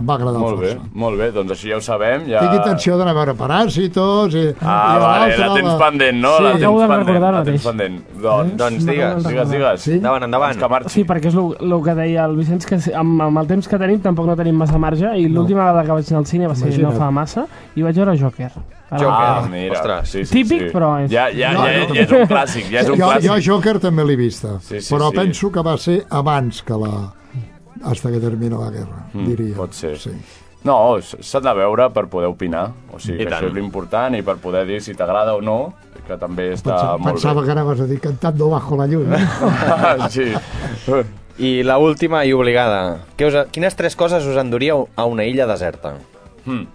em 0.00 0.06
va 0.08 0.14
agradar 0.18 0.40
Molt 0.40 0.58
bé, 0.60 0.72
força. 0.74 0.90
molt 0.94 1.18
bé, 1.20 1.30
doncs 1.36 1.52
així 1.52 1.70
ja 1.70 1.76
ho 1.78 1.80
sabem. 1.84 2.24
Ja... 2.28 2.40
Tinc 2.40 2.54
intenció 2.58 2.96
d'anar 2.98 3.12
a 3.14 3.18
veure 3.20 3.34
Paràsitos 3.38 4.34
i, 4.34 4.44
Ah, 4.60 4.96
i 4.96 5.00
vale, 5.00 5.36
la 5.38 5.48
tens 5.54 5.68
la- 5.68 5.78
pendent, 5.78 6.18
no? 6.20 6.32
Sí. 6.36 6.42
la 6.42 6.50
tens 6.52 6.62
Acabo 6.64 6.80
de 6.80 6.86
pendent, 6.88 7.06
recordar 7.08 7.32
la 7.34 7.44
tens 7.44 7.64
mateix. 7.64 7.68
pendent. 7.70 8.22
Doncs, 8.22 8.56
Doncs 8.56 8.86
digues, 8.86 9.24
digues, 9.28 9.50
digues. 9.50 9.80
Sí? 9.86 9.92
Endavant, 10.00 10.24
endavant. 10.24 10.58
Que 10.58 10.68
marxi. 10.68 10.90
Sí, 10.94 11.04
perquè 11.04 11.28
és 11.30 11.34
el 11.36 11.82
que 11.84 11.94
deia 11.94 12.24
el 12.24 12.36
Vicenç, 12.36 12.66
que 12.66 12.80
amb, 12.96 13.22
amb 13.22 13.38
el 13.38 13.46
temps 13.46 13.68
que 13.68 13.78
tenim 13.78 14.00
tampoc 14.00 14.26
no 14.26 14.36
tenim 14.36 14.56
massa 14.56 14.78
marge, 14.78 15.14
i 15.16 15.28
l'última 15.28 15.64
vegada 15.70 15.84
que 15.86 15.92
vaig 15.92 16.10
anar 16.10 16.18
al 16.24 16.26
cine 16.26 16.46
va 16.48 16.54
ser 16.54 16.68
Imagina't. 16.68 16.92
no 16.92 16.98
fa 16.98 17.10
massa, 17.10 17.46
i 17.76 17.82
vaig 17.82 17.94
veure 17.96 18.16
Joker. 18.18 18.50
Joker. 18.90 19.06
Ah, 19.08 19.46
mira. 19.48 19.72
Ostres. 19.78 20.08
Sí, 20.10 20.24
sí, 20.24 20.32
Típic, 20.42 20.66
sí. 20.68 20.70
però 20.74 20.98
és- 21.04 21.10
Ja, 21.12 21.28
ja, 21.30 21.52
No, 21.52 21.64
ja, 21.66 21.86
no. 21.86 21.94
ja 21.94 22.00
és 22.02 22.10
un 22.10 22.26
clàssic, 22.26 22.70
ja 22.72 22.80
és 22.80 22.88
un 22.88 22.98
jo, 22.98 23.06
clàssic. 23.06 23.22
jo 23.44 23.52
Joker 23.54 23.78
també 23.78 24.04
l'he 24.04 24.16
vista, 24.16 24.58
Sí, 24.60 24.80
sí, 24.80 24.92
però 24.94 25.10
sí. 25.10 25.16
penso 25.16 25.50
que 25.52 25.60
va 25.62 25.76
ser 25.78 26.04
abans 26.10 26.62
que 26.62 26.72
la 26.74 27.12
hasta 27.84 28.10
que 28.10 28.18
termina 28.20 28.58
la 28.58 28.70
guerra, 28.70 29.06
Mm, 29.12 29.26
diria. 29.26 29.56
pot 29.56 29.72
ser. 29.72 29.96
Sí. 29.98 30.10
No, 30.64 30.98
s'ha 31.00 31.40
de 31.40 31.54
veure 31.54 31.88
per 31.90 32.06
poder 32.08 32.28
opinar. 32.28 32.70
O 32.92 32.98
sigui, 32.98 33.22
I 33.22 33.24
que 33.24 33.30
tant. 33.30 33.40
això 33.42 33.48
és 33.48 33.54
l'important 33.54 34.14
i 34.14 34.22
per 34.22 34.36
poder 34.36 34.66
dir 34.66 34.80
si 34.82 34.92
t'agrada 34.94 35.34
o 35.34 35.40
no, 35.40 35.72
que 36.06 36.16
també 36.18 36.52
està 36.52 36.74
Pensa, 36.74 36.96
molt 36.98 37.14
pensava 37.14 37.40
bé. 37.40 37.46
que 37.46 37.52
anaves 37.52 37.80
a 37.80 37.86
dir 37.86 38.00
cantando 38.00 38.50
bajo 38.50 38.76
la 38.76 38.86
lluna. 38.86 39.16
sí. 40.10 40.32
I 41.38 41.62
la 41.62 41.78
última 41.78 42.24
i 42.26 42.32
obligada. 42.34 42.98
Què 43.16 43.26
us, 43.28 43.46
quines 43.50 43.74
tres 43.74 43.96
coses 43.96 44.26
us 44.26 44.36
enduríeu 44.36 44.88
a 44.96 45.04
una 45.06 45.24
illa 45.24 45.46
deserta? 45.46 45.94
Mm. 46.44 46.66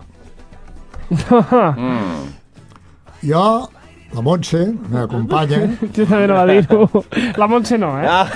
Jo, 3.26 3.70
la 4.14 4.22
Montse, 4.22 4.60
la 4.60 4.90
meva 4.90 5.08
companya, 5.12 5.58
Jo 5.96 6.06
també 6.06 6.28
no 6.28 6.36
va 6.38 6.46
dir-ho. 6.48 7.04
La 7.42 7.48
Montse 7.52 7.78
no, 7.78 7.90
eh? 8.00 8.08
Ah! 8.08 8.28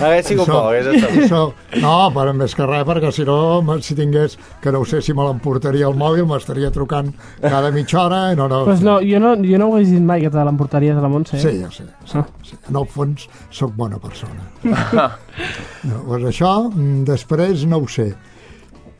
Hagués 0.00 0.26
sigut 0.26 0.48
Això- 0.48 0.62
estat 0.74 1.12
bé. 1.12 1.22
això, 1.26 1.42
no, 1.82 1.92
però 2.14 2.32
més 2.34 2.54
que 2.56 2.66
res, 2.66 2.84
perquè 2.88 3.12
si 3.14 3.24
no, 3.28 3.36
me- 3.62 3.80
si 3.82 3.94
tingués, 3.98 4.38
que 4.62 4.72
no 4.72 4.80
ho 4.80 4.84
sé 4.88 5.00
si 5.02 5.12
me 5.14 5.22
l'emportaria 5.26 5.86
al 5.86 5.94
mòbil, 5.98 6.24
m'estaria 6.26 6.70
trucant 6.74 7.12
cada 7.40 7.70
mitja 7.74 8.00
hora, 8.06 8.32
i 8.32 8.36
no, 8.36 8.48
no. 8.48 8.64
Pues 8.64 8.80
no, 8.82 8.98
jo 9.00 9.20
no, 9.20 9.34
jo 9.36 9.58
no 9.58 9.68
ho 9.70 9.78
he 9.78 9.84
dit 9.84 10.00
mai 10.02 10.20
que 10.24 10.30
te 10.30 10.44
l'emportaries 10.44 10.96
a 10.96 11.00
la 11.04 11.08
Montse. 11.08 11.38
Sí, 11.38 11.60
ja 11.62 11.70
sé. 11.70 11.84
Sí, 12.04 12.18
Ah. 12.18 12.26
sí. 12.42 12.56
En 12.68 12.76
el 12.76 12.86
fons, 12.86 13.28
sóc 13.50 13.72
bona 13.76 13.98
persona. 13.98 14.42
No, 14.64 16.02
doncs 16.08 16.24
això, 16.32 16.70
mm, 16.72 17.04
després 17.04 17.64
no 17.66 17.78
ho 17.78 17.88
sé. 17.88 18.14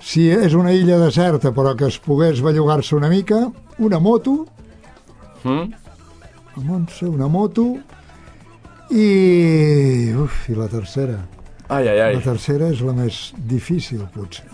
Si 0.00 0.28
és 0.30 0.54
una 0.54 0.70
illa 0.72 0.98
deserta, 1.00 1.50
però 1.52 1.74
que 1.76 1.88
es 1.90 1.98
pogués 1.98 2.40
bellugar-se 2.44 2.94
una 2.96 3.08
mica, 3.08 3.48
una 3.78 3.98
moto, 3.98 4.46
Mm? 5.44 5.70
Montse, 6.66 7.06
una 7.06 7.28
moto, 7.30 7.76
i... 8.90 10.12
Uf, 10.18 10.48
i 10.48 10.54
la 10.58 10.66
tercera. 10.68 11.18
Ai, 11.68 11.86
ai, 11.86 12.00
ai. 12.00 12.14
La 12.16 12.22
tercera 12.24 12.68
és 12.72 12.80
la 12.82 12.94
més 12.96 13.18
difícil, 13.46 14.02
potser. 14.14 14.46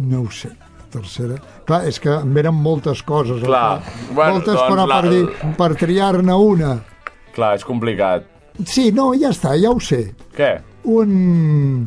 No 0.00 0.22
ho 0.24 0.30
sé. 0.32 0.52
Tercera... 0.92 1.36
Clar, 1.66 1.82
és 1.90 1.98
que 2.00 2.12
em 2.14 2.32
venen 2.32 2.54
moltes 2.54 3.02
coses. 3.04 3.42
Clar. 3.44 3.82
cap. 3.82 4.00
Bueno, 4.14 4.38
moltes, 4.38 4.54
doncs 4.54 4.70
però 4.70 4.86
la- 4.86 5.00
per, 5.02 5.10
dir, 5.12 5.52
per 5.58 5.70
triar-ne 5.80 6.36
una. 6.38 6.72
Clar, 7.36 7.52
és 7.58 7.64
complicat. 7.66 8.28
Sí, 8.64 8.88
no, 8.96 9.10
ja 9.18 9.32
està, 9.34 9.52
ja 9.60 9.74
ho 9.74 9.80
sé. 9.82 10.14
Què? 10.36 10.54
Un, 10.88 11.84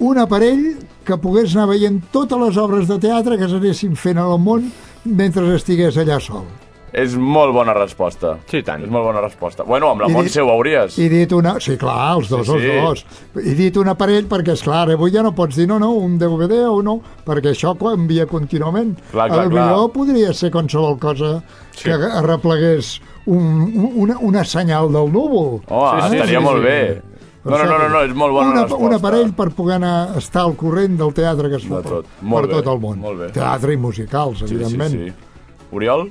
un 0.00 0.18
aparell 0.18 0.76
que 1.04 1.16
pogués 1.18 1.54
anar 1.56 1.68
veient 1.72 2.00
totes 2.12 2.38
les 2.38 2.56
obres 2.60 2.86
de 2.88 2.98
teatre 3.02 3.38
que 3.40 3.48
s'anessin 3.48 3.96
fent 3.96 4.18
al 4.22 4.38
món 4.38 4.70
mentre 5.04 5.46
estigués 5.56 5.96
allà 5.98 6.20
sol. 6.20 6.44
És 6.92 7.12
molt 7.20 7.52
bona 7.52 7.74
resposta. 7.76 8.38
Sí, 8.48 8.62
tant. 8.64 8.80
És 8.82 8.88
molt 8.90 9.04
bona 9.04 9.20
resposta. 9.20 9.62
Bueno, 9.68 9.90
amb 9.92 10.00
la 10.00 10.06
I 10.08 10.12
Montse 10.14 10.38
dit- 10.40 10.46
ho 10.46 10.54
hauries. 10.54 10.96
I 10.98 11.08
dit 11.12 11.32
una... 11.36 11.58
Sí, 11.60 11.76
clar, 11.76 12.14
els 12.16 12.30
dos, 12.30 12.46
Sí, 12.48 12.60
sí. 12.62 12.70
els 12.70 13.04
dos. 13.34 13.44
I 13.44 13.52
dit 13.58 13.76
un 13.76 13.88
aparell 13.92 14.24
perquè, 14.26 14.54
és 14.56 14.62
clar, 14.64 14.86
avui 14.94 15.12
ja 15.12 15.22
no 15.22 15.34
pots 15.36 15.56
dir 15.60 15.66
no, 15.68 15.76
no, 15.78 15.90
un 15.92 16.16
DVD 16.18 16.62
o 16.70 16.80
no, 16.82 16.96
perquè 17.26 17.52
això 17.52 17.74
canvia 17.78 18.24
contínuament. 18.26 18.94
Clar, 19.12 19.28
clar, 19.28 19.44
a 19.46 19.50
clar. 19.50 19.90
podria 19.92 20.32
ser 20.32 20.50
qualsevol 20.50 20.98
cosa 20.98 21.42
Sí. 21.76 21.84
que 21.84 21.92
arreplegués 21.92 23.00
un, 23.26 23.36
un, 23.76 23.92
una, 23.94 24.16
una 24.20 24.44
senyal 24.44 24.88
del 24.90 25.12
núvol. 25.12 25.60
Oh, 25.68 25.90
Sí, 26.00 26.08
sí, 26.08 26.16
estaria 26.16 26.38
sí, 26.38 26.44
molt 26.44 26.58
sí. 26.58 26.64
bé. 26.64 27.02
No, 27.44 27.56
no, 27.56 27.64
no, 27.64 27.76
no, 27.78 27.88
no, 27.88 28.00
és 28.04 28.12
molt 28.14 28.32
bona 28.34 28.50
una, 28.50 28.62
resposta. 28.64 28.84
Un 28.84 28.94
aparell 28.96 29.32
per 29.32 29.48
poder 29.56 29.76
anar, 29.76 30.16
estar 30.18 30.42
al 30.42 30.56
corrent 30.58 30.96
del 30.98 31.12
teatre 31.14 31.48
que 31.48 31.56
es 31.56 31.66
fa 31.68 31.78
per, 31.80 31.90
tot. 31.90 32.06
Molt 32.20 32.48
per 32.48 32.50
bé, 32.56 32.62
tot 32.62 32.72
el 32.74 32.80
món. 32.82 32.98
molt 33.00 33.18
bé. 33.22 33.28
Teatre 33.32 33.72
i 33.72 33.78
musicals, 33.80 34.40
Sí, 34.42 34.48
sí, 34.48 34.54
evidentment. 34.54 34.90
sí. 34.90 35.12
Oriol? 35.72 36.08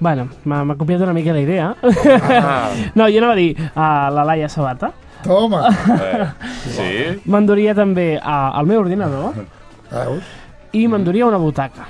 Bueno, 0.00 0.28
m'ha 0.48 0.76
copiat 0.80 1.02
una 1.04 1.12
mica 1.12 1.32
la 1.36 1.40
idea. 1.42 1.74
Ah, 1.82 2.70
no, 2.94 3.08
jo 3.12 3.20
no 3.20 3.28
va 3.28 3.34
dir 3.36 3.50
a 3.74 4.08
la 4.14 4.24
Laia 4.24 4.48
Sabata. 4.48 4.92
Toma, 5.22 5.66
eh, 6.00 6.28
sí? 6.72 7.20
M'enduria 7.28 7.74
també 7.76 8.14
a, 8.16 8.38
al 8.56 8.64
meu 8.70 8.80
ordinador 8.80 9.34
veus? 9.90 10.22
i 10.72 10.86
m'enduria 10.88 11.26
una 11.26 11.36
butaca. 11.36 11.84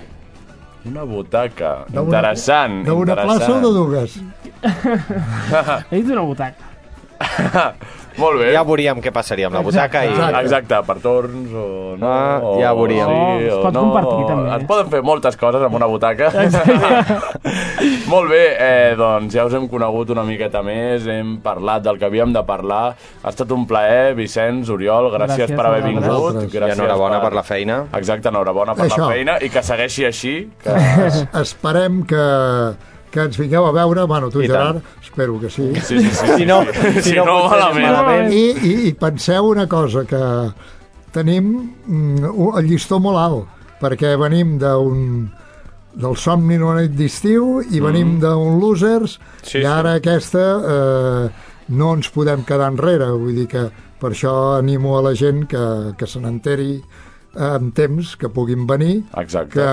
Una 0.89 1.05
butaca. 1.05 1.85
D'una- 1.87 2.03
Interessant. 2.09 2.81
D'una 2.89 3.15
plaça 3.15 3.53
o 3.53 3.61
de 3.61 3.71
dues? 3.77 4.17
He 5.93 6.01
dit 6.03 6.11
una 6.11 6.23
butaca. 6.27 6.67
Molt 8.19 8.41
bé. 8.41 8.49
Ja 8.55 8.63
veuríem 8.67 8.99
què 9.05 9.13
passaria 9.15 9.47
amb 9.47 9.55
la 9.57 9.63
butaca 9.63 10.03
i... 10.05 10.11
Exacte. 10.11 10.41
Exacte, 10.43 10.81
per 10.87 10.97
torns 11.05 11.53
o 11.55 11.67
no. 12.01 12.07
Ah, 12.11 12.41
o, 12.43 12.57
ja 12.61 12.73
veuríem. 12.75 13.07
Sí, 13.11 13.19
Oh, 13.21 13.39
es 13.47 13.53
o 13.55 13.63
pot 13.63 13.75
no, 13.75 13.83
compartir, 13.87 14.27
també. 14.29 14.51
Es 14.57 14.65
poden 14.69 14.91
fer 14.91 15.03
moltes 15.07 15.37
coses 15.41 15.63
amb 15.63 15.75
una 15.79 15.87
butaca. 15.87 16.31
Molt 18.11 18.31
bé, 18.31 18.41
eh, 18.59 18.95
doncs 18.99 19.35
ja 19.35 19.45
us 19.47 19.55
hem 19.57 19.67
conegut 19.71 20.11
una 20.15 20.25
miqueta 20.27 20.63
més, 20.67 21.07
hem 21.11 21.37
parlat 21.45 21.85
del 21.87 21.99
que 22.01 22.09
havíem 22.09 22.33
de 22.35 22.43
parlar. 22.47 22.95
Ha 23.23 23.31
estat 23.33 23.53
un 23.55 23.67
plaer, 23.71 24.15
Vicenç, 24.19 24.71
Oriol, 24.75 25.11
gràcies, 25.15 25.37
Gràcies 25.47 25.57
per 25.57 25.67
haver 25.71 25.83
vingut. 25.87 26.07
vosaltres. 26.11 26.55
I 26.55 26.75
enhorabona 26.75 27.21
per 27.23 27.33
la 27.39 27.43
feina. 27.47 27.81
Exacte, 27.97 28.29
enhorabona 28.33 28.75
per 28.75 28.89
Això. 28.89 29.05
la 29.07 29.13
feina 29.15 29.39
i 29.41 29.49
que 29.51 29.63
segueixi 29.63 30.07
així. 30.09 30.35
Que... 30.65 30.75
Es, 31.07 31.21
esperem 31.41 32.03
que, 32.09 32.25
que 33.15 33.25
ens 33.29 33.39
vingueu 33.41 33.67
a 33.67 33.73
veure, 33.73 34.05
bueno, 34.11 34.31
tu, 34.31 34.43
I 34.43 34.49
tant. 34.51 34.83
Espero 35.11 35.41
que 35.41 35.51
sí. 35.51 35.73
Sí, 35.83 35.99
sí, 35.99 36.11
sí. 36.11 36.27
Si 36.39 36.47
no, 36.47 36.63
sí. 36.95 37.03
si 37.03 37.15
no, 37.17 37.25
no 37.27 37.39
potser 37.43 37.59
malament. 37.59 37.87
malament. 37.87 38.33
I, 38.33 38.45
i, 38.63 38.75
I 38.89 38.93
penseu 38.95 39.49
una 39.51 39.67
cosa, 39.69 40.05
que 40.07 40.21
tenim 41.13 41.51
mm, 41.87 42.31
un- 42.31 42.57
el 42.61 42.69
llistó 42.71 43.01
molt 43.03 43.19
alt, 43.19 43.59
perquè 43.83 44.15
venim 44.21 44.57
d'un 44.61 45.29
del 45.91 46.15
somni 46.17 46.55
en 46.55 46.63
una 46.63 46.85
nit 46.85 46.93
d'estiu 46.95 47.59
i 47.75 47.81
venim 47.83 48.21
d'un 48.23 48.61
losers 48.63 49.17
Sí, 49.43 49.59
i 49.59 49.65
ara 49.67 49.97
aquesta 49.99 50.45
eh, 50.63 51.25
no 51.75 51.89
ens 51.97 52.07
podem 52.15 52.45
quedar 52.47 52.69
enrere 52.71 53.09
vull 53.11 53.35
dir 53.35 53.49
que 53.51 53.65
per 53.99 54.13
això 54.13 54.35
animo 54.61 54.93
a 54.97 55.03
la 55.03 55.17
gent 55.19 55.49
que, 55.51 55.65
que 55.99 56.07
se 56.07 56.23
n'enteri 56.23 56.77
eh, 56.79 57.43
amb 57.57 57.75
temps, 57.75 58.15
que 58.17 58.31
puguin 58.31 58.69
venir 58.71 59.01
Exacte. 59.19 59.57
que, 59.59 59.67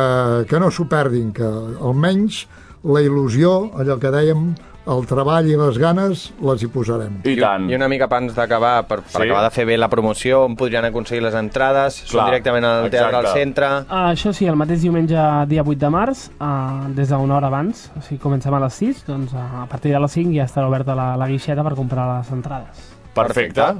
que 0.49 0.59
no 0.59 0.71
s'ho 0.73 0.87
perdin, 0.89 1.29
que 1.37 1.45
almenys 1.45 2.47
la 2.83 3.01
il·lusió, 3.01 3.71
allò 3.77 3.97
que 3.99 4.11
dèiem, 4.13 4.49
el 4.87 5.03
treball 5.07 5.49
i 5.51 5.55
les 5.59 5.77
ganes, 5.81 6.21
les 6.39 6.61
hi 6.63 6.67
posarem. 6.71 7.17
I 7.27 7.33
tant. 7.39 7.65
I 7.69 7.75
una 7.75 7.89
mica 7.91 8.05
abans 8.07 8.33
d'acabar, 8.35 8.85
per, 8.87 9.01
per 9.01 9.11
Sí. 9.11 9.25
acabar 9.25 9.43
de 9.43 9.49
fer 9.51 9.65
bé 9.65 9.77
la 9.77 9.89
promoció, 9.89 10.45
on 10.45 10.55
podrien 10.55 10.85
aconseguir 10.85 11.23
les 11.23 11.35
entrades? 11.35 11.97
Són 12.05 12.21
Clar, 12.21 12.29
directament 12.31 12.65
al 12.65 12.89
Teatre 12.89 13.17
al 13.17 13.25
exacte. 13.25 13.39
Centre? 13.41 13.71
Uh, 13.89 14.13
això 14.13 14.31
sí, 14.33 14.47
el 14.47 14.55
mateix 14.55 14.81
diumenge, 14.81 15.17
dia 15.47 15.63
8 15.63 15.79
de 15.83 15.89
març, 15.89 16.29
uh, 16.39 16.87
des 16.95 17.09
d'una 17.09 17.35
hora 17.35 17.47
abans, 17.51 17.89
o 17.97 18.01
sigui, 18.01 18.21
comencem 18.23 18.53
a 18.53 18.59
les 18.63 18.73
6, 18.79 19.03
doncs 19.07 19.33
uh, 19.33 19.63
a 19.63 19.67
partir 19.67 19.91
de 19.91 19.99
les 19.99 20.11
5 20.11 20.33
ja 20.33 20.45
estarà 20.47 20.67
oberta 20.71 20.95
la, 20.95 21.15
la 21.17 21.27
guixeta 21.27 21.63
per 21.67 21.75
comprar 21.75 22.07
les 22.17 22.31
entrades. 22.31 22.87
Perfecte. 23.13 23.73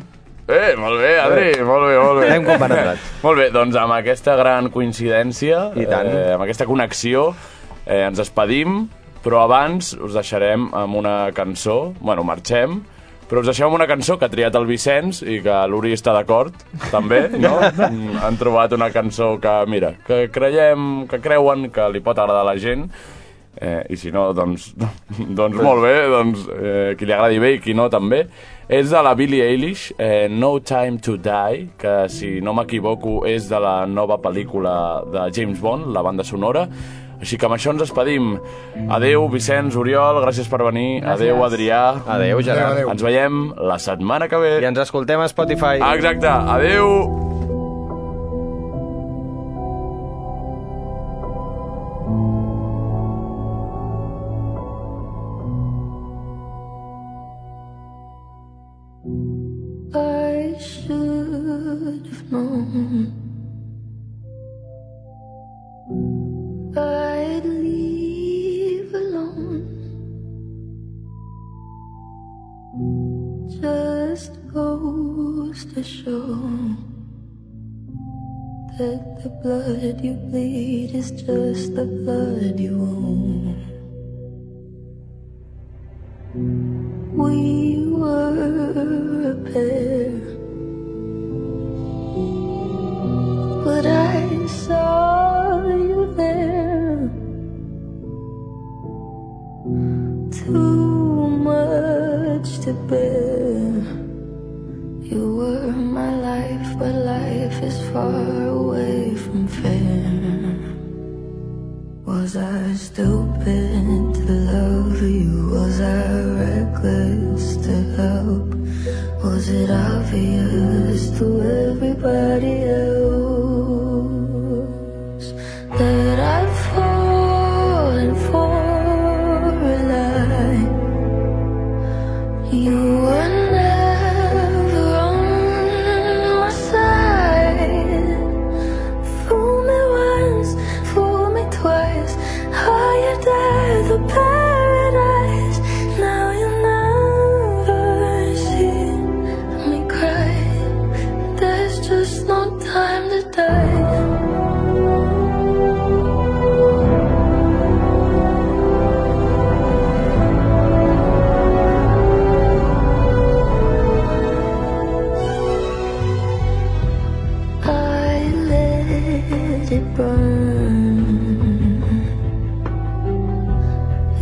Eh, 0.48 0.76
molt 0.80 1.02
bé, 1.02 1.20
Adri, 1.20 1.50
molt 1.64 1.88
bé, 1.88 1.96
molt 2.00 2.20
bé. 2.22 2.28
Anem 2.32 2.98
molt 3.26 3.38
bé, 3.38 3.50
doncs 3.52 3.76
amb 3.76 3.92
aquesta 3.98 4.36
gran 4.40 4.70
coincidència, 4.72 5.72
I 5.76 5.86
tant. 5.88 6.08
Eh, 6.08 6.34
amb 6.36 6.44
aquesta 6.46 6.66
connexió, 6.66 7.34
eh, 7.88 8.04
ens 8.06 8.20
despedim, 8.20 8.86
però 9.24 9.42
abans 9.46 9.96
us 9.96 10.14
deixarem 10.16 10.70
amb 10.76 11.00
una 11.00 11.18
cançó, 11.36 11.94
bueno, 12.00 12.24
marxem, 12.28 12.82
però 13.28 13.42
us 13.42 13.50
deixem 13.50 13.68
amb 13.68 13.76
una 13.76 13.88
cançó 13.90 14.16
que 14.16 14.28
ha 14.28 14.32
triat 14.32 14.56
el 14.56 14.68
Vicenç 14.70 15.20
i 15.28 15.42
que 15.44 15.56
l'Uri 15.68 15.92
està 15.96 16.14
d'acord, 16.16 16.56
també, 16.92 17.26
no? 17.36 17.58
Mm, 17.88 18.18
Han 18.24 18.38
trobat 18.40 18.74
una 18.76 18.90
cançó 18.92 19.36
que, 19.42 19.54
mira, 19.68 19.94
que 20.08 20.28
creiem, 20.32 21.06
que 21.08 21.20
creuen 21.24 21.70
que 21.72 21.88
li 21.92 22.04
pot 22.04 22.20
agradar 22.20 22.46
a 22.46 22.48
la 22.52 22.58
gent, 22.60 22.86
eh, 23.60 23.84
i 23.90 23.98
si 24.00 24.12
no, 24.16 24.30
doncs, 24.38 24.70
doncs 25.40 25.58
molt 25.60 25.84
bé, 25.84 25.96
doncs 26.12 26.46
eh, 26.54 26.94
qui 26.98 27.08
li 27.08 27.16
agradi 27.16 27.42
bé 27.44 27.52
i 27.58 27.60
qui 27.64 27.76
no 27.78 27.90
també. 27.92 28.24
És 28.68 28.92
de 28.92 29.02
la 29.04 29.14
Billie 29.16 29.46
Eilish, 29.48 29.94
eh, 29.98 30.28
No 30.28 30.58
Time 30.60 31.00
to 31.04 31.18
Die, 31.24 31.68
que 31.80 31.98
si 32.12 32.38
no 32.44 32.56
m'equivoco 32.56 33.22
és 33.28 33.48
de 33.52 33.60
la 33.64 33.82
nova 33.88 34.20
pel·lícula 34.24 34.78
de 35.08 35.28
James 35.36 35.60
Bond, 35.64 35.92
la 35.96 36.04
banda 36.04 36.26
sonora. 36.28 36.68
Així 37.18 37.38
que 37.38 37.48
amb 37.48 37.56
això 37.58 37.74
ens 37.74 37.82
despedim. 37.82 38.36
Adeu, 38.94 39.28
Vicenç, 39.34 39.76
Oriol, 39.80 40.22
gràcies 40.26 40.50
per 40.52 40.62
venir. 40.68 41.02
Gràcies. 41.02 41.16
Adeu, 41.16 41.44
Adrià. 41.46 41.82
Adéu, 42.06 42.42
Gerard. 42.46 42.78
Adéu, 42.78 42.84
adéu. 42.86 42.92
Ens 42.94 43.08
veiem 43.10 43.42
la 43.58 43.80
setmana 43.82 44.30
que 44.30 44.42
ve. 44.44 44.54
I 44.62 44.70
ens 44.70 44.84
escoltem 44.86 45.22
a 45.22 45.30
Spotify. 45.32 45.82
Exacte. 45.96 46.28
Adeu. 46.28 47.36
I 59.96 60.56
should 60.60 62.06
have 62.06 62.32
known 62.32 63.17
goes 75.48 75.66
to 75.74 75.84
show 75.84 76.36
that 78.78 79.20
the 79.24 79.30
blood 79.42 80.04
you 80.04 80.14
bleed 80.14 80.94
is 80.94 81.12
just 81.12 81.76
the 81.76 81.86
blood 81.86 82.60
you 82.60 82.76
own. 82.82 83.37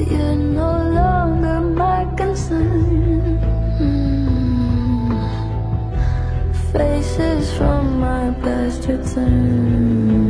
You're 0.09 0.35
no 0.35 0.71
longer 0.99 1.61
my 1.61 2.05
concern. 2.15 3.39
Mm. 3.79 5.11
Faces 6.71 7.53
from 7.57 7.99
my 7.99 8.31
past 8.41 8.87
return. 8.87 10.25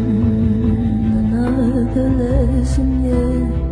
Another 1.34 2.10
lesson, 2.10 3.04
yeah. 3.04 3.65